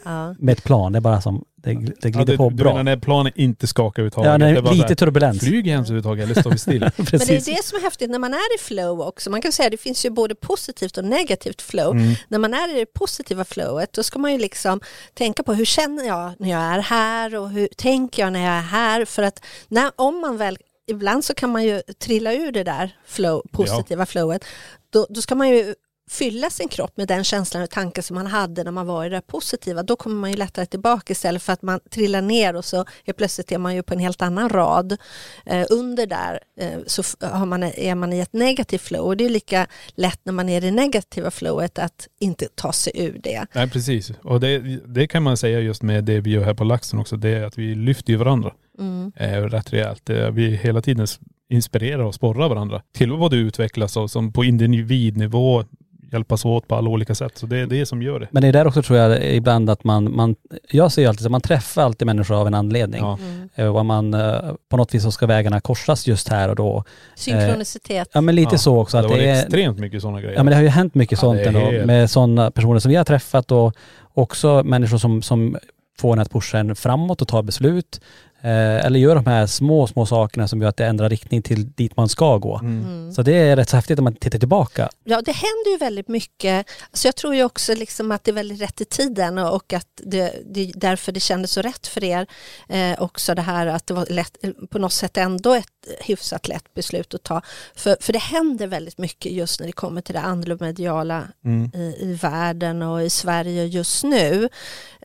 ja. 0.09 0.35
med 0.39 0.53
ett 0.53 0.65
plan. 0.65 0.93
Det 0.93 0.99
är 0.99 1.01
bara 1.01 1.21
som, 1.21 1.45
det, 1.57 1.75
det 1.75 1.95
ja, 2.03 2.09
glider 2.09 2.33
det, 2.33 2.37
på 2.37 2.51
du 2.51 2.57
bra. 2.57 2.71
menar 2.71 2.85
när 2.85 2.97
planen 2.97 3.33
inte 3.37 3.67
skakar 3.67 4.03
överhuvudtaget? 4.03 4.31
Ja, 4.31 4.39
när 4.39 4.57
är 4.57 4.63
det 4.63 4.69
är 4.69 4.75
lite 4.75 4.95
turbulens. 4.95 5.41
Flyger 5.41 5.73
ens 5.73 5.91
överhuvudtaget 5.91 6.25
eller 6.25 6.41
står 6.41 6.51
vi 6.51 6.59
still? 6.59 6.81
Men 6.97 7.07
det 7.07 7.15
är 7.15 7.57
det 7.57 7.65
som 7.65 7.79
är 7.79 7.83
häftigt 7.83 8.11
när 8.11 8.19
man 8.19 8.35
är 8.35 8.57
i 8.57 8.59
flow 8.59 9.01
också. 9.01 9.31
Man 9.31 9.43
kan 9.43 9.53
säga 9.53 9.67
att 9.67 9.73
det 9.73 9.79
finns 9.79 10.07
ju 10.07 10.11
både 10.11 10.35
positivt 10.35 10.99
och 10.99 11.05
negativt 11.05 11.63
flow. 11.63 11.93
Mm. 11.93 12.15
När 12.29 12.39
man 12.39 12.55
är 12.55 12.77
i 12.77 12.79
det 12.79 12.87
positiva 12.87 13.45
flowet 13.45 13.93
då 13.93 14.03
ska 14.03 14.19
man 14.19 14.33
ju 14.33 14.39
liksom 14.39 14.81
tänka 15.15 15.43
på 15.43 15.55
hur 15.55 15.65
känner 15.65 16.05
jag 16.05 16.33
när 16.39 16.51
jag 16.51 16.61
är 16.61 16.79
här 16.79 17.37
och 17.37 17.51
hur 17.51 17.69
tänker 17.77 18.23
jag 18.23 18.33
när 18.33 18.45
jag 18.45 18.55
är 18.55 18.63
här. 18.63 19.05
För 19.05 19.23
att 19.23 19.45
när, 19.69 19.91
om 19.97 20.21
man 20.21 20.37
väl, 20.37 20.59
ibland 20.87 21.25
så 21.25 21.35
kan 21.35 21.51
man 21.51 21.65
ju 21.65 21.83
trilla 21.99 22.33
ur 22.33 22.53
det 22.53 22.65
där 22.65 22.97
flow, 23.07 23.43
positiva 23.53 24.07
flowet. 24.07 24.45
Då, 24.91 25.07
då 25.11 25.21
ska 25.21 25.35
man 25.35 25.49
ju 25.49 25.75
fylla 26.09 26.51
sin 26.51 26.69
kropp 26.69 26.97
med 26.97 27.09
den 27.09 27.25
känslan 27.25 27.63
och 27.63 27.71
tanken 27.71 28.03
som 28.03 28.15
man 28.15 28.27
hade 28.27 28.65
när 28.65 28.71
man 28.71 28.87
var 28.87 29.05
i 29.05 29.09
det 29.09 29.21
positiva. 29.21 29.83
Då 29.83 29.97
kommer 29.97 30.17
man 30.17 30.31
ju 30.31 30.37
lättare 30.37 30.67
tillbaka 30.67 31.13
istället 31.13 31.43
för 31.43 31.53
att 31.53 31.63
man 31.63 31.81
trillar 31.91 32.23
ner 32.23 32.57
och 32.57 32.65
så 32.65 32.85
är 33.05 33.13
plötsligt 33.13 33.53
är 33.53 33.59
man 33.59 33.75
ju 33.75 33.83
på 33.83 33.95
en 33.95 34.01
helt 34.01 34.23
annan 34.23 34.49
rad. 34.49 34.97
Eh, 35.47 35.67
under 35.71 36.07
där 36.07 36.41
eh, 36.61 36.79
så 36.87 37.03
har 37.21 37.47
man, 37.47 37.63
är 37.63 37.95
man 37.95 38.13
i 38.13 38.19
ett 38.21 38.33
negativt 38.33 38.83
flow 38.83 39.07
och 39.07 39.17
det 39.17 39.25
är 39.25 39.29
lika 39.29 39.67
lätt 39.95 40.21
när 40.23 40.33
man 40.33 40.49
är 40.49 40.57
i 40.57 40.61
det 40.61 40.71
negativa 40.71 41.31
flowet 41.31 41.79
att 41.79 42.09
inte 42.21 42.49
ta 42.55 42.73
sig 42.73 42.93
ur 42.95 43.21
det. 43.23 43.47
Nej 43.53 43.71
precis. 43.71 44.13
Och 44.23 44.41
det, 44.41 44.59
det 44.87 45.07
kan 45.07 45.23
man 45.23 45.37
säga 45.37 45.61
just 45.61 45.83
med 45.83 46.05
det 46.05 46.21
vi 46.21 46.31
gör 46.31 46.45
här 46.45 46.55
på 46.55 46.65
Laxen 46.65 46.99
också, 46.99 47.17
det 47.17 47.29
är 47.29 47.45
att 47.45 47.59
vi 47.59 47.75
lyfter 47.75 48.13
ju 48.13 48.17
varandra 48.17 48.53
Mm. 48.79 49.13
eh, 49.17 49.43
rätt 49.43 49.73
rejält. 49.73 50.11
Vi 50.33 50.57
hela 50.57 50.81
tiden 50.81 51.07
inspirerar 51.51 52.03
och 52.03 52.15
sporrar 52.15 52.49
varandra 52.49 52.83
till 52.93 53.13
att 53.13 53.19
både 53.19 53.37
utvecklas 53.37 53.97
och 53.97 54.11
som 54.11 54.33
på 54.33 54.45
individnivå 54.45 55.65
hjälpas 56.13 56.45
åt 56.45 56.69
på 56.69 56.75
alla 56.75 56.91
olika 56.91 57.15
sätt. 57.15 57.39
Så 57.39 57.47
det 57.47 57.57
är 57.59 57.67
det 57.67 57.87
som 57.87 58.03
gör 58.03 58.21
det. 58.21 58.29
Men 58.31 58.43
det 58.43 58.49
är 58.49 58.53
där 58.53 58.67
också 58.67 58.83
tror 58.83 58.99
jag 58.99 59.35
ibland 59.35 59.71
att 59.71 59.85
man, 59.85 60.17
man 60.17 60.37
jag 60.71 60.93
ser 60.93 61.03
ju 61.03 61.09
alltid 61.09 61.27
att 61.27 61.31
man 61.33 61.41
träffar 61.41 61.83
alltid 61.83 62.07
människor 62.07 62.41
av 62.41 62.47
en 62.47 62.55
anledning. 62.55 63.01
Ja. 63.01 63.19
Eh, 63.55 63.77
Och 63.77 63.87
man, 63.87 64.15
eh, 64.15 64.39
på 64.71 64.77
något 64.77 64.95
vis 64.95 65.03
så 65.03 65.11
ska 65.11 65.27
vägarna 65.27 65.61
korsas 65.61 66.07
just 66.07 66.29
här 66.29 66.49
och 66.49 66.57
då. 66.57 66.85
Synkronicitet. 67.15 68.09
Ja 68.13 68.21
men 68.21 68.35
lite 68.35 68.55
Ja. 68.55 68.59
så 68.59 68.79
också. 68.81 68.97
det 68.97 69.05
Att 69.05 69.11
var 69.11 69.19
det 69.19 69.29
är, 69.31 69.43
extremt 69.43 69.79
mycket 69.79 70.03
sådana 70.03 70.21
grejer. 70.21 70.37
Ja 70.37 70.43
men 70.43 70.51
det 70.51 70.57
har 70.57 70.63
ju 70.63 70.69
hänt 70.69 70.95
mycket 70.95 71.13
Ja, 71.19 71.21
sånt 71.21 71.39
det 71.39 71.45
ändå 71.45 71.61
helt- 71.61 71.87
med 71.87 72.11
sådana 72.11 72.51
personer 72.51 72.79
som 72.79 72.91
vi 72.91 72.97
har 72.97 73.05
träffat 73.05 73.53
och 73.53 73.73
också 74.15 74.63
människor 74.65 74.99
som, 74.99 75.23
som 75.23 75.57
får 75.99 76.13
en 76.13 76.19
att 76.19 76.31
pusha 76.33 76.59
en 76.59 76.77
framåt 76.77 77.23
och 77.23 77.29
ta 77.29 77.43
beslut. 77.43 78.01
Eh, 78.41 78.87
eller 78.87 78.99
gör 78.99 79.15
de 79.15 79.27
här 79.27 79.47
små, 79.47 79.87
små 79.87 80.07
sakerna 80.07 80.49
som 80.49 80.63
gör 80.63 80.69
att 80.69 80.77
det 80.77 80.87
ändrar 80.87 81.09
riktning 81.09 81.43
till 81.43 81.73
dit 81.73 81.97
man 81.97 82.09
ska 82.09 82.37
gå. 82.37 82.59
Mm. 82.59 83.13
Så 83.13 83.23
det 83.23 83.33
är 83.33 83.57
rätt 83.57 83.69
så 83.69 83.77
häftigt 83.77 83.99
om 83.99 84.05
man 84.05 84.15
tittar 84.15 84.39
tillbaka. 84.39 84.89
Ja, 85.05 85.23
det 85.23 85.33
händer 85.33 85.71
ju 85.71 85.77
väldigt 85.77 86.09
mycket. 86.09 86.71
Så 86.93 87.09
jag 87.09 87.17
tror 87.17 87.35
ju 87.35 87.45
också 87.45 87.75
liksom 87.75 88.13
att 88.13 88.25
det 88.25 88.31
är 88.31 88.35
väldigt 88.35 88.61
rätt 88.61 88.81
i 88.81 88.85
tiden 88.85 89.39
och 89.39 89.73
att 89.73 89.87
det, 89.97 90.35
det 90.47 90.61
är 90.61 90.73
därför 90.75 91.13
det 91.13 91.21
kändes 91.21 91.51
så 91.53 91.63
rätt 91.63 91.87
för 91.87 92.05
er. 92.05 92.27
Eh, 92.69 93.03
också 93.03 93.35
det 93.35 93.43
här 93.43 93.67
att 93.67 93.87
det 93.87 93.95
var 93.95 94.07
lätt, 94.11 94.37
på 94.71 94.79
något 94.79 94.93
sätt 94.93 95.17
ändå 95.17 95.55
ett 95.55 95.67
hyfsat 96.01 96.49
lätt 96.49 96.75
beslut 96.75 97.15
att 97.15 97.23
ta. 97.23 97.43
För, 97.75 97.97
för 98.01 98.13
det 98.13 98.19
händer 98.19 98.67
väldigt 98.67 98.99
mycket 98.99 99.33
just 99.33 99.61
när 99.61 99.67
det 99.67 99.73
kommer 99.73 100.01
till 100.01 100.15
det 100.15 100.21
andromediala 100.21 101.25
Mm. 101.45 101.71
i, 101.75 101.97
i 102.01 102.19
världen 102.23 102.83
och 102.83 103.03
i 103.03 103.11
Sverige 103.11 103.65
just 103.65 104.05
nu. 104.05 104.49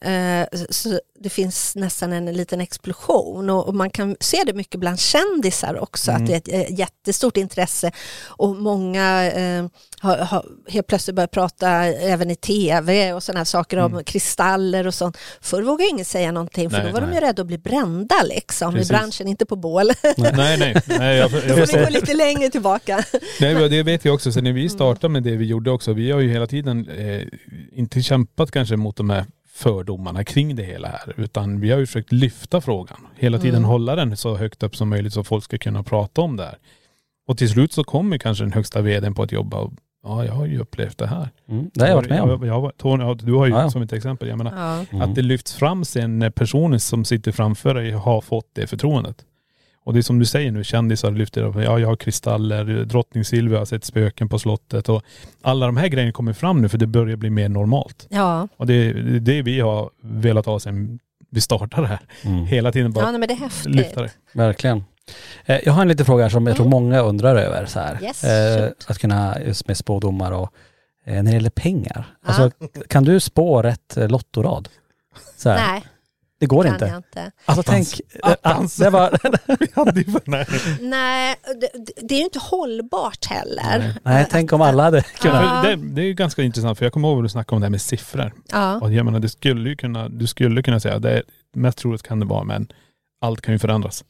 Eh, 0.03 0.47
så 0.69 0.99
det 1.19 1.29
finns 1.29 1.75
nästan 1.75 2.13
en 2.13 2.25
liten 2.25 2.61
explosion 2.61 3.49
och, 3.49 3.75
man 3.75 3.89
kan 3.89 4.15
se 4.19 4.43
det 4.45 4.53
mycket 4.53 4.79
bland 4.79 4.99
kändisar 4.99 5.79
också, 5.79 6.11
att 6.11 6.27
det 6.27 6.33
är 6.33 6.37
ett 6.37 6.69
eh, 6.69 6.79
jättestort 6.79 7.37
intresse 7.37 7.91
och 8.27 8.55
många 8.55 9.31
eh, 9.31 9.65
har, 9.99 10.17
har 10.17 10.45
helt 10.67 10.87
plötsligt 10.87 11.15
börjat 11.15 11.31
prata 11.31 11.69
även 11.85 12.31
i 12.31 12.35
tv 12.35 13.13
och 13.13 13.23
sådana 13.23 13.39
här 13.39 13.45
saker 13.45 13.77
om 13.77 14.03
kristaller 14.03 14.87
och 14.87 14.93
sånt. 14.93 15.17
Förr 15.41 15.61
vågade 15.61 15.89
ingen 15.89 16.05
säga 16.05 16.31
någonting 16.31 16.69
för 16.69 16.77
Nej, 16.77 16.87
då 16.87 16.93
var 16.93 17.01
de 17.01 17.07
nej. 17.07 17.15
ju 17.15 17.21
rädda 17.21 17.41
att 17.41 17.47
bli 17.47 17.57
brända 17.57 18.15
liksom 18.23 18.73
Precis. 18.73 18.89
i 18.89 18.93
branschen, 18.93 19.27
inte 19.27 19.45
på 19.45 19.55
bål. 19.55 19.91
Nej, 20.17 20.57
nej. 20.57 20.81
nej 20.85 21.17
jag, 21.17 21.31
jag, 21.47 21.55
vi 21.55 21.73
går 21.73 21.89
lite 21.89 22.13
längre 22.13 22.49
tillbaka. 22.49 23.03
Nej, 23.39 23.69
det 23.69 23.83
vet 23.83 24.05
jag 24.05 24.15
också. 24.15 24.31
Sen 24.31 24.43
när 24.43 24.53
vi 24.53 24.69
startade 24.69 25.13
med 25.13 25.23
det 25.23 25.35
vi 25.35 25.45
gjorde 25.45 25.71
också, 25.71 25.93
vi 25.93 26.11
har 26.11 26.19
ju 26.19 26.31
hela 26.31 26.47
tiden 26.47 26.89
eh, 26.89 27.21
inte 27.71 28.01
kämpat 28.01 28.51
kanske 28.51 28.75
mot 28.75 28.95
de 28.95 29.09
här 29.09 29.25
fördomarna 29.63 30.23
kring 30.23 30.55
det 30.55 30.63
hela 30.63 30.87
här, 30.87 31.13
utan 31.17 31.59
vi 31.59 31.71
har 31.71 31.79
ju 31.79 31.85
försökt 31.85 32.11
lyfta 32.11 32.61
frågan. 32.61 32.97
Hela 33.15 33.39
tiden 33.39 33.63
hålla 33.63 33.95
den 33.95 34.17
så 34.17 34.35
högt 34.37 34.63
upp 34.63 34.75
som 34.75 34.89
möjligt 34.89 35.13
så 35.13 35.23
folk 35.23 35.43
ska 35.43 35.57
kunna 35.57 35.83
prata 35.83 36.21
om 36.21 36.37
det 36.37 36.43
här. 36.43 36.57
Och 37.27 37.37
till 37.37 37.49
slut 37.49 37.71
så 37.71 37.83
kommer 37.83 38.17
kanske 38.17 38.43
den 38.43 38.53
högsta 38.53 38.81
vdn 38.81 39.13
på 39.13 39.23
att 39.23 39.31
jobba 39.31 39.57
och 39.57 39.73
ja, 40.03 40.25
jag 40.25 40.33
har 40.33 40.45
ju 40.45 40.59
upplevt 40.59 40.97
det 40.97 41.07
här. 41.07 41.29
Mm. 41.49 41.69
Det 41.73 41.81
har 41.81 41.87
jag 41.89 41.95
varit 41.95 42.09
med 42.09 42.21
om. 42.21 42.29
Jag, 42.29 42.45
jag, 42.45 42.63
jag, 42.63 42.77
Tony, 42.77 43.13
du 43.13 43.33
har 43.33 43.45
ju 43.45 43.51
Ja, 43.51 43.61
ja. 43.61 43.69
som 43.69 43.81
ett 43.81 43.93
exempel, 43.93 44.27
jag 44.29 44.37
menar, 44.37 44.85
Ja. 44.91 45.03
att 45.03 45.15
det 45.15 45.21
lyfts 45.21 45.53
fram 45.53 45.85
sen 45.85 46.19
när 46.19 46.29
personen 46.29 46.79
som 46.79 47.05
sitter 47.05 47.31
framför 47.31 47.73
dig 47.73 47.91
har 47.91 48.21
fått 48.21 48.49
det 48.53 48.67
förtroendet. 48.67 49.25
Och 49.83 49.93
det 49.93 49.99
är 49.99 50.01
som 50.01 50.19
du 50.19 50.25
säger 50.25 50.51
nu, 50.51 50.63
kändisar 50.63 51.11
lyfter 51.11 51.43
upp, 51.43 51.55
ja 51.55 51.79
jag 51.79 51.87
har 51.87 51.95
kristaller, 51.95 52.85
drottning 52.85 53.25
Silvia 53.25 53.59
har 53.59 53.65
sett 53.65 53.83
spöken 53.85 54.29
på 54.29 54.39
slottet 54.39 54.89
och 54.89 55.03
alla 55.41 55.65
de 55.65 55.77
här 55.77 55.87
grejerna 55.87 56.11
kommer 56.11 56.33
fram 56.33 56.61
nu 56.61 56.69
för 56.69 56.77
det 56.77 56.87
börjar 56.87 57.15
bli 57.17 57.29
mer 57.29 57.49
normalt. 57.49 58.07
Ja. 58.09 58.47
Och 58.57 58.67
det 58.67 58.73
är 58.73 58.93
det 59.19 59.41
vi 59.41 59.59
har 59.59 59.89
velat 60.01 60.45
ha 60.45 60.59
sen 60.59 60.99
vi 61.31 61.41
startade 61.41 61.81
det 61.81 61.87
här. 61.87 61.99
Mm. 62.23 62.45
Hela 62.45 62.71
tiden 62.71 62.91
bara 62.91 63.05
ja, 63.05 63.11
nej, 63.11 63.19
men 63.19 63.27
det 63.27 63.33
är 63.33 63.37
häftigt. 63.37 63.75
lyfta 63.75 64.01
det. 64.01 64.11
Verkligen. 64.33 64.83
Eh, 65.45 65.59
Jag 65.65 65.73
har 65.73 65.81
en 65.81 65.87
liten 65.87 66.05
fråga 66.05 66.29
som 66.29 66.47
jag 66.47 66.55
tror 66.55 66.67
många 66.69 66.99
undrar 67.01 67.35
över. 67.35 67.65
Så 67.65 67.79
här. 67.79 67.91
Mm. 67.91 68.03
Yes, 68.03 68.23
Eh, 68.23 68.69
att 68.87 68.97
kunna, 68.99 69.37
just 69.45 69.67
med 69.67 69.77
spådomar 69.77 70.31
och 70.31 70.49
eh, 71.05 71.13
när 71.13 71.23
det 71.23 71.31
gäller 71.31 71.49
pengar. 71.49 72.15
Alltså, 72.25 72.51
kan 72.87 73.03
du 73.03 73.19
spå 73.19 73.61
rätt 73.61 73.97
eh, 73.97 74.07
lottorad? 74.07 74.69
Så 75.37 75.49
här. 75.49 75.71
Nej, 75.71 75.83
det 76.43 76.47
går 76.47 76.63
kan 76.63 76.73
inte. 76.73 76.85
jag 76.85 76.97
inte. 76.97 77.31
Alltså 77.45 77.63
tänk, 77.63 77.87
eh, 78.23 78.31
Attans. 78.31 78.75
det 78.75 78.89
var, 78.89 79.09
nej. 80.29 80.47
Nej, 80.81 81.35
det, 81.45 81.91
det 82.07 82.15
är 82.15 82.17
ju 82.19 82.23
inte 82.23 82.39
hållbart 82.39 83.25
heller. 83.25 83.93
nej 84.03 84.27
tänk 84.31 84.53
om 84.53 84.61
alla 84.61 84.83
hade 84.83 85.01
kunnat. 85.01 85.63
Det, 85.63 85.75
det 85.75 86.01
är 86.01 86.05
ju 86.05 86.13
ganska 86.13 86.43
intressant 86.43 86.77
för 86.77 86.85
jag 86.85 86.93
kommer 86.93 87.07
ihåg 87.07 87.17
vad 87.17 87.25
du 87.25 87.29
snackade 87.29 87.55
om 87.55 87.61
det 87.61 87.65
här 87.65 87.71
med 87.71 87.81
siffror. 87.81 88.33
Ja. 88.51 88.79
Och 88.79 88.93
jag 88.93 89.05
menar 89.05 89.19
det 89.19 89.29
skulle 89.29 89.69
ju 89.69 89.75
kunna, 89.75 90.09
du 90.09 90.27
skulle 90.27 90.63
kunna 90.63 90.79
säga, 90.79 90.99
det 90.99 91.11
är, 91.11 91.23
mest 91.53 91.77
troligt 91.77 92.03
kan 92.03 92.19
det 92.19 92.25
vara 92.25 92.43
men 92.43 92.67
allt 93.21 93.41
kan 93.41 93.53
ju 93.53 93.59
förändras. 93.59 94.03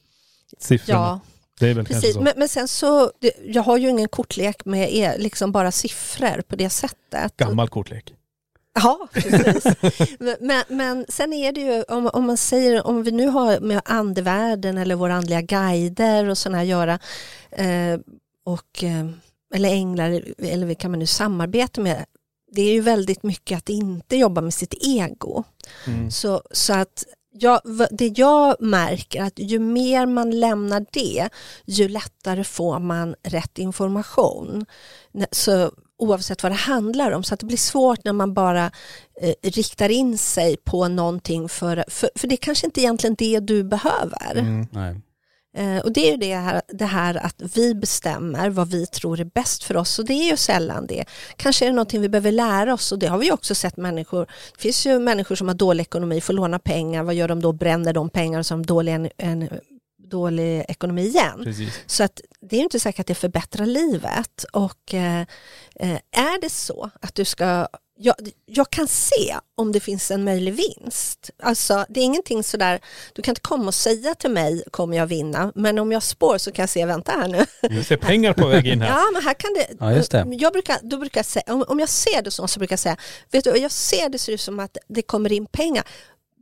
Siffrorna. 0.60 1.00
Ja, 1.00 1.20
Det 1.60 1.70
är 1.70 1.74
väl 1.74 1.86
kanske 1.86 2.08
precis. 2.08 2.22
Men, 2.22 2.34
men 2.38 2.50
sen 2.50 2.68
så, 2.68 3.12
jag 3.46 3.64
har 3.64 3.78
ju 3.78 3.90
ingen 3.90 4.08
kortlek 4.08 4.66
med 4.66 4.94
er, 4.94 5.18
liksom 5.18 5.52
bara 5.52 5.72
siffror 5.72 6.42
på 6.42 6.56
det 6.56 6.70
sättet. 6.70 7.38
Gammal 7.38 7.70
kortlek. 7.70 8.14
Ja, 8.74 9.08
precis. 9.14 9.64
men, 10.40 10.64
men, 10.68 11.06
sen 11.10 11.34
är 11.34 11.52
det 11.52 11.62
ju, 11.62 11.84
om, 11.84 12.08
om 12.08 12.26
man 12.26 12.38
säger, 12.38 12.88
om 12.88 13.04
vi 13.04 13.12
nu 13.12 13.28
har 13.28 13.60
med 13.60 13.82
andevärlden 13.86 14.78
eller 14.78 14.96
våra 14.96 15.16
andliga 15.16 15.42
guider 15.42 16.30
och 16.30 16.38
sådana 16.38 16.58
här 16.58 16.66
göra, 16.66 17.00
eh, 17.52 18.00
och, 18.46 18.84
eh, 18.84 19.06
eller 19.54 19.70
änglar, 19.70 20.24
eller 20.38 20.66
vilka 20.66 20.90
man 20.90 21.00
nu 21.00 21.06
samarbetar 21.06 21.82
med, 21.82 22.06
det 22.52 22.62
är 22.62 22.74
ju 22.74 22.82
väldigt 22.82 23.24
mycket 23.24 23.58
att 23.58 23.70
inte 23.70 24.16
jobba 24.16 24.42
med 24.42 24.54
sitt 24.54 24.74
ego. 24.82 25.44
Mm. 25.88 26.12
Så, 26.12 26.42
så 26.52 26.74
att 26.74 27.06
jag, 27.34 27.62
det 27.92 28.20
jag 28.20 28.56
märker 28.60 29.22
att 29.22 29.40
ju 29.40 29.60
mer 29.60 30.06
man 30.06 30.40
lämnar 30.40 30.86
det, 30.92 31.30
ju 31.66 31.88
lättare 31.88 32.44
får 32.44 32.80
man 32.80 33.16
rätt 33.24 33.60
information. 33.60 34.66
Så 35.32 35.72
oavsett 36.04 36.44
vad 36.44 36.52
det 36.52 36.56
handlar 36.56 37.12
om. 37.12 37.24
Så 37.24 37.34
att 37.34 37.40
det 37.40 37.46
blir 37.46 37.58
svårt 37.58 38.04
när 38.04 38.14
man 38.14 38.34
bara 38.34 38.72
eh, 39.22 39.34
riktar 39.42 39.90
in 39.90 40.18
sig 40.18 40.58
på 40.58 40.88
någonting 40.88 41.50
för, 41.50 41.86
för, 41.88 42.10
för 42.16 42.28
det 42.28 42.36
är 42.36 42.38
kanske 42.38 42.68
inte 42.68 42.82
egentligen 42.82 43.16
det 43.16 43.40
du 43.40 43.64
behöver. 43.64 44.36
Mm. 44.36 44.68
Nej. 44.72 45.02
Eh, 45.58 45.78
och 45.78 45.92
det 45.92 46.08
är 46.08 46.12
ju 46.12 46.18
det 46.18 46.36
här, 46.36 46.62
det 46.68 46.86
här 46.86 47.26
att 47.26 47.42
vi 47.56 47.76
bestämmer 47.76 48.50
vad 48.50 48.72
vi 48.72 48.86
tror 48.86 49.20
är 49.20 49.26
bäst 49.26 49.64
för 49.64 49.78
oss 49.78 50.00
och 50.00 50.06
det 50.06 50.14
är 50.14 50.32
ju 50.32 50.38
sällan 50.38 50.88
det. 50.88 51.06
Kanske 51.36 51.66
är 51.66 51.70
det 51.70 51.76
någonting 51.76 52.02
vi 52.02 52.10
behöver 52.10 52.32
lära 52.32 52.74
oss 52.74 52.92
och 52.92 53.00
det 53.00 53.08
har 53.08 53.18
vi 53.18 53.32
också 53.32 53.56
sett 53.56 53.78
människor. 53.78 54.26
Det 54.56 54.62
finns 54.62 54.86
ju 54.86 55.00
människor 55.00 55.36
som 55.36 55.48
har 55.48 55.56
dålig 55.56 55.82
ekonomi, 55.82 56.22
får 56.22 56.34
låna 56.34 56.60
pengar, 56.60 57.04
vad 57.04 57.16
gör 57.16 57.28
de 57.28 57.42
då? 57.42 57.52
Bränner 57.52 57.94
de 57.94 58.10
pengar 58.10 58.44
som 58.44 58.66
dålig, 58.66 58.94
en, 58.94 59.10
en, 59.18 59.50
dålig 60.14 60.66
ekonomi 60.68 61.02
igen. 61.02 61.42
Precis. 61.44 61.80
Så 61.86 62.04
att 62.04 62.22
det 62.42 62.56
är 62.56 62.58
ju 62.58 62.64
inte 62.64 62.80
säkert 62.80 63.00
att 63.00 63.08
det 63.08 63.16
förbättrar 63.16 63.66
livet 63.66 64.46
och 64.54 64.94
eh, 64.94 65.22
eh, 65.76 66.00
är 66.12 66.42
det 66.42 66.50
så 66.50 66.90
att 67.02 67.16
du 67.16 67.26
ska 67.26 67.68
jag, 67.96 68.16
jag 68.46 68.70
kan 68.70 68.88
se 68.88 69.36
om 69.56 69.72
det 69.72 69.80
finns 69.80 70.12
en 70.12 70.24
möjlig 70.24 70.54
vinst. 70.54 71.30
Alltså, 71.44 71.86
det 71.90 72.00
är 72.00 72.04
ingenting 72.04 72.44
sådär, 72.44 72.80
du 73.14 73.22
kan 73.22 73.32
inte 73.32 73.42
komma 73.42 73.68
och 73.68 73.74
säga 73.74 74.16
till 74.16 74.32
mig 74.32 74.64
kommer 74.72 74.98
jag 74.98 75.08
vinna, 75.08 75.52
men 75.56 75.80
om 75.80 75.92
jag 75.92 76.04
spår 76.04 76.38
så 76.38 76.52
kan 76.52 76.64
jag 76.64 76.70
se, 76.70 76.86
vänta 76.86 77.12
här 77.12 77.28
nu. 77.28 77.46
Du 77.70 77.84
ser 77.84 77.98
pengar 77.98 78.34
på 78.34 78.48
väg 78.48 78.68
in 78.68 78.82
här. 78.82 78.90
Ja, 78.94 79.10
men 79.14 79.24
här 79.24 79.34
kan 79.34 79.54
det... 79.54 79.68
Ja, 79.80 79.94
just 79.94 80.12
det. 80.12 80.26
Jag 80.32 80.54
brukar, 80.54 80.78
då 80.84 80.98
brukar 80.98 81.20
jag 81.20 81.26
säga, 81.26 81.54
om, 81.54 81.66
om 81.68 81.80
jag 81.80 81.90
ser 81.90 82.22
det 82.22 82.32
så, 82.32 82.48
så 82.48 82.60
brukar 82.60 82.74
jag 82.74 82.80
säga, 82.80 82.98
vet 83.32 83.44
du, 83.44 83.50
jag 83.50 83.72
ser 83.72 84.10
det 84.10 84.20
ser 84.20 84.34
ut 84.34 84.42
som 84.42 84.60
att 84.60 84.78
det 84.88 85.02
kommer 85.02 85.32
in 85.32 85.46
pengar. 85.46 85.84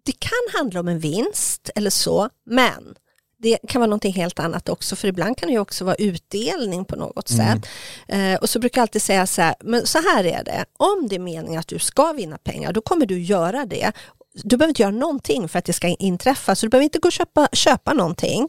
Det 0.05 0.19
kan 0.19 0.59
handla 0.59 0.79
om 0.79 0.87
en 0.87 0.99
vinst 0.99 1.69
eller 1.75 1.89
så, 1.89 2.29
men 2.45 2.95
det 3.41 3.57
kan 3.67 3.81
vara 3.81 3.87
någonting 3.89 4.13
helt 4.13 4.39
annat 4.39 4.69
också, 4.69 4.95
för 4.95 5.07
ibland 5.07 5.37
kan 5.37 5.47
det 5.47 5.53
ju 5.53 5.59
också 5.59 5.85
vara 5.85 5.95
utdelning 5.95 6.85
på 6.85 6.95
något 6.95 7.27
sätt. 7.27 7.65
Eh, 8.07 8.35
och 8.35 8.49
så 8.49 8.59
brukar 8.59 8.81
jag 8.81 8.83
alltid 8.83 9.01
säga 9.01 9.27
så 9.27 9.41
här, 9.41 9.55
men 9.59 9.85
så 9.87 9.97
här 9.97 10.23
är 10.23 10.43
det, 10.43 10.65
om 10.77 11.07
det 11.07 11.15
är 11.15 11.19
meningen 11.19 11.59
att 11.59 11.67
du 11.67 11.79
ska 11.79 12.13
vinna 12.13 12.37
pengar, 12.37 12.73
då 12.73 12.81
kommer 12.81 13.05
du 13.05 13.19
göra 13.19 13.65
det. 13.65 13.91
Du 14.33 14.57
behöver 14.57 14.69
inte 14.69 14.81
göra 14.81 14.91
någonting 14.91 15.47
för 15.49 15.59
att 15.59 15.65
det 15.65 15.73
ska 15.73 15.87
inträffa, 15.87 16.55
så 16.55 16.65
du 16.65 16.69
behöver 16.69 16.83
inte 16.83 16.99
gå 16.99 17.07
och 17.07 17.11
köpa, 17.11 17.47
köpa 17.53 17.93
någonting. 17.93 18.47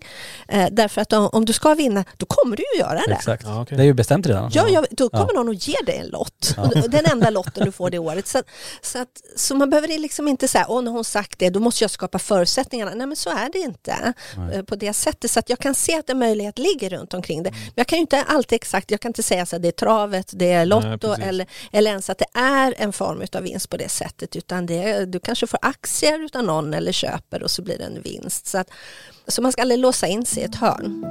Eh, 0.48 0.66
därför 0.72 1.00
att 1.00 1.12
om, 1.12 1.28
om 1.32 1.44
du 1.44 1.52
ska 1.52 1.74
vinna, 1.74 2.04
då 2.16 2.26
kommer 2.26 2.56
du 2.56 2.62
ju 2.74 2.80
göra 2.80 3.00
det. 3.08 3.14
Exakt. 3.14 3.42
Ja, 3.46 3.62
okej. 3.62 3.76
Det 3.76 3.82
är 3.82 3.86
ju 3.86 3.92
bestämt 3.94 4.26
redan. 4.26 4.50
Ja, 4.54 4.68
ja, 4.68 4.84
då 4.90 5.08
kommer 5.08 5.28
Ja. 5.34 5.40
någon 5.42 5.48
att 5.48 5.68
ge 5.68 5.76
dig 5.86 5.96
en 5.98 6.06
lott. 6.06 6.54
Och 6.58 6.68
Den 6.90 7.04
enda 7.12 7.30
lotten 7.30 7.64
du 7.64 7.72
får 7.72 7.90
det 7.90 7.98
året. 7.98 8.26
Så, 8.26 8.42
så, 8.82 8.98
att, 8.98 9.08
så 9.36 9.54
man 9.54 9.70
behöver 9.70 9.88
liksom 9.98 10.28
inte 10.28 10.48
säga, 10.48 10.66
åh 10.68 10.82
när 10.82 10.90
hon 10.92 11.04
sagt 11.04 11.38
det, 11.38 11.50
då 11.50 11.60
måste 11.60 11.84
jag 11.84 11.90
skapa 11.90 12.18
förutsättningarna. 12.18 12.94
Nej 12.94 13.06
men 13.06 13.16
så 13.16 13.30
är 13.30 13.50
det 13.52 13.58
inte 13.58 14.12
eh, 14.52 14.62
på 14.62 14.76
det 14.76 14.92
sättet. 14.92 15.30
Så 15.30 15.38
att 15.38 15.50
jag 15.50 15.58
kan 15.58 15.74
se 15.74 15.98
att 15.98 16.10
en 16.10 16.18
möjlighet 16.18 16.58
ligger 16.58 16.90
runt 16.90 17.14
omkring 17.14 17.42
det. 17.42 17.48
Mm. 17.48 17.60
Men 17.60 17.72
jag 17.74 17.86
kan 17.86 17.96
ju 17.96 18.00
inte 18.00 18.22
alltid 18.22 18.56
exakt, 18.56 18.90
jag 18.90 19.00
kan 19.00 19.08
inte 19.08 19.22
säga 19.22 19.46
så 19.46 19.56
att 19.56 19.62
det 19.62 19.68
är 19.68 19.72
travet, 19.72 20.30
det 20.34 20.52
är 20.52 20.66
Lotto 20.66 20.98
precis. 20.98 21.24
eller, 21.24 21.46
eller 21.72 21.90
ens 21.90 22.10
att 22.10 22.18
det 22.18 22.38
är 22.38 22.74
en 22.78 22.92
form 22.92 23.22
av 23.32 23.42
vinst 23.42 23.70
på 23.70 23.76
det 23.76 23.88
sättet. 23.88 24.36
Utan 24.36 24.66
det 24.66 24.82
är, 24.82 25.06
du 25.06 25.20
kanske 25.20 25.46
får 25.46 25.58
aktier 25.72 26.24
utan 26.24 26.46
någon 26.46 26.74
eller 26.74 26.92
köper 26.92 27.42
och 27.42 27.50
så 27.50 27.62
blir 27.62 27.78
det 27.78 27.84
en 27.84 28.02
vinst. 28.02 28.46
Så, 28.46 28.58
att, 28.58 28.70
så 29.26 29.42
man 29.42 29.52
ska 29.52 29.62
aldrig 29.62 29.80
låsa 29.80 30.06
in 30.06 30.26
sig 30.26 30.42
i 30.42 30.46
ett 30.46 30.54
hörn. 30.54 31.04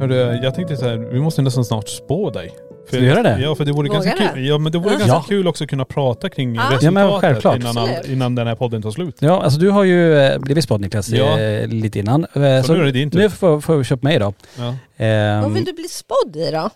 Hörru, 0.00 0.38
jag 0.42 0.54
tänkte 0.54 0.76
så 0.76 0.84
här, 0.84 0.96
vi 0.96 1.20
måste 1.20 1.42
nästan 1.42 1.64
snart 1.64 1.88
spå 1.88 2.30
dig. 2.30 2.65
För, 2.86 2.96
Ska 2.96 3.00
vi 3.00 3.06
göra 3.06 3.22
det? 3.22 3.38
Ja, 3.40 3.54
för 3.54 3.64
det 3.64 3.72
vore 3.72 3.88
Vågar 3.88 4.02
ganska 4.02 4.24
det? 4.24 4.30
kul. 4.34 4.46
Ja, 4.46 4.58
men 4.58 4.72
det 4.72 4.78
vore 4.78 4.92
Ja. 4.92 4.98
ganska 4.98 5.16
Ja. 5.16 5.24
kul 5.28 5.48
också 5.48 5.64
att 5.64 5.70
kunna 5.70 5.84
prata 5.84 6.28
kring 6.28 6.54
Ja. 6.54 6.62
resultatet 6.72 7.20
självklart. 7.20 7.56
innan, 7.56 7.78
Absolut. 7.78 8.08
innan 8.08 8.34
den 8.34 8.46
här 8.46 8.54
podden 8.54 8.82
tar 8.82 8.90
slut. 8.90 9.16
Ja, 9.18 9.42
alltså 9.42 9.60
du 9.60 9.70
har 9.70 9.84
ju 9.84 10.18
eh, 10.18 10.38
blivit 10.38 10.64
spådd 10.64 10.80
Niklas 10.80 11.08
Ja. 11.08 11.40
eh, 11.40 11.68
lite 11.68 11.98
innan. 11.98 12.24
Eh, 12.24 12.40
nu 12.40 12.48
är 12.48 12.84
det 12.84 12.92
din 12.92 13.10
tur. 13.10 13.18
Nu 13.18 13.30
får, 13.30 13.60
får 13.60 13.76
vi 13.76 13.84
köpa 13.84 14.08
mig 14.08 14.18
då. 14.18 14.32
Ja. 14.58 14.74
Ehm, 15.04 15.42
Vad 15.42 15.52
vill 15.52 15.64
du 15.64 15.72
bli 15.72 15.88
spådd 15.88 16.36
i 16.36 16.50
då? 16.50 16.70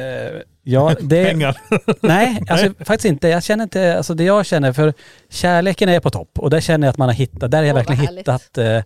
eh, 0.00 0.40
ja, 0.70 0.94
det, 1.00 1.24
Pengar. 1.24 1.56
Nej, 2.00 2.42
alltså 2.48 2.84
faktiskt 2.84 3.04
inte. 3.04 3.28
Jag 3.28 3.42
känner 3.42 3.62
inte, 3.62 3.96
alltså 3.96 4.14
det 4.14 4.24
jag 4.24 4.46
känner 4.46 4.72
för 4.72 4.94
kärleken 5.28 5.88
är 5.88 6.00
på 6.00 6.10
topp 6.10 6.38
och 6.38 6.50
där 6.50 6.60
känner 6.60 6.86
jag 6.86 6.90
att 6.90 6.98
man 6.98 7.08
har 7.08 7.14
hittat, 7.14 7.50
där 7.50 7.58
har 7.58 7.64
jag 7.64 7.74
vad 7.74 7.86
verkligen 7.86 8.16
hittat, 8.16 8.58
eh, 8.58 8.66
ja 8.66 8.82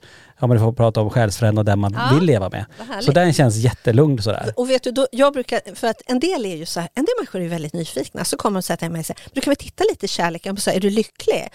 men 0.46 0.50
du 0.50 0.58
får 0.58 0.72
prata 0.72 1.00
om 1.00 1.10
själsfrände 1.10 1.60
och 1.60 1.64
den 1.64 1.78
man 1.78 1.96
Ja, 1.98 2.16
vill 2.16 2.24
leva 2.26 2.48
med. 2.50 2.64
Så 3.00 3.12
den 3.12 3.32
känns 3.32 3.56
jättelugn 3.56 4.22
sådär. 4.22 4.52
Och 4.56 4.70
vet 4.70 4.82
du, 4.82 4.90
då, 4.90 5.06
jag 5.12 5.32
brukar, 5.32 5.74
för 5.74 5.86
att 5.88 6.02
en 6.06 6.20
del 6.20 6.46
är 6.46 6.56
ju 6.56 6.66
så 6.66 6.80
här, 6.80 6.88
en 6.94 7.04
del 7.04 7.14
människor 7.18 7.40
är 7.40 7.48
väldigt 7.48 7.72
nyfikna, 7.72 8.24
så 8.24 8.36
kommer 8.36 8.58
de 8.58 8.62
säga 8.62 8.76
till 8.76 8.90
mig 8.90 8.98
och 8.98 9.06
säger, 9.06 9.20
du 9.32 9.40
kan 9.40 9.50
väl 9.50 9.56
titta 9.56 9.84
lite 9.90 10.04
i 10.04 10.08
kärleken, 10.08 10.52
och 10.52 10.58
så 10.62 10.70
här, 10.70 10.76
är 10.76 10.80
du 10.80 10.90
lycklig? 10.90 11.48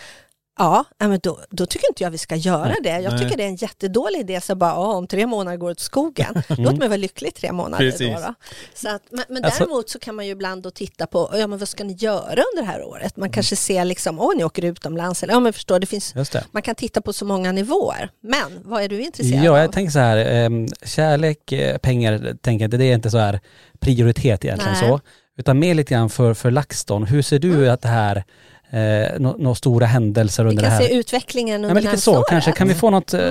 Ja, 0.59 0.85
ja, 0.97 1.07
men 1.07 1.19
då, 1.23 1.39
då 1.49 1.65
tycker 1.65 1.87
inte 1.91 2.03
jag 2.03 2.11
vi 2.11 2.17
ska 2.17 2.35
göra 2.35 2.75
det. 2.83 2.89
Jag 2.99 3.11
Nej. 3.13 3.19
tycker 3.21 3.37
det 3.37 3.43
är 3.43 3.47
en 3.47 3.55
jättedålig 3.55 4.19
idé, 4.19 4.41
så 4.41 4.55
bara, 4.55 4.69
ja, 4.71 4.93
om 4.93 5.07
tre 5.07 5.25
månader 5.27 5.57
går 5.57 5.71
åt 5.71 5.79
skogen, 5.79 6.43
låt 6.47 6.77
mig 6.77 6.87
vara 6.87 6.97
lycklig 6.97 7.35
tre 7.35 7.51
månader 7.51 7.83
Mm. 7.83 7.91
Precis. 7.91 8.07
då. 8.15 8.19
då. 8.27 8.33
Så 8.73 8.89
att, 8.95 9.01
men 9.11 9.23
men 9.29 9.45
Alltså- 9.45 9.63
däremot 9.63 9.89
så 9.89 9.99
kan 9.99 10.15
man 10.15 10.25
ju 10.25 10.31
ibland 10.31 10.63
då 10.63 10.71
titta 10.71 11.07
på, 11.07 11.29
ja 11.33 11.47
men 11.47 11.59
vad 11.59 11.67
ska 11.69 11.83
ni 11.83 11.93
göra 11.93 12.21
under 12.53 12.61
det 12.61 12.67
här 12.67 12.83
året? 12.83 13.17
Man 13.17 13.29
kanske 13.29 13.55
ser 13.55 13.85
liksom, 13.85 14.19
åh 14.19 14.35
ni 14.37 14.43
åker 14.43 14.65
utomlands, 14.65 15.23
eller 15.23 15.33
ja 15.33 15.39
men 15.39 15.53
förstår, 15.53 15.79
det 15.79 15.87
finns, 15.87 16.13
det. 16.13 16.43
man 16.51 16.61
kan 16.61 16.75
titta 16.75 17.01
på 17.01 17.13
så 17.13 17.25
många 17.25 17.51
nivåer. 17.51 18.09
Men 18.21 18.59
vad 18.63 18.83
är 18.83 18.89
du 18.89 19.01
intresserad 19.01 19.43
Ja, 19.43 19.51
av? 19.51 19.57
jag 19.57 19.71
tänker 19.71 19.91
så 19.91 19.99
här, 19.99 20.17
eh, 20.17 20.49
kärlek, 20.85 21.51
eh, 21.51 21.77
pengar, 21.77 22.37
tänker 22.41 22.65
inte, 22.65 22.77
det 22.77 22.85
är 22.85 22.93
inte 22.95 23.11
så 23.11 23.17
här 23.17 23.39
prioritet 23.79 24.45
egentligen 24.45 24.73
Nej. 24.81 24.89
så. 24.89 24.99
Utan 25.37 25.59
mer 25.59 25.73
lite 25.73 25.93
grann 25.93 26.09
för, 26.09 26.33
för 26.33 26.51
LaxTon. 26.51 27.03
Hur 27.05 27.21
ser 27.21 27.39
du 27.39 27.69
att 27.69 27.81
det 27.81 27.87
här, 27.87 28.23
eh, 28.71 29.19
nå- 29.19 29.35
några 29.39 29.55
stora 29.55 29.85
händelser 29.85 30.43
Vi 30.43 30.49
under 30.49 30.63
det 30.63 30.69
kan 30.69 30.77
här? 30.77 30.85
se 30.87 30.93
utvecklingen 30.95 31.55
under 31.55 31.69
Ja, 31.69 31.73
men 31.73 31.83
lite 31.83 31.97
så 31.97 32.21
kanske. 32.21 32.51
Kan 32.51 32.67
vi 32.67 32.73
få 32.73 32.89
något, 32.89 33.13
eh, 33.13 33.21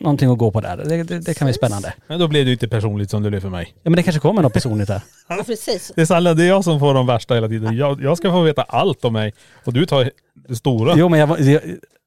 någonting 0.00 0.30
att 0.32 0.38
gå 0.38 0.50
på 0.50 0.60
där? 0.60 0.76
Det, 0.76 1.02
det, 1.02 1.18
det 1.18 1.34
kan 1.34 1.46
bli 1.46 1.54
spännande. 1.54 1.92
Men 2.06 2.20
då 2.20 2.28
blev 2.28 2.44
det 2.44 2.48
ju 2.48 2.52
inte 2.52 2.68
personligt 2.68 3.10
som 3.10 3.22
det 3.22 3.30
blev 3.30 3.40
för 3.40 3.48
mig. 3.48 3.74
Ja 3.82 3.90
men 3.90 3.96
det 3.96 4.02
kanske 4.02 4.20
kommer 4.20 4.42
något 4.42 4.52
personligt 4.52 4.88
här. 4.88 5.00
Ja, 5.28 5.42
precis. 5.46 5.92
Det 5.96 6.00
är, 6.02 6.06
Salla, 6.06 6.34
det 6.34 6.42
är 6.44 6.48
jag 6.48 6.64
som 6.64 6.80
får 6.80 6.94
de 6.94 7.06
värsta 7.06 7.34
hela 7.34 7.48
tiden. 7.48 7.76
Jag, 7.76 8.02
jag 8.02 8.16
ska 8.18 8.30
få 8.30 8.40
veta 8.42 8.62
allt 8.62 9.04
om 9.04 9.12
mig 9.12 9.34
och 9.64 9.72
du 9.72 9.86
tar 9.86 10.10
det 10.48 10.56
stora. 10.56 10.94
Jo 10.96 11.08
men, 11.08 11.20
jag, 11.20 11.40
jag, 11.40 11.60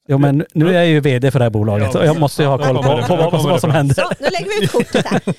jo, 0.10 0.18
men 0.18 0.46
nu 0.54 0.70
är 0.70 0.74
jag 0.74 0.88
ju 0.88 1.00
vd 1.00 1.32
för 1.32 1.40
det 1.40 1.46
här 1.46 1.50
bolaget 1.50 1.96
och 1.96 2.06
jag 2.06 2.20
måste 2.20 2.42
ju 2.42 2.48
ha 2.48 2.58
koll 2.58 2.76
på, 2.84 2.96
det. 2.98 3.04
på 3.08 3.16
Då 3.38 3.38
vad, 3.50 3.62
som 3.62 3.72
händer. 3.72 3.96
Så, 3.96 4.10
nu 4.20 4.28
lägger 4.32 4.60
vi 4.60 4.64
ut 4.66 4.72
kortet 4.72 5.06
här. 5.06 5.22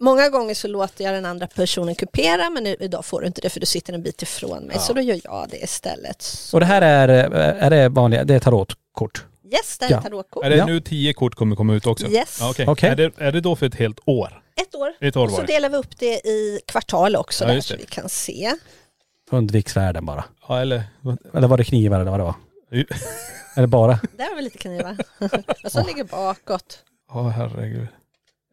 Många 0.00 0.28
gånger 0.28 0.54
så 0.54 0.68
låter 0.68 1.04
jag 1.04 1.14
den 1.14 1.26
andra 1.26 1.46
personen 1.46 1.94
kupera 1.94 2.50
men 2.50 2.66
idag 2.66 3.04
får 3.04 3.20
du 3.20 3.26
inte 3.26 3.40
det 3.40 3.50
för 3.50 3.60
du 3.60 3.66
sitter 3.66 3.92
en 3.92 4.02
bit 4.02 4.22
ifrån 4.22 4.62
mig 4.64 4.78
så 4.78 4.92
då 4.92 5.00
gör 5.00 5.20
jag 5.24 5.46
det 5.50 5.56
istället. 5.64 6.22
Så, 6.22 6.56
Och 6.56 6.60
det 6.60 6.66
här 6.66 6.82
är, 6.82 7.08
eh, 7.08 7.64
är 7.64 7.70
det 7.70 7.88
vanliga, 7.88 8.24
det 8.24 8.34
är 8.34 8.40
tarotkort? 8.40 9.24
yes, 9.52 9.78
det 9.78 9.84
är 9.86 9.90
Ja. 9.90 10.02
tarotkort. 10.02 10.44
Är 10.44 10.50
det 10.50 10.56
Ja. 10.56 10.66
nu 10.66 10.80
tio 10.80 11.12
kort 11.12 11.34
kommer 11.34 11.56
komma 11.56 11.74
ut 11.74 11.86
också? 11.86 12.06
Yes. 12.06 12.38
Ja, 12.40 12.50
okej. 12.50 12.66
Okej. 12.68 12.90
Är, 12.90 12.96
det, 12.96 13.12
är 13.18 13.32
det 13.32 13.40
då 13.40 13.56
för 13.56 13.66
ett 13.66 13.74
helt 13.74 14.00
år? 14.06 14.42
Ett 14.60 14.74
år. 14.74 14.92
Ett 15.00 15.16
år 15.16 15.24
och 15.24 15.30
så 15.30 15.36
var 15.36 15.46
delar 15.46 15.68
vi 15.70 15.76
upp 15.76 15.98
det 15.98 16.26
i 16.26 16.60
kvartal 16.66 17.16
också 17.16 17.44
Ja, 17.44 17.52
där 17.52 17.60
så 17.60 17.76
vi 17.76 17.86
kan 17.86 18.08
se. 18.08 18.52
Undvik 19.30 19.68
svärden 19.68 20.06
bara. 20.06 20.24
Ja 20.48 20.60
eller? 20.60 20.82
Eller 21.34 21.48
var 21.48 21.56
det 21.56 21.64
knivar 21.64 22.00
eller 22.00 22.10
vad 22.10 22.20
det 22.20 22.24
var? 22.24 22.34
Eller 23.56 23.66
bara? 23.66 24.00
Där 24.16 24.24
har 24.28 24.36
vi 24.36 24.42
lite 24.42 24.58
knivar. 24.58 24.96
och 25.64 25.72
så 25.72 25.86
ligger 25.86 26.04
bakåt. 26.04 26.78
Ja 27.12 27.28
herregud. 27.28 27.86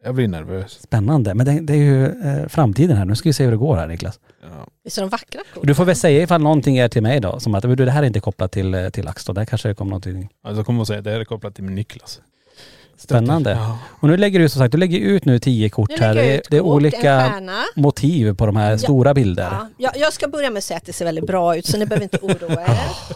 Jag 0.04 0.14
blir 0.14 0.28
nervös. 0.28 0.72
Spännande. 0.82 1.34
Men 1.34 1.46
det, 1.46 1.60
det 1.60 1.72
är 1.72 1.76
ju 1.76 2.06
eh, 2.06 2.48
framtiden 2.48 2.96
här. 2.96 3.04
Nu 3.04 3.14
ska 3.16 3.28
vi 3.28 3.32
se 3.32 3.44
hur 3.44 3.50
det 3.50 3.56
går 3.56 3.76
här 3.76 3.86
Niklas. 3.86 4.20
Ja. 4.42 4.48
Visst 4.84 4.98
är 4.98 5.02
de 5.02 5.08
vackra 5.08 5.40
Och 5.40 5.54
kort? 5.54 5.66
du 5.66 5.74
får 5.74 5.84
väl 5.84 5.96
säga 5.96 6.22
ifall 6.22 6.40
någonting 6.42 6.76
är 6.78 6.88
till 6.88 7.02
mig 7.02 7.20
då. 7.20 7.40
Som 7.40 7.54
att 7.54 7.62
du, 7.62 7.74
det 7.76 7.90
här 7.90 8.02
är 8.02 8.06
inte 8.06 8.20
kopplat 8.20 8.52
till, 8.52 8.74
eh, 8.74 8.88
till 8.88 9.04
LaxTon. 9.04 9.34
Där 9.34 9.44
kanske 9.44 9.68
det 9.68 9.74
kommer 9.74 9.90
någonting 9.90 10.28
Alltså 10.44 10.64
kommer 10.64 10.76
man 10.76 10.86
säga 10.86 11.00
det 11.00 11.10
här 11.10 11.20
är 11.20 11.24
kopplat 11.24 11.54
till 11.54 11.64
min 11.64 11.74
Niklas. 11.74 12.20
spännande. 12.96 13.50
Ja. 13.50 13.78
Och 14.00 14.08
nu 14.08 14.16
lägger 14.16 14.38
du 14.38 14.48
som 14.48 14.58
sagt, 14.58 14.72
du 14.72 14.78
lägger 14.78 14.98
ut 14.98 15.24
nu 15.24 15.38
tio 15.38 15.68
kort 15.68 15.90
Nu 15.90 15.96
här. 15.96 16.14
Det, 16.14 16.36
ut 16.38 16.46
det 16.50 16.56
är 16.56 16.60
kort, 16.60 16.68
olika 16.70 17.32
motiv 17.76 18.34
på 18.34 18.46
de 18.46 18.56
här 18.56 18.70
Ja. 18.70 18.78
stora 18.78 19.14
bilder. 19.14 19.48
Ja, 19.52 19.68
jag, 19.76 19.96
jag 19.96 20.12
ska 20.12 20.28
börja 20.28 20.50
med 20.50 20.58
att 20.58 20.64
säga 20.64 20.76
att 20.76 20.84
det 20.86 20.92
ser 20.92 21.04
väldigt 21.04 21.26
bra 21.26 21.56
ut 21.56 21.66
så 21.66 21.78
ni 21.78 21.86
behöver 21.86 22.02
inte 22.02 22.18
oroa 22.22 22.62
er. 22.62 22.68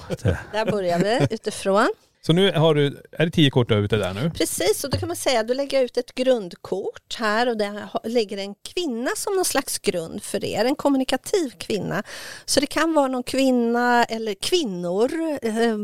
det- 0.23 0.39
Där 0.53 0.71
börjar 0.71 0.99
vi 0.99 1.27
utifrån. 1.35 1.89
Så 2.27 2.33
nu 2.33 2.53
har 2.53 2.75
du, 2.75 3.03
är 3.13 3.25
det 3.27 3.31
tio 3.31 3.51
kort 3.51 3.69
där 3.69 3.77
ute 3.77 3.97
där 3.97 4.15
nu? 4.15 4.31
Precis, 4.31 4.85
och 4.85 4.91
då 4.91 4.97
kan 4.99 5.09
man 5.09 5.17
säga 5.17 5.41
att 5.41 5.49
du 5.49 5.55
lägger 5.55 5.85
ut 5.85 5.97
ett 5.97 6.15
grundkort 6.15 7.17
här 7.19 7.49
och 7.49 7.57
där 7.57 7.89
lägger 8.05 8.39
en 8.39 8.55
kvinna 8.55 9.11
som 9.17 9.35
någon 9.35 9.45
slags 9.45 9.79
grund 9.79 10.23
för 10.23 10.45
er, 10.45 10.65
en 10.65 10.75
kommunikativ 10.75 11.51
kvinna. 11.59 12.03
Så 12.45 12.61
det 12.61 12.67
kan 12.67 12.95
vara 12.95 13.09
någon 13.09 13.23
kvinna 13.23 14.05
eller 14.05 14.35
kvinnor 14.35 15.11
eh, 15.43 15.77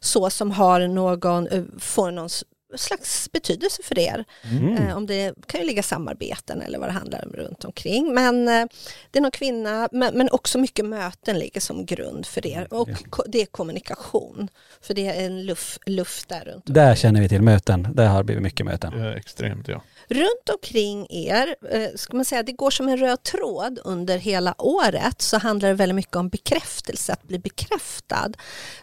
så 0.00 0.30
som 0.30 0.50
har 0.50 0.88
någon, 0.88 1.46
eh, 1.46 1.64
får 1.78 2.10
någon 2.10 2.28
slags 2.76 3.32
betydelse 3.32 3.82
för 3.82 3.98
er. 3.98 4.24
Mm. 4.50 4.76
Eh, 4.76 4.96
om 4.96 5.06
det 5.06 5.34
kan 5.46 5.60
ju 5.60 5.66
ligga 5.66 5.82
samarbeten 5.82 6.62
eller 6.62 6.78
vad 6.78 6.88
det 6.88 6.92
handlar 6.92 7.24
om 7.26 7.32
runt 7.32 7.64
omkring. 7.64 8.14
Men 8.14 8.48
eh, 8.48 8.66
det 9.10 9.18
är 9.18 9.20
någon 9.22 9.30
kvinna, 9.30 9.88
men, 9.92 10.18
men 10.18 10.28
också 10.30 10.58
mycket 10.58 10.84
möten 10.84 11.38
ligger 11.38 11.60
som 11.60 11.86
grund 11.86 12.26
för 12.26 12.46
er. 12.46 12.72
Och 12.74 12.88
ko- 13.10 13.22
det 13.26 13.42
är 13.42 13.46
kommunikation. 13.46 14.48
För 14.80 14.94
det 14.94 15.06
är 15.06 15.26
en 15.26 15.46
luft, 15.46 15.78
luft 15.86 16.28
där 16.28 16.44
runt 16.44 16.64
Där 16.66 16.94
känner 16.94 17.20
vi 17.20 17.28
till 17.28 17.42
möten. 17.42 17.88
Där 17.94 18.06
har 18.06 18.18
det 18.18 18.24
blivit 18.24 18.42
mycket 18.42 18.66
möten. 18.66 18.92
Ja, 19.00 19.16
extremt 19.16 19.68
ja. 19.68 19.82
Runt 20.08 20.48
omkring 20.54 21.06
er, 21.10 21.56
eh, 21.70 21.88
ska 21.94 22.16
man 22.16 22.24
säga, 22.24 22.42
det 22.42 22.52
går 22.52 22.70
som 22.70 22.88
en 22.88 22.96
röd 22.96 23.22
tråd 23.22 23.78
under 23.84 24.18
hela 24.18 24.54
året 24.58 25.22
så 25.22 25.38
handlar 25.38 25.68
det 25.68 25.74
väldigt 25.74 25.96
mycket 25.96 26.16
om 26.16 26.28
bekräftelse, 26.28 27.12
att 27.12 27.22
bli 27.22 27.38
bekräftad. 27.38 28.32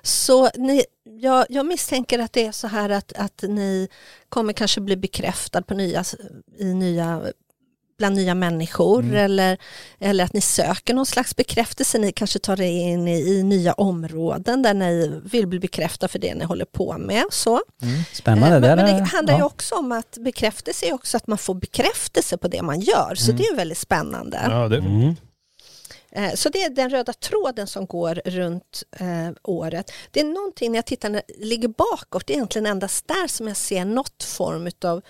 Så 0.01 0.49
ni, 0.55 0.85
jag, 1.03 1.45
jag 1.49 1.65
misstänker 1.65 2.19
att 2.19 2.33
det 2.33 2.45
är 2.45 2.51
så 2.51 2.67
här 2.67 2.89
att, 2.89 3.13
att 3.13 3.43
ni 3.47 3.89
kommer 4.29 4.53
kanske 4.53 4.81
bli 4.81 4.97
bekräftad 4.97 5.61
på 5.61 5.73
nya, 5.73 6.03
i 6.57 6.73
nya 6.73 7.23
bland 7.97 8.15
nya 8.15 8.35
människor 8.35 9.13
eller, 9.15 9.57
eller 9.99 10.23
att 10.23 10.33
ni 10.33 10.41
söker 10.41 10.93
någon 10.93 11.05
slags 11.05 11.35
bekräftelse. 11.35 11.97
Ni 11.97 12.11
kanske 12.11 12.39
tar 12.39 12.61
er 12.61 12.65
in 12.91 13.07
i, 13.07 13.19
i 13.19 13.43
nya 13.43 13.73
områden 13.73 14.61
där 14.61 14.73
ni 14.73 15.21
vill 15.25 15.47
bli 15.47 15.59
bekräftade 15.59 16.11
för 16.11 16.19
det 16.19 16.35
ni 16.35 16.45
håller 16.45 16.65
på 16.65 16.97
med. 16.97 17.23
Så. 17.31 17.61
Spännande. 18.13 18.55
Eh, 18.55 18.61
Där 18.61 18.75
Men, 18.75 18.85
men 18.85 18.95
är- 18.95 18.99
det 18.99 19.05
handlar 19.05 19.33
ju 19.33 19.39
ja. 19.39 19.45
också 19.45 19.75
om 19.75 19.91
att 19.91 20.17
bekräftelse 20.17 20.85
är 20.85 20.93
också 20.93 21.17
att 21.17 21.27
man 21.27 21.37
får 21.37 21.53
bekräftelse 21.53 22.37
på 22.37 22.47
det 22.47 22.61
man 22.61 22.79
gör. 22.79 23.15
Så 23.15 23.31
det 23.31 23.43
är 23.45 23.49
ju 23.51 23.55
väldigt 23.55 23.77
spännande. 23.77 24.39
Ja, 24.49 24.67
det, 24.67 24.77
Mm. 24.77 25.15
Eh, 26.11 26.33
Så 26.33 26.49
det 26.49 26.63
är 26.63 26.69
den 26.69 26.89
röda 26.89 27.13
tråden 27.13 27.67
som 27.67 27.85
går 27.85 28.21
runt 28.25 28.83
eh, 28.99 29.29
året. 29.43 29.91
Det 30.11 30.19
är 30.19 30.23
någonting 30.23 30.71
när 30.71 30.77
jag 30.77 30.85
tittar 30.85 31.09
när 31.09 31.21
det 31.27 31.45
ligger 31.45 31.67
bakåt, 31.67 32.27
det 32.27 32.33
är 32.33 32.35
egentligen 32.35 32.65
endast 32.65 33.07
där 33.07 33.27
som 33.27 33.47
jag 33.47 33.57
ser 33.57 33.85
något 33.85 34.23
form 34.23 34.69
av 34.85 35.01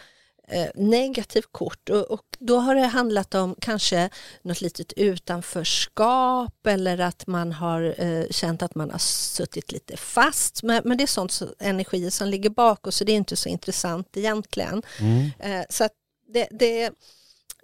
eh, 0.48 0.66
negativt 0.76 1.48
kort 1.52 1.90
och, 1.90 2.02
och 2.12 2.22
då 2.40 2.58
har 2.58 2.76
det 2.76 2.82
handlat 2.82 3.36
om 3.36 3.56
kanske 3.62 4.10
något 4.42 4.62
litet 4.62 4.94
utanförskap 4.94 6.68
eller 6.68 7.00
att 7.00 7.28
man 7.28 7.52
har 7.52 7.96
eh, 7.98 8.26
känt 8.30 8.64
att 8.64 8.76
man 8.76 8.92
har 8.92 9.00
suttit 9.00 9.72
lite 9.72 9.98
fast. 9.98 10.64
Men, 10.64 10.82
men 10.86 10.98
det 10.98 11.04
är 11.04 11.08
sånt 11.08 11.32
så, 11.32 11.48
energier 11.60 12.10
som 12.10 12.28
ligger 12.28 12.50
bakåt 12.50 12.94
så 12.94 13.04
det 13.04 13.12
är 13.12 13.18
inte 13.18 13.36
så 13.36 13.50
intressant 13.50 14.18
egentligen. 14.18 14.82
Mm. 15.00 15.32
Eh, 15.40 15.66
så 15.70 15.90
det, 16.34 16.48
det 16.52 16.92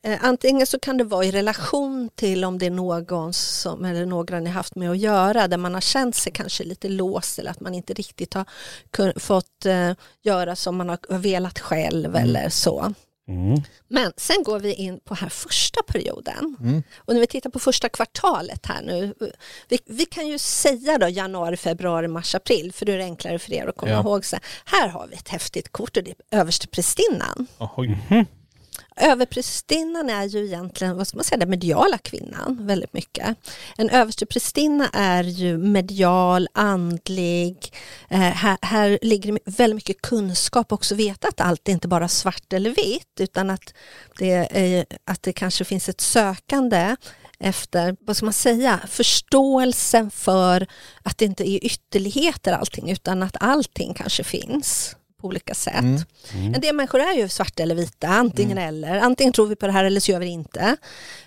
Eh, 0.03 0.19
antingen 0.21 0.67
så 0.67 0.79
kan 0.79 0.97
det 0.97 1.03
vara 1.03 1.25
i 1.25 1.31
relation 1.31 2.09
till 2.15 2.45
om 2.45 2.57
det 2.57 2.65
är 2.65 2.71
någon 2.71 3.33
som, 3.33 3.85
eller 3.85 4.05
några 4.05 4.39
ni 4.39 4.49
haft 4.49 4.75
med 4.75 4.91
att 4.91 4.97
göra 4.97 5.47
där 5.47 5.57
man 5.57 5.73
har 5.73 5.81
känt 5.81 6.15
sig 6.15 6.31
kanske 6.31 6.63
lite 6.63 6.89
låst 6.89 7.39
eller 7.39 7.51
att 7.51 7.59
man 7.59 7.73
inte 7.73 7.93
riktigt 7.93 8.33
har 8.33 8.45
kun, 8.91 9.13
fått 9.15 9.65
eh, 9.65 9.91
göra 10.21 10.55
som 10.55 10.75
man 10.75 10.89
har 10.89 11.17
velat 11.17 11.59
själv 11.59 12.15
eller 12.15 12.49
så. 12.49 12.93
Mm. 13.31 13.61
Men 13.87 14.13
sen 14.17 14.43
går 14.43 14.59
vi 14.59 14.73
in 14.73 14.99
på 14.99 15.15
här 15.15 15.29
första 15.29 15.83
perioden. 15.83 16.55
Mm. 16.61 16.83
Och 16.97 17.13
när 17.13 17.21
vi 17.21 17.27
tittar 17.27 17.49
på 17.49 17.59
första 17.59 17.89
kvartalet 17.89 18.65
här 18.65 18.81
nu. 18.81 19.13
Vi, 19.67 19.79
vi 19.85 20.05
kan 20.05 20.27
ju 20.27 20.37
säga 20.39 20.97
då 20.97 21.07
januari, 21.07 21.57
februari, 21.57 22.07
mars, 22.07 22.35
april. 22.35 22.73
För 22.73 22.85
då 22.85 22.91
är 22.91 22.97
det 22.97 23.03
enklare 23.03 23.39
för 23.39 23.53
er 23.53 23.67
att 23.67 23.77
komma 23.77 23.91
Ja. 23.91 23.99
ihåg. 23.99 24.25
Så 24.25 24.37
här 24.65 24.87
har 24.87 25.07
vi 25.07 25.15
ett 25.15 25.29
häftigt 25.29 25.71
kort 25.71 25.97
och 25.97 26.03
det 26.03 26.11
är 26.11 26.39
översteprästinnan. 26.39 27.47
Oj. 27.59 27.97
Överprästinnan 28.95 30.09
är 30.09 30.25
ju 30.25 30.45
egentligen, 30.45 30.97
vad 30.97 31.07
ska 31.07 31.17
man 31.17 31.23
säga, 31.23 31.37
den 31.37 31.49
mediala 31.49 31.97
kvinnan 31.97 32.67
väldigt 32.67 32.93
mycket. 32.93 33.37
En 33.77 33.89
översteprästinna 33.89 34.89
är 34.93 35.23
ju 35.23 35.57
medial, 35.57 36.47
andlig. 36.53 37.73
Eh, 38.09 38.19
här, 38.19 38.57
här 38.61 38.99
ligger 39.01 39.31
det 39.31 39.39
väldigt 39.45 39.75
mycket 39.75 40.01
kunskap 40.01 40.71
också, 40.71 40.95
veta 40.95 41.27
att 41.27 41.41
allt 41.41 41.67
är 41.67 41.71
inte 41.71 41.87
bara 41.87 42.07
svart 42.07 42.53
eller 42.53 42.69
vitt 42.69 43.19
utan 43.19 43.49
att 43.49 43.73
det, 44.17 44.47
är, 44.51 44.85
att 45.05 45.23
det 45.23 45.33
kanske 45.33 45.65
finns 45.65 45.89
ett 45.89 46.01
sökande 46.01 46.95
efter, 47.39 47.95
vad 47.99 48.17
ska 48.17 48.25
man 48.25 48.33
säga, 48.33 48.79
förståelsen 48.87 50.11
för 50.11 50.67
att 51.03 51.17
det 51.17 51.25
inte 51.25 51.49
är 51.49 51.65
ytterligheter 51.65 52.53
allting 52.53 52.91
utan 52.91 53.23
att 53.23 53.35
allting 53.39 53.93
kanske 53.93 54.23
finns 54.23 54.95
på 55.21 55.27
olika 55.27 55.53
sätt. 55.53 55.81
Mm. 56.33 56.53
En 56.53 56.61
del 56.61 56.75
människor 56.75 56.99
är 56.99 57.13
ju 57.13 57.29
svarta 57.29 57.63
eller 57.63 57.75
vita, 57.75 58.07
antingen 58.07 58.57
eller. 58.57 58.99
Antingen 58.99 59.33
tror 59.33 59.47
vi 59.47 59.55
på 59.55 59.65
det 59.67 59.73
här 59.73 59.83
eller 59.83 59.99
så 59.99 60.11
gör 60.11 60.19
vi 60.19 60.25
det 60.25 60.31
inte. 60.31 60.77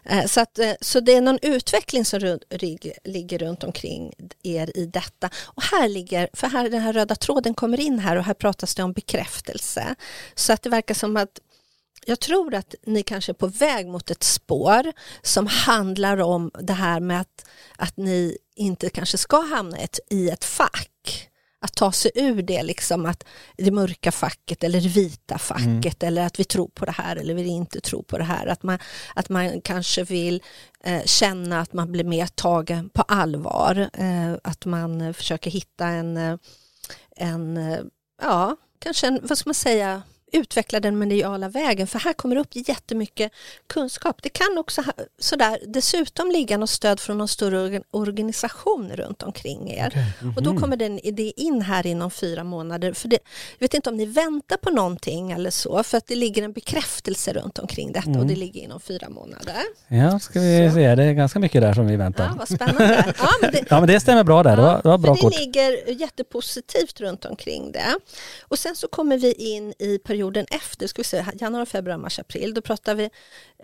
Eh, 0.04 0.26
Så, 0.26 0.40
att, 0.40 0.58
eh, 0.58 0.72
så 0.80 1.00
det 1.00 1.12
är 1.14 1.20
någon 1.20 1.38
utveckling 1.42 2.04
som 2.04 2.38
ligger 3.04 3.38
runt 3.38 3.64
omkring 3.64 4.12
er 4.42 4.78
i 4.78 4.86
detta. 4.86 5.30
Och 5.44 5.62
här 5.62 5.88
ligger, 5.88 6.28
för 6.32 6.46
här 6.46 6.68
den 6.70 6.82
här 6.82 6.92
röda 6.92 7.14
tråden 7.14 7.54
kommer 7.54 7.80
in 7.80 7.98
här 7.98 8.16
och 8.16 8.24
här 8.24 8.34
pratas 8.34 8.74
det 8.74 8.82
om 8.82 8.92
bekräftelse. 8.92 9.94
Så 10.34 10.52
att 10.52 10.62
det 10.62 10.70
verkar 10.70 10.94
som 10.94 11.16
att 11.16 11.40
jag 12.06 12.20
tror 12.20 12.54
att 12.54 12.74
ni 12.86 13.02
kanske 13.02 13.32
är 13.32 13.34
på 13.34 13.46
väg 13.46 13.86
mot 13.86 14.10
ett 14.10 14.22
spår 14.22 14.92
som 15.22 15.46
handlar 15.46 16.18
om 16.20 16.50
det 16.60 16.72
här 16.72 17.00
med 17.00 17.20
att, 17.20 17.46
att 17.76 17.96
ni 17.96 18.38
inte 18.56 18.90
kanske 18.90 19.18
ska 19.18 19.40
hamna 19.40 19.76
ett, 19.76 19.98
i 20.10 20.30
ett 20.30 20.44
fack. 20.44 20.90
Att 21.64 21.74
ta 21.74 21.92
sig 21.92 22.10
ur 22.14 22.42
det, 22.42 22.62
liksom 22.62 23.06
att 23.06 23.24
det 23.56 23.70
mörka 23.70 24.12
facket 24.12 24.64
eller 24.64 24.80
det 24.80 24.88
vita 24.88 25.38
facket 25.38 26.02
eller 26.02 26.26
att 26.26 26.40
vi 26.40 26.44
tror 26.44 26.68
på 26.68 26.84
det 26.84 26.92
här 26.92 27.16
eller 27.16 27.34
vi 27.34 27.46
inte 27.46 27.80
tror 27.80 28.02
på 28.02 28.18
det 28.18 28.24
här. 28.24 28.46
Att 28.46 28.62
man, 28.62 28.78
att 29.14 29.28
man 29.28 29.60
kanske 29.60 30.04
vill 30.04 30.42
eh, 30.84 31.02
känna 31.04 31.60
att 31.60 31.72
man 31.72 31.92
blir 31.92 32.04
mer 32.04 32.26
tagen 32.26 32.88
på 32.88 33.02
allvar. 33.02 33.90
Eh, 33.92 34.34
att 34.42 34.64
man 34.64 35.14
försöker 35.14 35.50
hitta 35.50 35.86
en, 35.86 36.16
eh, 36.16 36.36
en 37.16 37.56
eh, 37.56 37.78
ja, 38.22 38.56
kanske 38.78 39.06
en, 39.06 39.20
vad 39.22 39.38
ska 39.38 39.48
man 39.48 39.54
säga, 39.54 40.02
utveckla 40.34 40.80
den 40.80 40.98
mediala 40.98 41.48
vägen 41.48 41.86
för 41.86 41.98
här 41.98 42.12
kommer 42.12 42.34
det 42.34 42.40
upp 42.40 42.48
jättemycket 42.68 43.32
kunskap. 43.66 44.22
Det 44.22 44.28
kan 44.28 44.58
också 44.58 44.82
sådär, 45.18 45.58
dessutom 45.66 46.30
ligga 46.30 46.56
något 46.58 46.70
stöd 46.70 47.00
från 47.00 47.18
någon 47.18 47.28
större 47.28 47.58
organ, 47.58 47.82
organisation 47.90 48.92
runt 48.94 49.22
omkring 49.22 49.70
er. 49.70 50.06
Och 50.36 50.42
då 50.42 50.56
kommer 50.56 50.76
den, 50.76 51.00
det 51.12 51.32
in 51.40 51.62
här 51.62 51.86
inom 51.86 52.10
fyra 52.10 52.44
månader. 52.44 52.92
För 52.92 53.08
det, 53.08 53.18
jag 53.58 53.64
vet 53.64 53.74
inte 53.74 53.90
om 53.90 53.96
ni 53.96 54.06
väntar 54.06 54.56
på 54.56 54.70
någonting 54.70 55.32
eller 55.32 55.50
så 55.50 55.82
för 55.82 55.98
att 55.98 56.06
det 56.06 56.14
ligger 56.14 56.42
en 56.42 56.52
bekräftelse 56.52 57.32
runt 57.32 57.58
omkring 57.58 57.92
detta 57.92 58.10
och 58.10 58.26
det 58.26 58.36
ligger 58.36 58.60
inom 58.60 58.80
fyra 58.80 59.08
månader. 59.08 59.62
Ja, 59.88 60.18
ska 60.18 60.40
vi 60.40 60.70
se. 60.74 60.94
Det 60.94 61.04
är 61.04 61.12
ganska 61.12 61.38
mycket 61.38 61.62
där 61.62 61.74
som 61.74 61.86
vi 61.86 61.96
väntar. 61.96 62.24
Ja, 62.24 62.34
vad 62.38 62.48
spännande. 62.48 63.14
Ja, 63.18 63.28
men 63.40 63.52
det, 63.52 63.64
Ja 63.70 63.80
men 63.80 63.88
det 63.88 64.00
stämmer 64.00 64.24
bra 64.24 64.42
där. 64.42 64.56
Det 64.56 64.62
var, 64.62 64.82
det 64.82 64.88
var 64.88 64.98
bra 64.98 65.14
kort. 65.16 65.32
det 65.32 65.38
ligger 65.38 66.00
jättepositivt 66.00 67.00
runt 67.00 67.24
omkring 67.24 67.72
det. 67.72 67.98
Och 68.42 68.58
sen 68.58 68.76
så 68.76 68.88
kommer 68.88 69.18
vi 69.18 69.32
in 69.32 69.74
i 69.78 69.98
perioden 69.98 70.23
efter, 70.50 70.86
ska 70.86 71.02
vi 71.02 71.04
se, 71.04 71.24
januari, 71.40 71.66
februari, 71.66 71.98
mars, 71.98 72.18
april. 72.18 72.54
Då 72.54 72.60
pratar 72.60 72.94
vi 72.94 73.10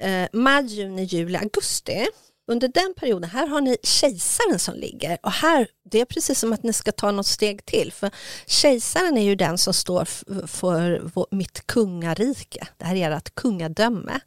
eh, 0.00 0.28
maj, 0.32 0.66
juni, 0.66 1.04
juli, 1.04 1.36
augusti. 1.36 2.06
Under 2.50 2.68
den 2.68 2.94
perioden, 2.96 3.30
här 3.30 3.46
har 3.46 3.60
ni 3.60 3.76
kejsaren 3.82 4.58
som 4.58 4.74
ligger 4.74 5.18
och 5.22 5.32
här, 5.32 5.66
det 5.90 6.00
är 6.00 6.04
precis 6.04 6.38
som 6.38 6.52
att 6.52 6.62
ni 6.62 6.72
ska 6.72 6.92
ta 6.92 7.10
något 7.10 7.26
steg 7.26 7.64
till 7.64 7.92
för 7.92 8.10
kejsaren 8.46 9.16
är 9.16 9.22
ju 9.22 9.34
den 9.34 9.58
som 9.58 9.74
står 9.74 10.04
för 10.46 11.02
mitt 11.34 11.66
kungarike, 11.66 12.68
det 12.78 12.84
här 12.84 12.96
är 12.96 13.10
ert 13.10 13.34
kungadöme. 13.34 14.20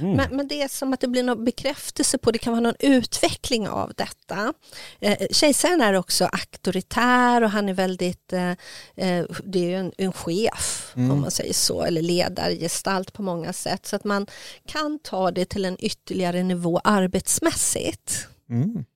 Men, 0.00 0.36
men 0.36 0.48
det 0.48 0.62
är 0.62 0.68
som 0.68 0.92
att 0.92 1.00
det 1.00 1.08
blir 1.08 1.22
någon 1.22 1.44
bekräftelse 1.44 2.18
på, 2.18 2.30
det 2.30 2.38
kan 2.38 2.52
vara 2.52 2.60
någon 2.60 2.74
utveckling 2.78 3.68
av 3.68 3.92
detta. 3.96 4.54
Eh, 5.00 5.26
kejsaren 5.30 5.80
är 5.80 5.94
också 5.94 6.24
auktoritär 6.24 7.42
och 7.42 7.50
han 7.50 7.68
är 7.68 7.74
väldigt, 7.74 8.32
eh, 8.32 8.50
eh, 8.96 9.24
det 9.44 9.58
är 9.58 9.68
ju 9.68 9.76
en, 9.76 9.92
en 9.98 10.12
chef 10.12 10.92
om 10.94 11.20
man 11.20 11.30
säger 11.30 11.54
så, 11.54 11.82
eller 11.82 12.02
ledargestalt 12.02 13.12
på 13.12 13.22
många 13.22 13.52
sätt. 13.52 13.86
Så 13.86 13.96
att 13.96 14.04
man 14.04 14.26
kan 14.66 14.98
ta 14.98 15.30
det 15.30 15.44
till 15.44 15.64
en 15.64 15.76
ytterligare 15.80 16.42
nivå 16.42 16.80
arbetsmässigt 16.84 17.69
mysigt. 17.70 18.30
Mm. 18.48 18.86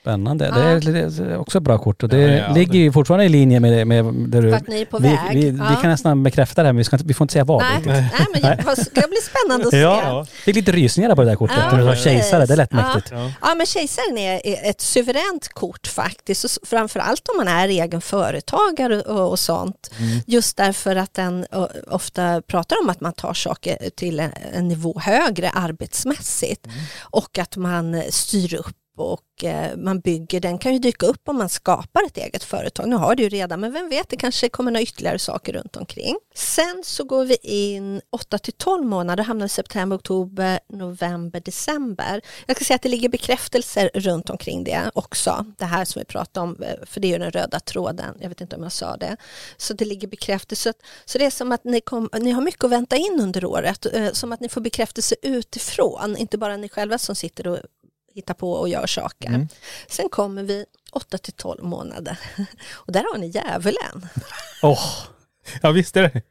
Spännande. 0.00 0.44
Det, 0.54 0.60
är, 0.60 0.80
det 0.80 1.24
är 1.32 1.36
också 1.36 1.58
ett 1.58 1.64
bra 1.64 1.78
kort 1.78 2.02
och 2.02 2.08
det 2.08 2.18
Ja, 2.18 2.28
ja, 2.48 2.54
ligger 2.54 2.78
ju 2.78 2.92
fortfarande 2.92 3.24
i 3.24 3.28
linje 3.28 3.60
med, 3.60 3.72
det- 3.72 3.84
med 3.84 4.04
där 4.28 4.42
du... 4.42 4.54
Att 4.54 4.68
ni 4.68 4.80
är 4.80 4.84
på 4.84 4.98
vi, 4.98 5.08
väg. 5.08 5.18
vi, 5.32 5.50
vi 5.50 5.58
Ja. 5.58 5.76
kan 5.80 5.90
nästan 5.90 6.22
bekräfta 6.22 6.62
det 6.62 6.68
här 6.68 6.72
men 6.72 6.78
vi, 6.78 6.84
ska 6.84 6.96
inte, 6.96 7.06
vi 7.06 7.14
får 7.14 7.24
inte 7.24 7.32
säga 7.32 7.44
vad. 7.44 7.62
Nej, 7.62 7.72
riktigt. 7.76 7.92
nej, 7.92 8.10
men 8.32 8.42
det 8.42 8.62
vad 8.66 8.78
ska 8.78 9.00
bli 9.00 9.18
spännande 9.22 9.66
att 9.66 9.70
se. 9.70 9.78
Ja, 9.78 10.26
fick 10.30 10.56
lite 10.56 10.72
rysningar 10.72 11.14
på 11.14 11.22
det 11.22 11.28
där 11.30 11.36
kortet. 11.36 11.56
Ja, 11.58 11.70
precis. 11.76 12.04
kejsare, 12.04 12.46
det 12.46 12.56
lät 12.56 12.68
Ja. 12.72 12.76
mäktigt. 12.76 13.12
Ja, 13.40 13.54
men 13.54 13.66
kejsaren 13.66 14.18
är 14.18 14.40
ett 14.70 14.80
suveränt 14.80 15.48
kort 15.48 15.86
faktiskt. 15.86 16.44
Och 16.44 16.50
framförallt 16.68 17.28
om 17.28 17.36
man 17.36 17.48
är 17.48 17.68
egen 17.68 18.00
företagare 18.00 19.00
och, 19.00 19.30
och 19.30 19.38
sånt. 19.38 19.90
Mm. 19.98 20.18
Just 20.26 20.56
därför 20.56 20.96
att 20.96 21.14
den 21.14 21.46
ofta 21.90 22.42
pratar 22.42 22.76
om 22.82 22.88
att 22.90 23.00
man 23.00 23.12
tar 23.12 23.34
saker 23.34 23.78
till 23.96 24.20
en, 24.20 24.30
en 24.54 24.68
nivå 24.68 24.98
högre 25.00 25.50
arbetsmässigt. 25.50 26.66
Mm. 26.66 26.78
Och 27.00 27.38
att 27.38 27.56
man 27.56 28.02
styr 28.10 28.54
upp 28.54 28.76
och 28.96 29.44
eh, 29.44 29.76
man 29.76 30.00
bygger, 30.00 30.40
den 30.40 30.58
kan 30.58 30.72
ju 30.72 30.78
dyka 30.78 31.06
upp 31.06 31.28
om 31.28 31.36
man 31.36 31.48
skapar 31.48 32.06
ett 32.06 32.16
eget 32.16 32.44
företag. 32.44 32.88
Nu 32.88 32.96
har 32.96 33.14
det 33.14 33.22
ju 33.22 33.28
redan, 33.28 33.60
men 33.60 33.72
vem 33.72 33.88
vet, 33.88 34.08
det 34.08 34.16
kanske 34.16 34.48
kommer 34.48 34.70
några 34.70 34.82
ytterligare 34.82 35.18
saker 35.18 35.52
runt 35.52 35.76
omkring. 35.76 36.16
Sen 36.34 36.82
så 36.84 37.04
går 37.04 37.24
vi 37.24 37.36
in 37.42 38.00
8 38.10 38.38
till 38.38 38.52
12 38.52 38.84
månader, 38.86 39.24
hamnar 39.24 39.46
i 39.46 39.48
september, 39.48 39.96
oktober, 39.96 40.60
november, 40.68 41.40
december. 41.40 42.20
Jag 42.46 42.56
ska 42.56 42.64
säga 42.64 42.74
att 42.74 42.82
det 42.82 42.88
ligger 42.88 43.08
bekräftelser 43.08 43.90
runt 43.94 44.30
omkring 44.30 44.64
det 44.64 44.90
också. 44.94 45.46
Det 45.58 45.64
här 45.64 45.84
som 45.84 46.00
vi 46.00 46.04
pratade 46.04 46.44
om, 46.44 46.62
eh, 46.62 46.86
för 46.86 47.00
det 47.00 47.08
är 47.08 47.12
ju 47.12 47.18
den 47.18 47.30
röda 47.30 47.60
tråden. 47.60 48.14
Jag 48.20 48.28
vet 48.28 48.40
inte 48.40 48.56
om 48.56 48.62
jag 48.62 48.72
sa 48.72 48.96
det. 48.96 49.16
Så 49.56 49.74
det 49.74 49.84
ligger 49.84 50.08
bekräftelse. 50.08 50.72
Så 51.04 51.18
det 51.18 51.24
är 51.24 51.30
som 51.30 51.52
att 51.52 51.64
ni, 51.64 51.80
kom, 51.80 52.08
ni 52.20 52.30
har 52.30 52.42
mycket 52.42 52.64
att 52.64 52.70
vänta 52.70 52.96
in 52.96 53.20
under 53.20 53.44
året. 53.44 53.86
Eh, 53.94 54.12
som 54.12 54.32
att 54.32 54.40
ni 54.40 54.48
får 54.48 54.60
bekräftelse 54.60 55.14
utifrån, 55.22 56.16
inte 56.16 56.38
bara 56.38 56.56
ni 56.56 56.68
själva 56.68 56.98
som 56.98 57.14
sitter 57.14 57.46
och 57.46 57.58
hittar 58.14 58.34
på 58.34 58.52
och 58.52 58.68
gör 58.68 58.86
saker. 58.86 59.48
Sen 59.88 60.08
kommer 60.08 60.42
vi 60.42 60.64
8 60.92 61.18
till 61.18 61.32
12 61.32 61.64
månader 61.64 62.18
och 62.72 62.92
där 62.92 63.04
har 63.12 63.18
ni 63.18 63.26
djävulen. 63.26 64.08
Åh, 64.62 64.84
Jag 65.62 65.72
visste 65.72 66.00
det. 66.00 66.22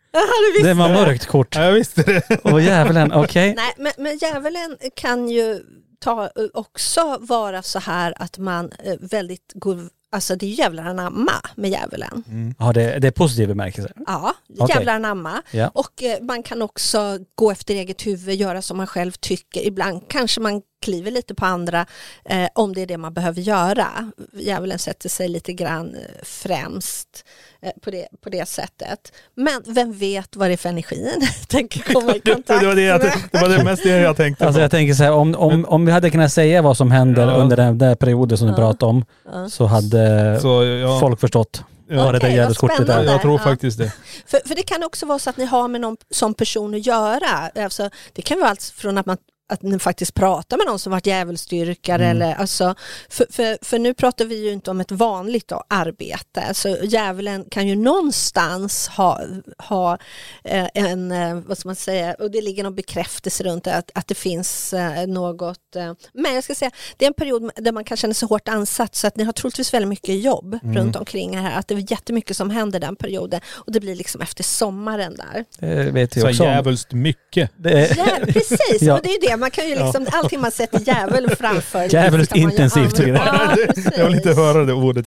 det 0.63 0.73
var 0.73 0.89
mörkt 0.89 1.25
kort. 1.25 1.55
Ja, 1.55 1.63
jag 1.63 1.71
visste 1.73 2.03
det. 2.03 2.39
Åh 2.43 2.63
djävulen, 2.63 3.11
okej. 3.13 3.53
Nej, 3.55 3.73
men, 3.77 3.91
men 3.97 4.17
djävulen 4.17 4.77
kan 4.95 5.29
ju 5.29 5.63
ta, 5.99 6.29
också 6.53 7.17
vara 7.21 7.61
så 7.61 7.79
här 7.79 8.13
att 8.17 8.37
man 8.37 8.71
eh, 8.83 8.95
väldigt 8.99 9.51
går, 9.55 9.89
alltså 10.11 10.35
det 10.35 10.45
är 10.45 10.49
jävlar 10.59 10.83
anamma 10.83 11.31
med 11.55 11.69
djävulen. 11.71 12.23
Ja, 12.59 12.73
det, 12.73 12.99
det 12.99 13.07
är 13.07 13.11
positiv 13.11 13.47
bemärkelse. 13.47 13.91
Ja, 14.07 14.33
Okej. 14.59 14.75
jävlar 14.75 14.93
anamma. 14.95 15.41
Ja. 15.51 15.67
Och 15.73 16.03
eh, 16.03 16.21
man 16.21 16.43
kan 16.43 16.61
också 16.61 17.19
gå 17.35 17.51
efter 17.51 17.73
eget 17.73 18.05
huvud, 18.07 18.35
göra 18.35 18.61
som 18.61 18.77
man 18.77 18.87
själv 18.87 19.11
tycker. 19.11 19.61
Ibland 19.67 20.01
kanske 20.09 20.41
man 20.41 20.61
kliver 20.83 21.11
lite 21.11 21.35
på 21.35 21.45
andra 21.45 21.85
eh, 22.25 22.47
om 22.55 22.73
det 22.73 22.81
är 22.81 22.85
det 22.85 22.97
man 22.97 23.13
behöver 23.13 23.41
göra. 23.41 24.11
Djävulen 24.33 24.79
sätter 24.79 25.09
sig 25.09 25.27
lite 25.27 25.53
grann 25.53 25.95
eh, 25.95 26.01
främst 26.23 27.25
eh, 27.61 27.71
på, 27.81 27.91
det, 27.91 28.07
på 28.23 28.29
det 28.29 28.47
sättet. 28.49 29.11
Men 29.35 29.61
vem 29.67 29.93
vet 29.93 30.35
vad 30.35 30.49
det 30.49 30.53
är 30.53 30.57
för 30.57 30.69
energin 30.69 31.27
tänker 31.47 31.93
komma 31.93 32.15
i 32.15 32.19
kontakt 32.33 32.59
Det 32.61 32.67
var 32.67 32.75
det, 32.75 32.81
jag, 32.81 33.01
med. 33.03 33.13
det 33.31 33.41
var 33.41 33.49
det 33.49 33.63
mest 33.63 33.83
det 33.83 33.89
jag 33.89 34.17
tänkte 34.17 34.45
Alltså 34.45 34.57
på. 34.57 34.61
jag 34.61 34.71
tänker 34.71 34.93
så 34.93 35.03
här, 35.03 35.11
om, 35.11 35.35
om, 35.35 35.65
om 35.65 35.85
vi 35.85 35.91
hade 35.91 36.09
kunnat 36.09 36.31
säga 36.33 36.61
vad 36.61 36.77
som 36.77 36.91
händer 36.91 37.27
Ja. 37.27 37.33
under 37.33 37.57
den 37.57 37.77
där 37.77 37.95
perioden 37.95 38.37
som 38.37 38.47
du 38.47 38.53
pratade 38.53 38.89
om 38.89 39.05
så 39.49 39.65
hade 39.65 40.39
Så, 40.41 40.63
ja, 40.63 40.99
folk 40.99 41.19
förstått 41.19 41.63
Ja. 41.89 41.95
vad 42.03 42.05
det 42.05 42.11
där 42.11 42.17
Okej, 42.19 42.29
vad 42.29 42.37
djävulskortet 42.37 42.79
är. 42.79 42.83
spännande. 42.83 43.11
jag 43.11 43.21
tror 43.21 43.33
Ja. 43.33 43.43
faktiskt 43.43 43.77
det. 43.77 43.91
För, 44.25 44.41
för 44.47 44.55
det 44.55 44.63
kan 44.63 44.83
också 44.83 45.05
vara 45.05 45.19
så 45.19 45.29
att 45.29 45.37
ni 45.37 45.45
har 45.45 45.67
med 45.67 45.81
någon 45.81 45.97
som 46.11 46.33
person 46.33 46.73
att 46.75 46.85
göra. 46.85 47.49
Alltså, 47.63 47.89
det 48.13 48.21
kan 48.21 48.39
vara 48.39 48.49
allt 48.49 48.63
från 48.75 48.97
att 48.97 49.05
man 49.05 49.17
att 49.49 49.61
ni 49.61 49.79
faktiskt 49.79 50.13
pratar 50.13 50.57
med 50.57 50.65
någon 50.67 50.79
som 50.79 50.91
varit 50.91 51.05
djävulsdyrkare 51.07 52.07
eller 52.07 52.35
alltså, 52.35 52.75
för, 53.09 53.25
för, 53.29 53.57
för 53.61 53.79
nu 53.79 53.93
pratar 53.93 54.25
vi 54.25 54.45
ju 54.45 54.51
inte 54.51 54.71
om 54.71 54.81
ett 54.81 54.91
vanligt 54.91 55.47
då, 55.47 55.63
arbete. 55.67 56.53
Så 56.53 56.77
djävulen 56.83 57.45
kan 57.51 57.67
ju 57.67 57.75
någonstans 57.75 58.87
ha, 58.87 59.21
ha 59.57 59.97
eh, 60.43 60.67
en, 60.73 61.11
eh, 61.11 61.35
vad 61.35 61.57
ska 61.57 61.69
man 61.69 61.75
säga, 61.75 62.13
och 62.19 62.31
det 62.31 62.41
ligger 62.41 62.63
någon 62.63 62.75
bekräftelse 62.75 63.43
runt 63.43 63.63
det, 63.63 63.75
att, 63.75 63.91
att 63.95 64.07
det 64.07 64.15
finns 64.15 64.73
eh, 64.73 65.07
något. 65.07 65.75
Eh, 65.75 65.93
men 66.13 66.33
jag 66.35 66.43
ska 66.43 66.55
säga, 66.55 66.71
det 66.97 67.05
är 67.05 67.07
en 67.07 67.13
period 67.13 67.51
där 67.55 67.71
man 67.71 67.83
kan 67.83 67.97
känna 67.97 68.13
sig 68.13 68.27
hårt 68.27 68.47
ansatt 68.47 68.95
så 68.95 69.07
att 69.07 69.17
ni 69.17 69.23
har 69.23 69.33
troligtvis 69.33 69.73
väldigt 69.73 69.89
mycket 69.89 70.21
jobb 70.23 70.59
runt 70.63 70.95
omkring 70.95 71.37
här. 71.37 71.59
Att 71.59 71.67
det 71.67 71.75
är 71.75 71.91
jättemycket 71.91 72.37
som 72.37 72.49
händer 72.49 72.79
den 72.79 72.95
perioden 72.95 73.41
och 73.47 73.71
det 73.71 73.79
blir 73.79 73.95
liksom 73.95 74.21
efter 74.21 74.43
sommaren 74.43 75.15
där. 75.15 75.45
Det 75.59 75.91
vet 75.91 76.13
Så 76.13 76.29
också 76.29 76.43
om. 76.43 76.49
jävligt 76.49 76.91
mycket. 76.93 77.51
Det 77.55 77.71
är, 77.71 77.97
Ja, 77.97 78.25
precis, 78.25 78.77
Ja. 78.81 78.93
och 78.97 79.01
det 79.03 79.09
är 79.09 79.13
ju 79.13 79.19
det. 79.33 79.39
Man 79.39 79.51
kan 79.51 79.69
ju 79.69 79.75
liksom, 79.75 80.07
allting 80.11 80.41
man 80.41 80.51
sätter 80.51 80.79
djävul 80.79 81.35
framför. 81.35 82.11
Man 82.11 82.19
ju 82.19 82.41
intensivt. 82.41 82.99
Ja. 82.99 83.55
Jag 83.97 84.05
vill 84.05 84.15
inte 84.15 84.33
höra 84.33 84.65
det 84.65 84.73
ordet. 84.73 85.05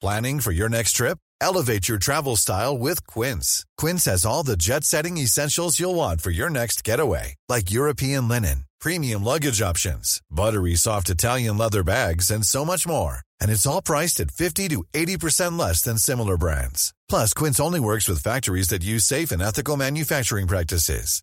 Planning 0.00 0.40
for 0.40 0.52
your 0.52 0.68
next 0.68 0.92
trip? 0.96 1.18
Elevate 1.40 1.88
your 1.88 1.98
travel 1.98 2.36
style 2.36 2.78
with 2.78 3.06
Quince. 3.06 3.64
Quince 3.76 4.04
has 4.10 4.26
all 4.26 4.42
the 4.42 4.56
jet 4.56 4.84
setting 4.84 5.16
essentials 5.18 5.80
you'll 5.80 5.94
want 5.94 6.20
for 6.20 6.30
your 6.30 6.50
next 6.50 6.84
getaway, 6.84 7.34
like 7.48 7.70
European 7.70 8.28
linen, 8.28 8.64
premium 8.80 9.24
luggage 9.24 9.60
options, 9.62 10.20
buttery 10.30 10.76
soft 10.76 11.10
Italian 11.10 11.58
leather 11.58 11.82
bags, 11.82 12.30
and 12.30 12.44
so 12.44 12.64
much 12.64 12.86
more. 12.86 13.20
And 13.40 13.50
it's 13.50 13.66
all 13.66 13.82
priced 13.82 14.20
at 14.20 14.30
50 14.30 14.68
to 14.68 14.84
80% 14.94 15.58
less 15.58 15.82
than 15.82 15.98
similar 15.98 16.36
brands. 16.36 16.94
Plus, 17.08 17.34
Quince 17.34 17.60
only 17.60 17.80
works 17.80 18.08
with 18.08 18.22
factories 18.22 18.68
that 18.68 18.84
use 18.84 19.04
safe 19.04 19.30
and 19.30 19.42
ethical 19.42 19.76
manufacturing 19.76 20.46
practices. 20.46 21.22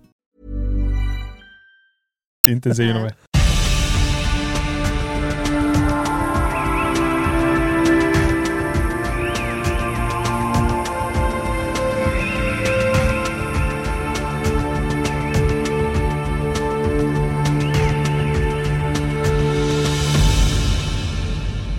Intensiv 2.47 2.95
med. 2.95 3.13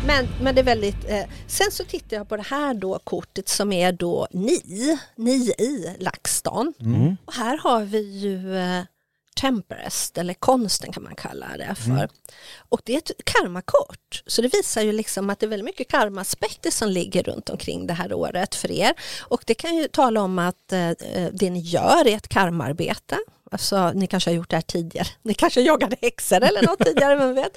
Men, 0.06 0.28
men 0.42 0.54
det 0.54 0.60
är 0.60 0.64
väldigt... 0.64 1.10
Eh, 1.10 1.22
sen 1.46 1.70
så 1.70 1.84
tittar 1.84 2.16
jag 2.16 2.28
på 2.28 2.36
det 2.36 2.42
här 2.42 2.74
då 2.74 2.98
kortet 3.04 3.48
som 3.48 3.72
är 3.72 3.92
då 3.92 4.28
ni, 4.30 4.60
ni 5.16 5.54
i 5.58 5.96
LaxTon. 5.98 6.74
Mm. 6.80 7.16
Och 7.24 7.34
här 7.34 7.58
har 7.58 7.84
vi 7.84 8.18
ju 8.18 8.56
eh, 8.56 8.82
Temperest, 9.40 10.18
eller 10.18 10.34
konsten 10.34 10.92
kan 10.92 11.02
man 11.02 11.14
kalla 11.14 11.46
det 11.58 11.74
för. 11.74 11.90
Mm. 11.90 12.08
Och 12.68 12.80
det 12.84 12.94
är 12.94 12.98
ett 12.98 13.10
karmakort. 13.24 14.22
Så 14.26 14.42
det 14.42 14.54
visar 14.54 14.82
ju 14.82 14.92
liksom 14.92 15.30
att 15.30 15.38
det 15.38 15.46
är 15.46 15.48
väldigt 15.48 15.64
mycket 15.64 15.88
karmaspekter 15.88 16.70
som 16.70 16.88
ligger 16.88 17.22
runt 17.22 17.48
omkring 17.48 17.86
det 17.86 17.94
här 17.94 18.12
året 18.12 18.54
för 18.54 18.70
er. 18.70 18.94
Och 19.20 19.42
det 19.46 19.54
kan 19.54 19.76
ju 19.76 19.88
tala 19.88 20.20
om 20.20 20.38
att 20.38 20.72
eh, 20.72 20.90
det 21.32 21.50
ni 21.50 21.60
gör 21.60 22.06
är 22.06 22.16
ett 22.16 22.28
karmarbete. 22.28 23.18
Alltså, 23.52 23.92
ni 23.94 24.06
kanske 24.06 24.30
har 24.30 24.34
gjort 24.36 24.50
det 24.50 24.56
här 24.56 24.62
tidigare. 24.62 25.06
Ni 25.22 25.34
kanske 25.34 25.60
jagade 25.60 25.96
häxor 26.02 26.42
eller 26.42 26.62
något 26.62 26.78
tidigare, 26.84 27.16
vem 27.16 27.34
vet. 27.34 27.52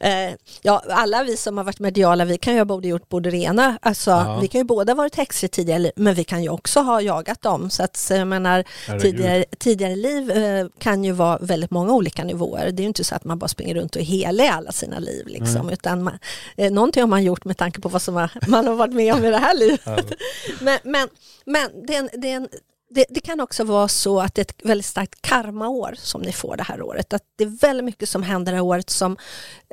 Eh, 0.00 0.38
ja, 0.62 0.82
alla 0.88 1.22
vi 1.22 1.36
som 1.36 1.56
har 1.56 1.64
varit 1.64 1.78
mediala, 1.78 2.24
vi 2.24 2.38
kan 2.38 2.52
ju 2.52 2.60
ha 2.60 2.64
både 2.64 2.88
gjort 2.88 3.08
både 3.08 3.30
det 3.30 3.36
ena. 3.36 3.78
Alltså, 3.82 4.10
Ja. 4.10 4.38
Vi 4.40 4.48
kan 4.48 4.60
ju 4.60 4.64
båda 4.64 4.94
varit 4.94 5.16
häxor 5.16 5.48
tidigare, 5.48 5.92
men 5.96 6.14
vi 6.14 6.24
kan 6.24 6.42
ju 6.42 6.48
också 6.48 6.80
ha 6.80 7.00
jagat 7.00 7.42
dem. 7.42 7.70
Så 7.70 7.82
att, 7.82 7.96
så 7.96 8.14
jag 8.14 8.28
menar, 8.28 8.64
tidigare, 9.00 9.44
tidigare 9.58 9.96
liv 9.96 10.30
eh, 10.30 10.66
kan 10.78 11.04
ju 11.04 11.12
vara 11.12 11.38
väldigt 11.40 11.70
många 11.70 11.92
olika 11.92 12.24
nivåer. 12.24 12.70
Det 12.70 12.80
är 12.80 12.84
ju 12.84 12.88
inte 12.88 13.04
så 13.04 13.14
att 13.14 13.24
man 13.24 13.38
bara 13.38 13.48
springer 13.48 13.74
runt 13.74 13.96
och 13.96 14.02
är 14.02 14.06
helig 14.06 14.46
alla 14.46 14.72
sina 14.72 14.98
liv. 14.98 15.26
Liksom, 15.26 15.70
utan 15.70 16.02
man, 16.02 16.18
eh, 16.56 16.72
någonting 16.72 17.02
har 17.02 17.08
man 17.08 17.24
gjort 17.24 17.44
med 17.44 17.56
tanke 17.56 17.80
på 17.80 17.88
vad 17.88 18.02
som 18.02 18.14
har, 18.14 18.30
man 18.46 18.66
har 18.66 18.74
varit 18.74 18.94
med 18.94 19.14
om 19.14 19.24
i 19.24 19.30
det 19.30 19.38
här 19.38 19.54
livet. 19.58 19.80
Men, 20.60 20.78
men, 20.84 21.08
men 21.44 21.86
det, 21.86 21.94
är 21.94 21.98
en, 21.98 22.08
det, 22.12 22.30
är 22.30 22.36
en, 22.36 22.48
det, 22.90 23.04
det 23.08 23.20
kan 23.20 23.40
också 23.40 23.64
vara 23.64 23.88
så 23.88 24.20
att 24.20 24.34
det 24.34 24.40
är 24.40 24.44
ett 24.44 24.64
väldigt 24.64 24.86
starkt 24.86 25.22
karmaår 25.22 25.94
som 25.98 26.22
ni 26.22 26.32
får 26.32 26.56
det 26.56 26.62
här 26.62 26.82
året. 26.82 27.12
Att 27.12 27.22
det 27.36 27.44
är 27.44 27.48
väldigt 27.60 27.84
mycket 27.84 28.08
som 28.08 28.22
händer 28.22 28.52
det 28.52 28.56
här 28.58 28.64
året 28.64 28.90
som 28.90 29.16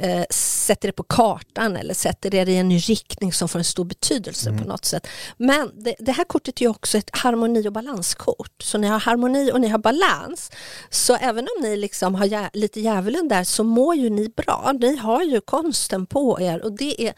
eh, 0.02 0.24
sätter 0.30 0.88
det 0.88 0.92
på 0.92 1.04
kartan 1.04 1.76
eller 1.78 1.94
sätter 1.94 2.36
er 2.36 2.50
i 2.50 2.58
en 2.58 2.70
ny 2.70 2.78
riktning 2.78 3.34
som 3.34 3.50
får 3.50 3.60
en 3.60 3.66
stor 3.66 3.86
betydelse 3.86 4.50
på 4.58 4.68
något 4.68 4.86
sätt. 4.86 5.08
Men 5.38 5.72
det, 5.84 5.96
det 6.00 6.12
här 6.12 6.24
kortet 6.24 6.58
är 6.62 6.66
ju 6.66 6.70
också 6.70 6.98
ett 6.98 7.10
harmoni 7.18 7.68
och 7.68 7.74
balanskort. 7.74 8.62
Så 8.64 8.78
ni 8.78 8.88
har 8.88 9.00
harmoni 9.00 9.52
och 9.52 9.62
ni 9.62 9.68
har 9.68 9.80
balans. 9.80 10.52
Så 10.90 11.16
även 11.16 11.48
om 11.58 11.64
ni 11.64 11.78
liksom 11.78 12.16
har 12.16 12.26
jä- 12.26 12.50
lite 12.54 12.80
djävulen 12.82 13.28
där 13.28 13.44
så 13.44 13.64
mår 13.64 13.96
ju 13.96 14.10
ni 14.10 14.30
bra. 14.30 14.72
Ni 14.80 14.96
har 14.96 15.22
ju 15.24 15.42
konsten 15.42 16.06
på 16.06 16.42
er 16.42 16.62
och 16.64 16.72
det 16.78 17.08
är, 17.08 17.14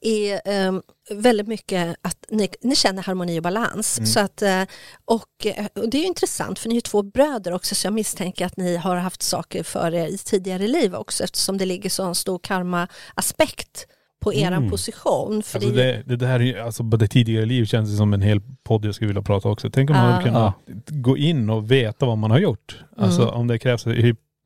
är 0.00 0.40
ehm, 0.44 0.82
väldigt 1.10 1.48
mycket 1.48 1.96
att 2.02 2.24
ni, 2.30 2.48
ni 2.62 2.76
känner 2.76 3.02
harmoni 3.02 3.38
och 3.38 3.42
balans. 3.42 4.12
Så 4.12 4.20
att, 4.20 4.42
eh, 4.42 4.62
och, 5.04 5.46
eh, 5.46 5.66
och 5.74 5.90
det 5.90 5.96
är 5.98 6.00
ju 6.00 6.06
intressant 6.06 6.58
för 6.58 6.68
ni 6.68 6.74
är 6.74 6.76
ju 6.76 6.80
två 6.80 7.02
bröder 7.02 7.52
också 7.52 7.74
så 7.74 7.86
jag 7.86 7.94
misstänker 7.94 8.46
att 8.46 8.56
ni 8.56 8.76
har 8.76 8.96
haft 8.96 9.22
saker 9.22 9.62
för 9.62 9.94
er 9.94 10.06
i 10.06 10.18
tidigare 10.18 10.68
liv 10.68 10.94
också 10.94 11.24
eftersom 11.24 11.58
det 11.58 11.64
ligger 11.66 11.90
så 11.90 12.02
en 12.04 12.14
stor 12.14 12.38
karma-aspekt 12.38 13.86
på 14.20 14.34
er 14.34 14.70
position. 14.70 15.42
För 15.42 15.58
Alltså 15.58 15.70
det, 15.74 15.82
det, 15.82 16.02
det 16.06 16.16
där 16.16 16.34
är 16.40 16.44
ju- 16.44 16.58
alltså 16.58 16.84
på 16.90 16.96
det 16.96 17.08
tidigare 17.08 17.44
liv 17.46 17.64
känns 17.64 17.90
det 17.90 17.96
som 17.96 18.12
en 18.14 18.22
hel 18.22 18.40
podd 18.64 18.84
jag 18.84 18.94
skulle 18.94 19.08
vilja 19.08 19.22
prata 19.22 19.48
också. 19.48 19.70
Tänk 19.70 19.90
om 19.90 19.96
man 19.96 20.12
hade 20.12 20.24
kunnat 20.24 20.54
gå 20.88 21.16
in 21.16 21.50
och 21.50 21.70
veta 21.70 22.06
vad 22.06 22.18
man 22.18 22.30
har 22.30 22.38
gjort. 22.38 22.78
Alltså 22.96 23.22
Mm. 23.22 23.34
om 23.34 23.46
det 23.46 23.58
krävs 23.58 23.86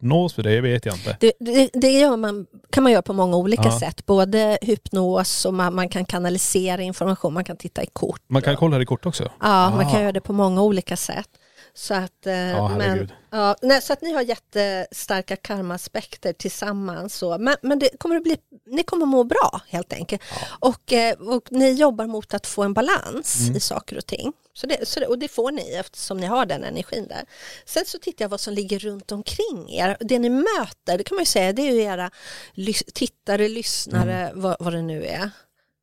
hypnos 0.02 0.34
för 0.34 0.42
det, 0.42 0.60
vet 0.60 0.86
jag 0.86 0.94
inte. 0.94 1.16
Det, 1.20 1.32
det, 1.40 1.70
det 1.72 1.90
gör 1.90 2.16
man, 2.16 2.46
kan 2.70 2.82
man 2.82 2.92
göra 2.92 3.02
på 3.02 3.12
många 3.12 3.36
olika 3.36 3.62
Ja. 3.64 3.78
sätt. 3.80 4.06
Både 4.06 4.58
hypnos 4.62 5.44
och 5.44 5.54
man, 5.54 5.74
man 5.74 5.88
kan 5.88 6.04
kanalisera 6.04 6.82
information, 6.82 7.34
man 7.34 7.44
kan 7.44 7.56
titta 7.56 7.82
i 7.82 7.86
kort. 7.92 8.20
Man 8.28 8.42
kan 8.42 8.56
kolla 8.56 8.76
det 8.78 8.82
i 8.82 8.86
kort 8.86 9.06
också. 9.06 9.24
Ja, 9.40 9.70
man 9.70 9.86
Ah. 9.86 9.90
kan 9.90 10.00
göra 10.00 10.12
det 10.12 10.20
på 10.20 10.32
många 10.32 10.62
olika 10.62 10.96
sätt. 10.96 11.28
Så 11.74 11.94
att, 11.94 12.26
eh, 12.26 12.34
Ja, 12.50 12.68
men, 12.68 13.12
ja, 13.30 13.56
nej, 13.62 13.82
så 13.82 13.92
att 13.92 14.02
ni 14.02 14.12
har 14.12 14.22
jättestarka 14.22 15.36
karmaspekter 15.36 16.32
tillsammans. 16.32 17.14
Så. 17.14 17.38
Men, 17.38 17.56
men 17.62 17.78
det 17.78 17.90
kommer 17.98 18.16
att 18.16 18.22
bli, 18.22 18.36
ni 18.66 18.82
kommer 18.82 19.06
må 19.06 19.24
bra 19.24 19.60
helt 19.68 19.92
enkelt. 19.92 20.22
Och, 20.60 20.92
eh, 20.92 21.14
och 21.18 21.52
ni 21.52 21.72
jobbar 21.72 22.06
mot 22.06 22.34
att 22.34 22.46
få 22.46 22.62
en 22.62 22.74
balans 22.74 23.40
Mm. 23.40 23.56
i 23.56 23.60
saker 23.60 23.96
och 23.98 24.06
ting. 24.06 24.32
Så 24.54 24.66
det, 24.66 24.88
så 24.88 25.00
det, 25.00 25.06
och 25.06 25.18
det 25.18 25.28
får 25.28 25.52
ni 25.52 25.72
eftersom 25.72 26.16
ni 26.18 26.26
har 26.26 26.46
den 26.46 26.64
energin 26.64 27.06
där. 27.08 27.24
Sen 27.64 27.84
så 27.86 27.98
tittar 27.98 28.24
jag 28.24 28.28
vad 28.28 28.40
som 28.40 28.54
ligger 28.54 28.78
runt 28.78 29.12
omkring 29.12 29.70
er. 29.70 29.96
Det 30.00 30.18
ni 30.18 30.28
möter, 30.28 30.98
det 30.98 31.04
kan 31.04 31.14
man 31.14 31.22
ju 31.22 31.26
säga, 31.26 31.52
det 31.52 31.62
är 31.62 31.72
ju 31.72 31.82
era 31.82 32.10
tittare, 32.94 33.48
lyssnare, 33.48 34.14
Mm. 34.28 34.40
vad, 34.40 34.56
vad 34.60 34.72
det 34.72 34.82
nu 34.82 35.04
är. 35.06 35.30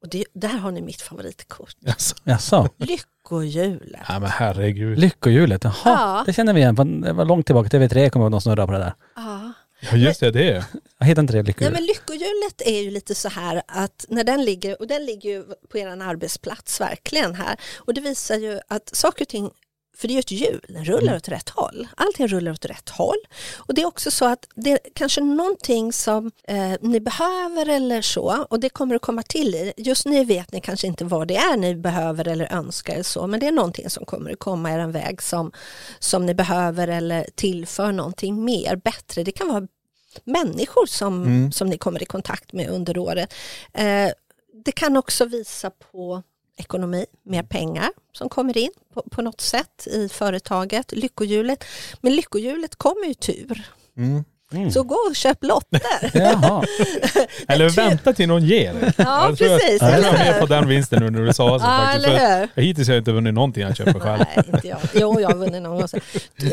Och 0.02 0.10
det, 0.10 0.26
där 0.34 0.50
har 0.50 0.72
ni 0.72 0.82
mitt 0.82 1.02
favoritkort. 1.02 1.76
Alltså. 1.88 2.16
Jaså? 2.24 2.70
Lyckohjulet. 2.78 4.02
Nej 4.10 4.20
men 4.20 4.30
herregud. 4.30 5.00
Lyckohjulet, 5.00 5.64
jaha. 5.64 5.76
Ja. 5.86 6.24
Det 6.26 6.34
känner 6.34 6.54
vi 6.54 6.60
igen. 6.60 7.02
Det 7.02 7.14
var 7.14 7.26
långt 7.26 7.46
tillbaka, 7.46 7.70
TV3 7.70 8.10
kommer 8.10 8.26
ihåg 8.26 8.32
någon 8.32 8.42
snurra 8.42 8.66
på 8.68 8.74
det 8.74 8.80
där. 8.80 8.94
Ja. 9.16 9.54
Ja 9.80 9.98
just 9.98 10.20
det, 10.20 10.32
det 10.32 10.52
är 10.52 10.64
Jag 10.98 11.06
heter 11.08 11.22
inte 11.22 11.34
det 11.34 11.38
Nej, 11.38 11.46
lyckohjulet? 11.48 11.74
men 11.74 11.86
lyckohjulet 11.86 12.62
är 12.66 12.82
ju 12.82 12.92
lite 12.92 13.16
så 13.16 13.30
här 13.30 13.62
att 13.68 14.06
när 14.10 14.24
den 14.24 14.46
ligger, 14.46 14.82
och 14.82 14.88
den 14.88 15.06
ligger 15.06 15.30
ju 15.30 15.44
på 15.72 15.78
er 15.78 15.88
arbetsplats 15.88 16.82
verkligen 16.82 17.36
här, 17.36 17.56
och 17.78 17.94
det 17.94 18.02
visar 18.02 18.36
ju 18.36 18.60
att 18.68 18.96
saker 18.96 19.26
och 19.26 19.30
ting 19.30 19.52
för 20.00 20.08
det 20.08 20.12
är 20.12 20.16
ju 20.16 20.20
ett 20.20 20.32
hjul, 20.32 20.66
den 20.68 20.86
rullar 20.86 21.16
åt 21.16 21.30
rätt 21.30 21.50
håll. 21.50 21.88
Allting 21.96 22.28
rullar 22.28 22.52
åt 22.52 22.66
rätt 22.66 22.90
håll. 22.90 23.18
Och 23.56 23.74
det 23.74 23.82
är 23.82 23.86
också 23.86 24.12
så 24.12 24.26
att 24.26 24.48
det 24.56 24.72
är 24.72 24.80
kanske 24.94 25.22
någonting 25.22 25.94
som 25.94 26.32
eh, 26.48 26.74
ni 26.82 27.00
behöver 27.00 27.70
eller 27.70 28.02
så, 28.02 28.46
och 28.50 28.60
det 28.60 28.70
kommer 28.70 28.96
att 28.96 29.02
komma 29.02 29.24
till 29.24 29.56
i. 29.56 29.74
Just 29.78 30.06
nu 30.06 30.26
vet 30.26 30.52
ni 30.52 30.62
kanske 30.62 30.88
inte 30.88 31.06
vad 31.06 31.28
det 31.28 31.38
är 31.38 31.58
ni 31.58 31.76
behöver 31.76 32.28
eller 32.28 32.54
önskar 32.54 32.94
eller 32.94 33.04
så, 33.04 33.28
men 33.28 33.40
det 33.40 33.48
är 33.48 33.52
någonting 33.52 33.90
som 33.90 34.06
kommer 34.06 34.32
att 34.32 34.40
komma 34.40 34.72
er 34.72 34.80
en 34.80 34.92
väg 34.92 35.22
som, 35.22 35.52
som 36.00 36.26
ni 36.26 36.34
behöver 36.34 36.88
eller 36.88 37.28
tillför 37.36 37.92
någonting 37.92 38.46
mer, 38.46 38.76
bättre. 38.76 39.24
Det 39.24 39.32
kan 39.32 39.48
vara 39.48 39.68
människor 40.24 40.86
som, 40.86 41.50
som 41.52 41.70
ni 41.70 41.78
kommer 41.78 42.04
i 42.04 42.06
kontakt 42.06 42.54
med 42.54 42.70
under 42.70 42.98
året. 42.98 43.34
Eh, 43.74 44.10
det 44.66 44.72
kan 44.72 44.98
också 44.98 45.26
visa 45.26 45.70
på 45.70 46.24
ekonomi, 46.60 47.06
mer 47.26 47.44
pengar 47.44 47.90
som 48.14 48.30
kommer 48.30 48.58
in 48.58 48.72
på, 48.94 49.02
på 49.12 49.22
något 49.22 49.42
sätt 49.42 49.88
i 49.88 50.10
företaget, 50.10 50.92
lyckohjulet. 50.92 51.64
Men 52.02 52.16
lyckohjulet 52.16 52.76
kommer 52.76 53.06
ju 53.08 53.14
tur. 53.14 53.64
Så 54.74 54.84
gå 54.84 54.96
och 55.10 55.16
köp 55.16 55.44
lotter. 55.44 55.82
Eller 57.48 57.70
vänta 57.70 58.14
till 58.14 58.28
någon 58.28 58.46
ger. 58.46 58.94
Ja, 58.98 59.28
jag 59.30 59.38
tror 59.38 59.48
precis, 59.60 59.82
Jag, 59.82 59.92
jag 60.04 60.14
med 60.14 60.34
hur? 60.34 60.40
på 60.42 60.46
den 60.46 60.68
vinsten 60.68 61.04
nu 61.04 61.10
när 61.10 61.22
du 61.26 61.34
sa 61.34 61.60
så 61.60 61.66
Ja, 61.66 61.82
faktiskt. 61.86 62.08
eller 62.08 62.48
För 62.48 62.62
Hittills 62.62 62.88
har 62.88 62.96
jag 62.96 63.02
inte 63.02 63.12
vunnit 63.12 63.34
någonting 63.34 63.64
jag 63.64 63.76
köper 63.76 64.00
själv. 64.00 64.24
Nej, 64.36 64.46
inte 64.54 64.68
jag. 64.68 64.80
Jo, 64.94 65.20
jag 65.20 65.30
har 65.30 65.36
vunnit 65.36 65.62
någon 65.62 65.78
gång. 65.80 65.88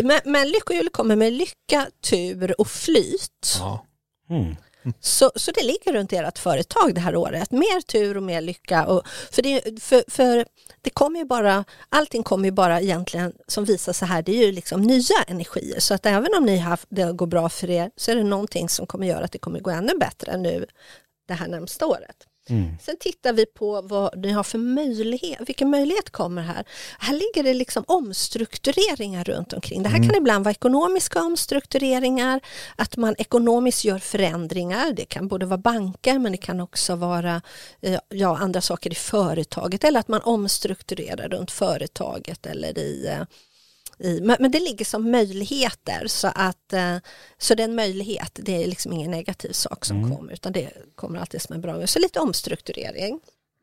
Men, 0.03 0.21
men 0.25 0.49
lyckohjulet 0.49 0.93
kommer 0.93 1.17
med 1.17 1.33
lycka, 1.33 1.87
tur 2.11 2.61
och 2.61 2.69
flyt. 2.69 3.57
Ja. 3.59 3.85
Mm. 4.31 4.57
Så, 5.01 5.33
så 5.35 5.51
det 5.51 5.63
ligger 5.63 5.93
runt 5.93 6.13
ert 6.13 6.39
företag 6.39 6.95
det 6.95 7.01
här 7.01 7.17
året. 7.17 7.51
Mer 7.51 7.81
tur 7.81 8.17
och 8.17 8.23
mer 8.23 8.41
lycka. 8.41 8.87
Och, 8.87 9.03
för, 9.31 9.43
det, 9.43 9.83
för, 9.83 10.05
för 10.09 10.47
det 10.83 10.91
kommer 10.91 11.19
ju 11.19 11.25
bara, 11.25 11.65
allting 11.89 12.23
kommer 12.23 12.45
ju 12.45 12.53
bara 12.53 12.81
egentligen 12.81 13.33
som 13.47 13.65
visar 13.65 13.93
sig 13.93 14.09
här, 14.09 14.23
det 14.23 14.33
är 14.33 14.47
ju 14.47 14.53
liksom 14.53 14.83
nya 14.83 15.23
energier. 15.27 15.81
Så 15.81 15.95
att 15.95 16.07
även 16.07 16.35
om 16.39 16.45
ni 16.45 16.59
har, 16.59 16.79
det 16.89 17.13
går 17.13 17.27
bra 17.27 17.49
för 17.49 17.71
er 17.71 17.91
så 17.97 18.11
är 18.11 18.17
det 18.17 18.25
någonting 18.25 18.69
som 18.69 18.87
kommer 18.87 19.07
göra 19.07 19.25
att 19.25 19.33
det 19.33 19.39
kommer 19.39 19.61
gå 19.61 19.71
ännu 19.71 19.93
bättre 20.01 20.37
nu 20.37 20.67
det 21.29 21.35
här 21.35 21.49
närmsta 21.49 21.87
året. 21.87 22.27
Mm. 22.49 22.79
Sen 22.83 22.97
tittar 23.01 23.33
vi 23.33 23.47
på 23.47 23.81
vad 23.83 24.19
ni 24.19 24.31
har 24.33 24.43
för 24.43 24.59
möjlighet, 24.59 25.39
vilken 25.47 25.71
möjlighet 25.71 26.11
kommer 26.11 26.43
här? 26.43 26.65
Här 26.99 27.13
ligger 27.13 27.43
det 27.43 27.55
liksom 27.55 27.85
omstruktureringar 27.87 29.25
runt 29.25 29.53
omkring. 29.53 29.83
Det 29.83 29.89
här 29.89 29.97
Mm. 29.97 30.09
kan 30.09 30.17
ibland 30.19 30.45
vara 30.45 30.53
ekonomiska 30.53 31.23
omstruktureringar, 31.23 32.41
att 32.77 32.97
man 32.97 33.15
ekonomiskt 33.19 33.85
gör 33.85 33.99
förändringar. 33.99 34.93
Det 34.93 35.05
kan 35.05 35.29
både 35.29 35.47
vara 35.47 35.59
banker 35.59 36.19
men 36.19 36.33
det 36.33 36.39
kan 36.39 36.61
också 36.61 36.95
vara 36.97 37.43
eh, 37.81 37.99
ja, 38.09 38.37
andra 38.39 38.61
saker 38.61 38.93
i 38.93 38.95
företaget 38.95 39.85
eller 39.85 40.01
att 40.01 40.09
man 40.09 40.21
omstrukturerar 40.21 41.29
runt 41.29 41.51
företaget 41.51 42.47
eller 42.47 42.79
i 42.79 43.07
eh, 43.07 43.23
i, 43.99 44.21
men, 44.21 44.37
men 44.41 44.51
det 44.51 44.61
ligger 44.61 44.85
som 44.85 45.11
möjligheter 45.11 46.07
så 46.07 46.29
att 46.35 46.73
eh, 46.73 46.97
så 47.39 47.55
det 47.55 47.63
är 47.63 47.69
en 47.69 47.75
möjlighet, 47.75 48.39
det 48.43 48.63
är 48.63 48.67
liksom 48.67 48.93
ingen 48.93 49.11
negativ 49.11 49.53
sak 49.53 49.85
som 49.85 49.97
Mm. 49.97 50.17
kommer 50.17 50.33
utan 50.33 50.53
det 50.53 50.71
kommer 50.95 51.19
alltid 51.19 51.43
som 51.43 51.55
en 51.55 51.61
bra 51.61 51.87
Så 51.87 51.99
lite 51.99 52.21
omstrukturering. 52.21 53.21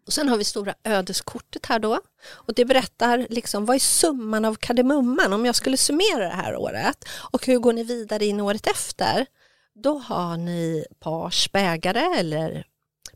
Och 0.07 0.13
sen 0.13 0.29
har 0.29 0.37
vi 0.37 0.43
stora 0.43 0.75
ödeskortet 0.83 1.65
här 1.65 1.79
då 1.79 1.99
och 2.25 2.53
det 2.53 2.65
berättar 2.65 3.27
liksom 3.29 3.65
vad 3.65 3.75
är 3.75 3.79
summan 3.79 4.45
av 4.45 4.55
kardemumman 4.55 5.33
om 5.33 5.45
jag 5.45 5.55
skulle 5.55 5.77
summera 5.77 6.19
det 6.27 6.35
här 6.35 6.55
året 6.55 7.05
och 7.31 7.45
hur 7.45 7.59
går 7.59 7.73
ni 7.73 7.83
vidare 7.83 8.25
in 8.25 8.39
året 8.39 8.67
efter? 8.67 9.25
Då 9.75 9.97
har 9.97 10.37
ni 10.37 10.85
page 10.99 11.49
bägare 11.53 12.19
eller 12.19 12.65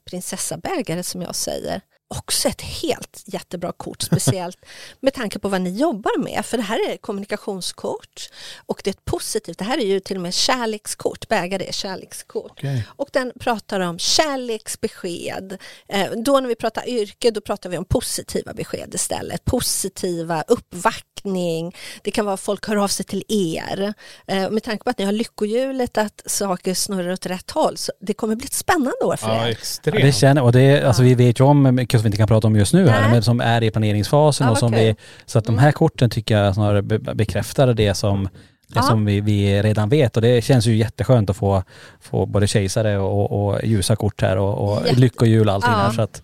prinsessa 0.06 0.58
bägare 0.58 1.04
som 1.04 1.22
jag 1.22 1.36
säger 1.36 1.82
också 2.08 2.48
ett 2.48 2.62
helt 2.62 3.24
jättebra 3.26 3.72
kort, 3.72 4.02
speciellt 4.02 4.58
med 5.00 5.14
tanke 5.14 5.40
på 5.40 5.50
vad 5.50 5.62
ni 5.62 5.70
jobbar 5.80 6.20
med. 6.20 6.46
För 6.46 6.58
det 6.58 6.64
här 6.64 6.90
är 6.92 6.98
kommunikationskort 6.98 8.30
och 8.66 8.82
det 8.84 8.90
är 8.90 8.92
ett 8.92 9.06
positivt, 9.06 9.58
det 9.58 9.66
här 9.66 9.78
är 9.78 9.86
ju 9.86 10.00
till 10.00 10.16
och 10.16 10.22
med 10.22 10.34
kärlekskort, 10.34 11.28
bägare 11.28 11.68
är 11.68 11.72
kärlekskort. 11.72 12.52
Okej. 12.52 12.84
Och 12.96 13.10
den 13.14 13.32
pratar 13.40 13.80
om 13.80 14.00
kärleksbesked. 14.00 15.58
Eh, 15.88 16.12
då 16.26 16.40
när 16.40 16.48
vi 16.48 16.56
pratar 16.56 16.88
yrke, 16.90 17.32
då 17.32 17.42
pratar 17.42 17.70
vi 17.70 17.78
om 17.78 17.86
positiva 17.86 18.54
besked 18.54 18.96
istället. 18.96 19.46
Positiva, 19.46 20.44
uppvaktning, 20.48 21.76
det 22.04 22.12
kan 22.12 22.26
vara 22.26 22.34
att 22.34 22.40
folk 22.40 22.68
hör 22.68 22.76
av 22.76 22.88
sig 22.88 23.06
till 23.06 23.24
er. 23.28 23.94
Eh, 24.28 24.50
med 24.50 24.64
tanke 24.64 24.84
på 24.84 24.90
att 24.90 24.98
ni 25.00 25.06
har 25.06 25.12
lyckohjulet, 25.12 25.98
att 25.98 26.22
saker 26.26 26.74
snurrar 26.74 27.12
åt 27.12 27.26
rätt 27.26 27.52
håll, 27.52 27.78
så 27.78 27.92
det 28.02 28.14
kommer 28.14 28.36
bli 28.36 28.46
ett 28.46 28.54
spännande 28.54 29.06
år 29.06 29.16
för 29.16 29.28
Ja, 29.28 29.36
er. 29.36 29.40
Ja, 29.42 29.50
extremt. 29.50 30.02
det 30.02 30.12
känner, 30.12 30.44
och 30.44 30.52
det, 30.52 30.84
alltså 30.84 31.04
vi 31.04 31.16
vet 31.16 31.40
ju 31.40 31.44
om 31.44 31.86
mycket 31.98 32.02
som 32.02 32.04
vi 32.04 32.08
inte 32.08 32.18
kan 32.18 32.28
prata 32.28 32.48
om 32.48 32.56
just 32.56 32.74
nu 32.74 32.88
här, 32.88 33.02
Nej. 33.02 33.12
men 33.12 33.24
som 33.24 33.42
är 33.42 33.64
i 33.64 33.72
planeringsfasen 33.72 34.48
Ja, 34.48 34.52
och 34.52 34.58
som 34.58 34.72
vi, 34.72 34.96
så 35.26 35.40
att 35.40 35.46
de 35.46 35.58
här 35.58 35.72
korten 35.72 36.10
tycker 36.10 36.38
jag 36.38 36.54
snarare 36.56 36.82
be, 36.82 37.00
bekräftar 37.00 37.74
det 37.74 37.94
som, 37.94 38.24
det 38.24 38.76
Ja. 38.76 38.82
som 38.82 39.06
vi, 39.06 39.22
vi 39.22 39.62
redan 39.62 39.90
vet 39.90 40.16
och 40.16 40.22
det 40.22 40.42
känns 40.44 40.66
ju 40.66 40.76
jätteskönt 40.76 41.30
att 41.30 41.38
få, 41.38 41.64
få 42.02 42.26
både 42.26 42.48
kejsare 42.48 42.98
och, 42.98 43.48
och 43.48 43.64
ljusa 43.64 43.96
kort 43.96 44.22
här 44.22 44.38
och, 44.38 44.72
och 44.74 44.88
Jätte- 44.88 45.00
lyckohjul 45.00 45.48
och 45.50 45.54
allting 45.56 45.72
Ja. 45.72 45.78
här 45.78 45.92
så 45.92 46.02
att 46.02 46.22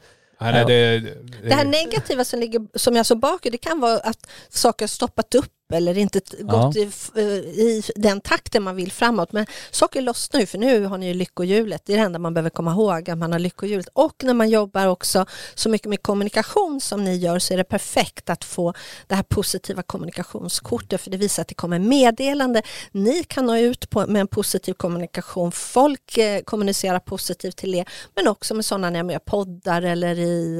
det, 0.67 0.99
Det 1.43 1.53
här 1.53 1.65
negativa 1.65 2.23
som, 2.23 2.39
ligger, 2.39 2.61
som 2.75 2.95
jag 2.95 3.05
såg 3.05 3.19
bakåt, 3.19 3.51
det 3.51 3.57
kan 3.57 3.79
vara 3.79 3.97
att 3.97 4.17
saker 4.49 4.83
har 4.85 4.87
stoppat 4.87 5.35
upp 5.35 5.51
eller 5.73 5.97
inte 5.97 6.19
t- 6.19 6.37
Ja. 6.39 6.45
gått 6.45 6.75
i, 6.75 6.89
eh, 7.15 7.23
i 7.59 7.83
den 7.95 8.21
takten 8.21 8.63
man 8.63 8.75
vill 8.75 8.91
framåt. 8.91 9.31
Men 9.31 9.45
saker 9.71 10.01
lossnar 10.01 10.39
ju 10.39 10.45
för 10.45 10.57
nu 10.57 10.85
har 10.85 10.97
ni 10.97 11.07
ju 11.07 11.13
lyckohjulet. 11.13 11.81
Det 11.85 11.93
är 11.93 11.97
det 11.97 12.03
enda 12.03 12.19
man 12.19 12.33
behöver 12.33 12.49
komma 12.49 12.71
ihåg, 12.71 13.09
att 13.09 13.17
man 13.17 13.31
har 13.31 13.39
lyckohjulet. 13.39 13.87
Och 13.93 14.23
när 14.23 14.33
man 14.33 14.49
jobbar 14.49 14.87
också 14.87 15.25
så 15.55 15.69
mycket 15.69 15.89
med 15.89 16.01
kommunikation 16.03 16.81
som 16.81 17.03
ni 17.03 17.15
gör 17.15 17.39
så 17.39 17.53
är 17.53 17.57
det 17.57 17.63
perfekt 17.63 18.29
att 18.29 18.43
få 18.43 18.73
det 19.07 19.15
här 19.15 19.23
positiva 19.23 19.83
kommunikationskortet 19.83 21.01
för 21.01 21.11
det 21.11 21.17
visar 21.17 21.41
att 21.41 21.47
det 21.47 21.55
kommer 21.55 21.79
meddelande. 21.79 22.61
Ni 22.91 23.23
kan 23.23 23.45
nå 23.45 23.57
ut 23.57 23.89
på, 23.89 24.07
med 24.07 24.19
en 24.19 24.27
positiv 24.27 24.73
kommunikation. 24.73 25.51
Folk 25.51 26.17
eh, 26.17 26.41
kommunicerar 26.41 26.99
positivt 26.99 27.55
till 27.57 27.75
er 27.75 27.89
men 28.15 28.27
också 28.27 28.53
med 28.53 28.65
sådana 28.65 28.89
när 28.89 29.13
jag 29.13 29.25
poddar 29.25 29.81
eller 29.81 30.19
i, 30.19 30.59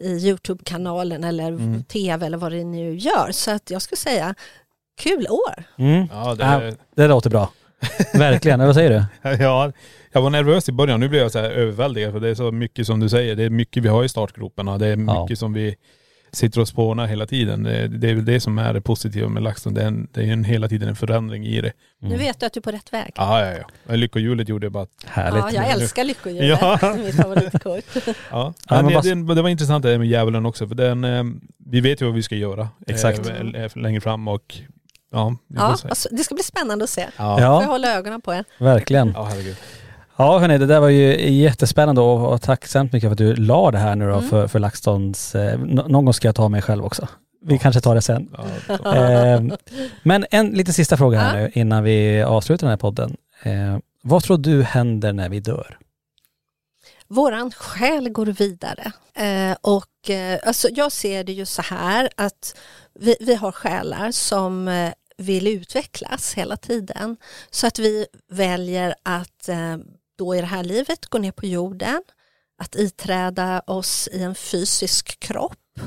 eh, 0.00 0.06
i 0.08 0.28
Youtube-kanalen 0.28 1.24
eller 1.24 1.82
tv 1.82 2.26
eller 2.26 2.38
vad 2.38 2.52
det 2.52 2.64
nu 2.64 2.94
gör. 2.96 3.32
Så 3.32 3.50
att 3.50 3.70
jag 3.70 3.82
skulle 3.82 3.96
säga 3.98 4.34
kul 4.96 5.26
år. 5.28 5.64
mm. 5.78 6.06
ja, 6.10 6.36
Ja, 6.38 6.58
det, 6.58 6.76
det 6.96 7.08
låter 7.08 7.30
bra. 7.30 7.50
Verkligen, 8.14 8.60
vad 8.60 8.74
säger 8.74 8.90
du? 8.90 9.04
ja, 9.44 9.72
jag 10.12 10.22
var 10.22 10.30
nervös 10.30 10.68
i 10.68 10.72
början. 10.72 11.00
Nu 11.00 11.08
blir 11.08 11.20
jag 11.20 11.32
så 11.32 11.38
här 11.38 11.50
överväldigad 11.50 12.12
för 12.12 12.20
det 12.20 12.28
är 12.28 12.34
så 12.34 12.52
mycket 12.52 12.86
som 12.86 13.00
du 13.00 13.08
säger. 13.08 13.36
Det 13.36 13.44
är 13.44 13.50
mycket 13.50 13.82
vi 13.82 13.88
har 13.88 14.04
i 14.04 14.08
startgroparna. 14.08 14.78
Det 14.78 14.86
är 14.86 14.96
Ja. 14.96 15.22
mycket 15.22 15.38
som 15.38 15.52
vi 15.52 15.76
sitter 16.32 16.60
och 16.60 16.68
spånar 16.68 17.06
hela 17.06 17.26
tiden. 17.26 17.62
Det, 17.62 18.10
är 18.10 18.14
väl 18.14 18.24
det 18.24 18.40
som 18.40 18.58
är 18.58 18.74
det 18.74 18.80
positiva 18.80 19.28
med 19.28 19.42
LaxTon. 19.42 19.74
Det 19.74 19.82
är, 19.82 19.86
en, 19.86 20.08
det 20.12 20.20
är 20.20 20.32
en, 20.32 20.44
hela 20.44 20.68
tiden 20.68 20.88
en 20.88 20.96
förändring 20.96 21.46
i 21.46 21.60
det. 21.60 21.72
Nu 22.00 22.16
vet 22.16 22.40
du 22.40 22.46
att 22.46 22.52
du 22.52 22.60
är 22.60 22.62
på 22.62 22.70
rätt 22.70 22.92
väg. 22.92 23.12
Ja, 23.14 23.46
ja, 23.46 23.64
ja. 23.86 23.94
Lyckohjulet 23.94 24.48
gjorde 24.48 24.70
bara 24.70 24.82
att, 24.82 25.04
Härligt. 25.06 25.44
Ja, 25.44 25.52
jag 25.52 25.70
älskar 25.70 26.04
lyckohjulet. 26.04 26.58
Ja. 26.82 26.96
Mitt 27.04 27.16
favoritkort. 27.16 27.84
ja. 28.30 28.54
Ja, 28.68 28.82
men 28.82 29.26
det, 29.26 29.34
det, 29.34 29.42
var 29.42 29.48
intressant 29.48 29.82
det 29.82 29.98
med 29.98 30.08
djävulen 30.08 30.46
också. 30.46 30.68
För 30.68 30.74
den, 30.74 31.04
eh, 31.04 31.24
vi 31.66 31.80
vet 31.80 32.02
ju 32.02 32.06
vad 32.06 32.14
vi 32.14 32.22
ska 32.22 32.36
göra. 32.36 32.68
Exakt. 32.86 33.28
Eh, 33.28 33.64
eh, 33.64 33.70
längre 33.76 34.00
fram 34.00 34.28
och 34.28 34.54
ja, 35.14 35.36
Ja, 35.48 35.62
alltså, 35.62 36.08
det 36.12 36.24
ska 36.24 36.34
bli 36.34 36.44
spännande 36.44 36.84
att 36.84 36.90
se. 36.90 37.06
Ja. 37.16 37.40
Jag 37.40 37.62
Ja, 37.62 37.66
hålla 37.66 37.94
ögonen 37.94 38.20
på 38.20 38.34
er. 38.34 38.44
verkligen. 38.58 39.12
ja, 39.16 39.24
herregud. 39.24 39.56
Ja 40.16 40.38
hörni, 40.38 40.58
det 40.58 40.66
där 40.66 40.80
var 40.80 40.88
ju 40.88 41.30
jättespännande 41.32 42.00
och, 42.00 42.32
och 42.32 42.42
tack 42.42 42.66
så 42.66 42.82
mycket 42.84 43.00
för 43.02 43.10
att 43.10 43.18
du 43.18 43.34
la 43.36 43.70
det 43.70 43.78
här 43.78 43.96
nu 43.96 44.08
då 44.10 44.20
för, 44.20 44.48
för 44.48 44.58
LaxTons, 44.58 45.34
eh, 45.34 45.58
nå- 45.58 45.88
någon 45.88 46.04
gång 46.04 46.14
ska 46.14 46.28
jag 46.28 46.34
ta 46.34 46.48
mig 46.48 46.62
själv 46.62 46.84
också. 46.84 47.08
Vi 47.46 47.58
kanske 47.58 47.80
tar 47.80 47.94
det 47.94 48.02
sen. 48.02 48.28
Ja, 48.36 48.76
så. 48.78 48.92
Eh, 48.94 49.42
men 50.02 50.26
en 50.30 50.48
lite 50.50 50.72
sista 50.72 50.96
fråga 50.96 51.18
här 51.20 51.36
Ja. 51.38 51.42
nu 51.42 51.50
innan 51.54 51.82
vi 51.84 52.22
avslutar 52.22 52.66
den 52.66 52.70
här 52.70 52.76
podden. 52.76 53.16
Eh, 53.42 53.78
vad 54.02 54.22
tror 54.22 54.38
du 54.38 54.62
händer 54.62 55.12
när 55.12 55.28
vi 55.28 55.40
dör? 55.40 55.78
Våran 57.08 57.50
själ 57.50 58.08
går 58.08 58.26
vidare. 58.26 58.92
Eh, 59.14 59.56
och 59.60 60.10
eh, 60.10 60.38
alltså 60.46 60.68
jag 60.68 60.92
ser 60.92 61.24
det 61.24 61.32
ju 61.32 61.46
så 61.46 61.62
här 61.62 62.08
att 62.16 62.56
vi, 63.00 63.16
vi 63.20 63.34
har 63.34 63.52
själar 63.52 64.10
som 64.10 64.68
vill 65.16 65.46
utvecklas 65.46 66.34
hela 66.34 66.56
tiden. 66.56 67.16
Så 67.50 67.66
att 67.66 67.78
vi 67.78 68.06
väljer 68.30 68.94
att 69.02 69.48
eh, 69.48 69.76
då 70.18 70.34
i 70.34 70.40
det 70.40 70.46
här 70.46 70.64
livet 70.64 71.06
gå 71.06 71.18
ner 71.18 71.32
på 71.32 71.46
jorden, 71.46 72.02
att 72.58 72.76
iträda 72.76 73.60
oss 73.66 74.08
i 74.12 74.22
en 74.22 74.34
fysisk 74.34 75.20
kropp 75.20 75.80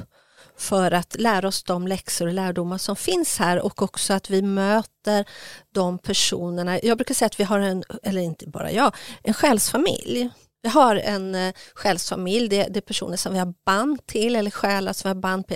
för 0.57 0.91
att 0.91 1.15
lära 1.19 1.47
oss 1.47 1.63
de 1.63 1.87
läxor 1.87 2.27
och 2.27 2.33
lärdomar 2.33 2.77
som 2.77 2.95
finns 2.95 3.39
här 3.39 3.59
och 3.59 3.81
också 3.81 4.13
att 4.13 4.29
vi 4.29 4.41
möter 4.41 5.25
de 5.73 5.97
personerna. 5.97 6.79
Jag 6.83 6.97
brukar 6.97 7.13
säga 7.13 7.25
att 7.27 7.39
vi 7.39 7.43
har 7.43 7.59
en, 7.59 7.83
eller 8.03 8.21
inte 8.21 8.47
bara 8.47 8.71
jag, 8.71 8.95
en 9.23 9.33
själsfamilj. 9.33 10.29
Vi 10.61 10.69
har 10.69 10.95
en 10.95 11.35
eh, 11.35 11.53
själsfamilj, 11.73 12.47
det, 12.47 12.67
det 12.69 12.79
är 12.79 12.81
personer 12.81 13.17
som 13.17 13.33
vi 13.33 13.39
har 13.39 13.53
band 13.65 14.07
till 14.07 14.35
eller 14.35 14.51
själar 14.51 14.93
som 14.93 15.09
vi 15.09 15.15
har 15.15 15.21
band 15.21 15.47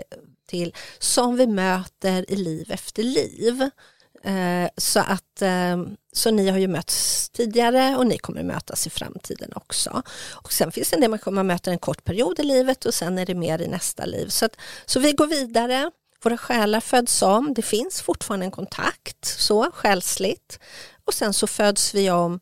till 0.51 0.75
som 0.99 1.37
vi 1.37 1.47
möter 1.47 2.31
i 2.31 2.35
liv 2.35 2.71
efter 2.71 3.03
liv. 3.03 3.69
Eh, 4.23 4.69
så 4.77 4.99
att 4.99 5.41
eh, 5.41 5.77
så 6.13 6.31
ni 6.31 6.49
har 6.49 6.57
ju 6.57 6.67
mötts 6.67 7.29
tidigare 7.29 7.95
och 7.97 8.07
ni 8.07 8.17
kommer 8.17 8.43
mötas 8.43 8.87
i 8.87 8.89
framtiden 8.89 9.51
också. 9.55 10.01
Och 10.31 10.53
sen 10.53 10.71
finns 10.71 10.89
det 10.89 10.95
en 10.95 11.01
del 11.01 11.09
man 11.09 11.19
kommer 11.19 11.43
möta 11.43 11.71
en 11.71 11.79
kort 11.79 12.03
period 12.03 12.39
i 12.39 12.43
livet 12.43 12.85
och 12.85 12.93
sen 12.93 13.17
är 13.17 13.25
det 13.25 13.35
mer 13.35 13.61
i 13.61 13.67
nästa 13.67 14.05
liv. 14.05 14.27
Så, 14.27 14.45
att, 14.45 14.55
så 14.85 14.99
vi 14.99 15.11
går 15.11 15.27
vidare, 15.27 15.91
våra 16.23 16.37
själar 16.37 16.79
föds 16.79 17.21
om, 17.21 17.53
det 17.53 17.61
finns 17.61 18.01
fortfarande 18.01 18.45
en 18.45 18.51
kontakt 18.51 19.25
så 19.25 19.71
själsligt 19.73 20.59
och 21.05 21.13
sen 21.13 21.33
så 21.33 21.47
föds 21.47 21.93
vi 21.93 22.11
om 22.11 22.39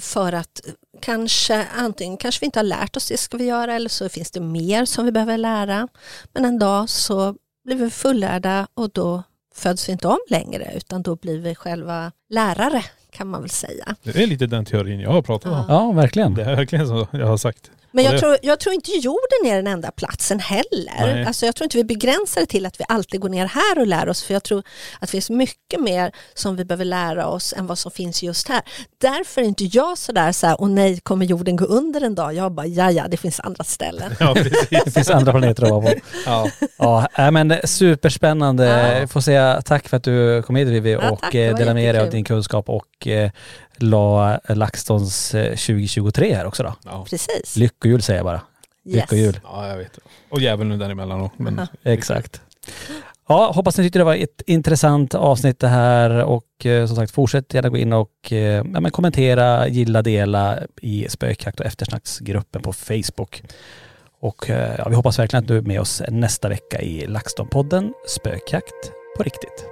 för 0.00 0.32
att 0.32 0.60
kanske 1.00 1.66
antingen 1.76 2.16
kanske 2.16 2.40
vi 2.40 2.46
inte 2.46 2.58
har 2.58 2.64
lärt 2.64 2.96
oss 2.96 3.08
det 3.08 3.16
ska 3.16 3.36
vi 3.36 3.44
göra 3.44 3.74
eller 3.74 3.88
så 3.88 4.08
finns 4.08 4.30
det 4.30 4.40
mer 4.40 4.84
som 4.84 5.04
vi 5.04 5.12
behöver 5.12 5.38
lära. 5.38 5.88
Men 6.32 6.44
en 6.44 6.58
dag 6.58 6.88
så 6.88 7.34
blir 7.64 7.76
vi 7.76 7.90
fullärda 7.90 8.66
och 8.74 8.90
då 8.90 9.22
föds 9.54 9.88
vi 9.88 9.92
inte 9.92 10.08
om 10.08 10.18
längre 10.28 10.72
utan 10.76 11.02
då 11.02 11.16
blir 11.16 11.38
vi 11.38 11.54
själva 11.54 12.12
lärare 12.28 12.84
kan 13.10 13.28
man 13.28 13.40
väl 13.40 13.50
säga. 13.50 13.96
Det 14.02 14.22
är 14.22 14.26
lite 14.26 14.46
den 14.46 14.64
teorin 14.64 15.00
jag 15.00 15.10
har 15.10 15.22
pratat 15.22 15.52
om. 15.52 15.64
Ja, 15.68 15.92
verkligen. 15.92 16.34
Det 16.34 16.44
är 16.44 16.56
verkligen 16.56 16.88
så 16.88 17.08
jag 17.10 17.26
har 17.26 17.36
sagt. 17.36 17.70
Men 17.92 18.04
jag 18.04 18.14
det- 18.14 18.18
tror, 18.18 18.36
jag 18.42 18.60
tror 18.60 18.74
inte 18.74 18.90
jorden 18.90 19.46
är 19.46 19.56
den 19.56 19.66
enda 19.66 19.90
platsen 19.90 20.38
heller. 20.40 21.14
Nej. 21.14 21.24
Alltså 21.26 21.46
jag 21.46 21.54
tror 21.54 21.64
inte 21.64 21.76
vi 21.76 21.84
begränsar 21.84 22.40
det 22.40 22.46
till 22.46 22.66
att 22.66 22.80
vi 22.80 22.84
alltid 22.88 23.20
går 23.20 23.28
ner 23.28 23.46
här 23.46 23.78
och 23.78 23.86
lär 23.86 24.08
oss 24.08 24.22
för 24.22 24.34
jag 24.34 24.42
tror 24.42 24.58
att 24.58 25.00
det 25.00 25.06
finns 25.06 25.30
mycket 25.30 25.80
mer 25.80 26.12
som 26.34 26.56
vi 26.56 26.64
behöver 26.64 26.84
lära 26.84 27.26
oss 27.26 27.54
än 27.56 27.66
vad 27.66 27.78
som 27.78 27.90
finns 27.90 28.22
just 28.22 28.48
här. 28.48 28.62
Därför 29.00 29.40
är 29.40 29.44
inte 29.44 29.64
jag 29.64 29.98
sådär 29.98 30.32
så 30.32 30.46
här, 30.46 30.60
och 30.60 30.70
nej 30.70 31.00
kommer 31.00 31.26
jorden 31.26 31.56
gå 31.56 31.64
under 31.64 32.00
en 32.00 32.14
dag? 32.14 32.34
Jag 32.34 32.52
bara, 32.52 32.66
ja 32.66 32.90
ja 32.90 33.04
det 33.08 33.16
finns 33.16 33.40
andra 33.40 33.64
ställen. 33.64 34.14
Ja, 34.20 34.34
precis. 34.34 34.68
Det 34.84 34.90
finns 34.90 35.10
andra 35.10 35.32
planeter 35.32 35.62
att 35.64 35.70
vara 35.70 35.82
på. 35.82 35.92
Ja. 36.26 36.48
Ja, 36.78 37.08
äh, 37.18 37.30
men 37.30 37.54
superspännande. 37.64 38.98
Ja. 39.00 39.06
Får 39.06 39.20
säga 39.20 39.62
tack 39.64 39.88
för 39.88 39.96
att 39.96 40.04
du 40.04 40.42
kom 40.42 40.56
hit 40.56 40.68
Vivi 40.68 40.92
Ja, 40.92 41.10
och 41.10 41.34
eh, 41.34 41.56
delade 41.56 41.74
med 41.74 41.94
dig 41.94 42.02
av 42.02 42.10
din 42.10 42.24
kunskap 42.24 42.68
och 42.68 43.06
eh, 43.06 43.30
la 43.82 44.40
LaxTons 44.48 45.34
eh, 45.34 45.50
2023 45.50 46.34
här 46.34 46.44
också 46.46 46.62
då. 46.62 46.74
Ja. 46.84 47.06
Precis. 47.10 47.56
Lyckohjul 47.56 48.02
säger 48.02 48.18
jag 48.18 48.24
bara. 48.24 48.40
Yes. 48.84 48.96
Lyckohjul. 48.96 49.40
ja, 49.44 49.68
jag 49.68 49.76
vet. 49.76 49.98
Och 50.28 50.40
djävulen 50.40 50.78
däremellan 50.78 51.18
då. 51.18 51.30
Men 51.36 51.58
Aha. 51.58 51.68
Exakt. 51.82 52.40
Ja, 53.28 53.52
hoppas 53.54 53.78
ni 53.78 53.84
tyckte 53.84 53.98
det 53.98 54.04
var 54.04 54.14
ett 54.14 54.42
intressant 54.46 55.14
avsnitt 55.14 55.58
det 55.58 55.68
här 55.68 56.24
och 56.24 56.66
eh, 56.66 56.86
som 56.86 56.96
sagt 56.96 57.12
fortsätt 57.12 57.54
gärna 57.54 57.68
gå 57.68 57.76
in 57.76 57.92
och 57.92 58.32
eh, 58.32 58.38
ja, 58.74 58.80
men 58.80 58.90
kommentera, 58.90 59.68
gilla, 59.68 60.02
dela 60.02 60.58
i 60.80 61.06
spökjakt 61.08 61.60
och 61.60 61.66
eftersnacksgruppen 61.66 62.62
på 62.62 62.72
Facebook. 62.72 63.42
Och 64.20 64.50
eh, 64.50 64.74
ja, 64.78 64.88
vi 64.88 64.94
hoppas 64.94 65.18
verkligen 65.18 65.44
att 65.44 65.48
du 65.48 65.56
är 65.56 65.62
med 65.62 65.80
oss 65.80 66.02
nästa 66.08 66.48
vecka 66.48 66.80
i 66.80 67.06
LaxTon-podden 67.06 67.92
Spökjakt 68.06 68.92
på 69.16 69.22
riktigt. 69.22 69.71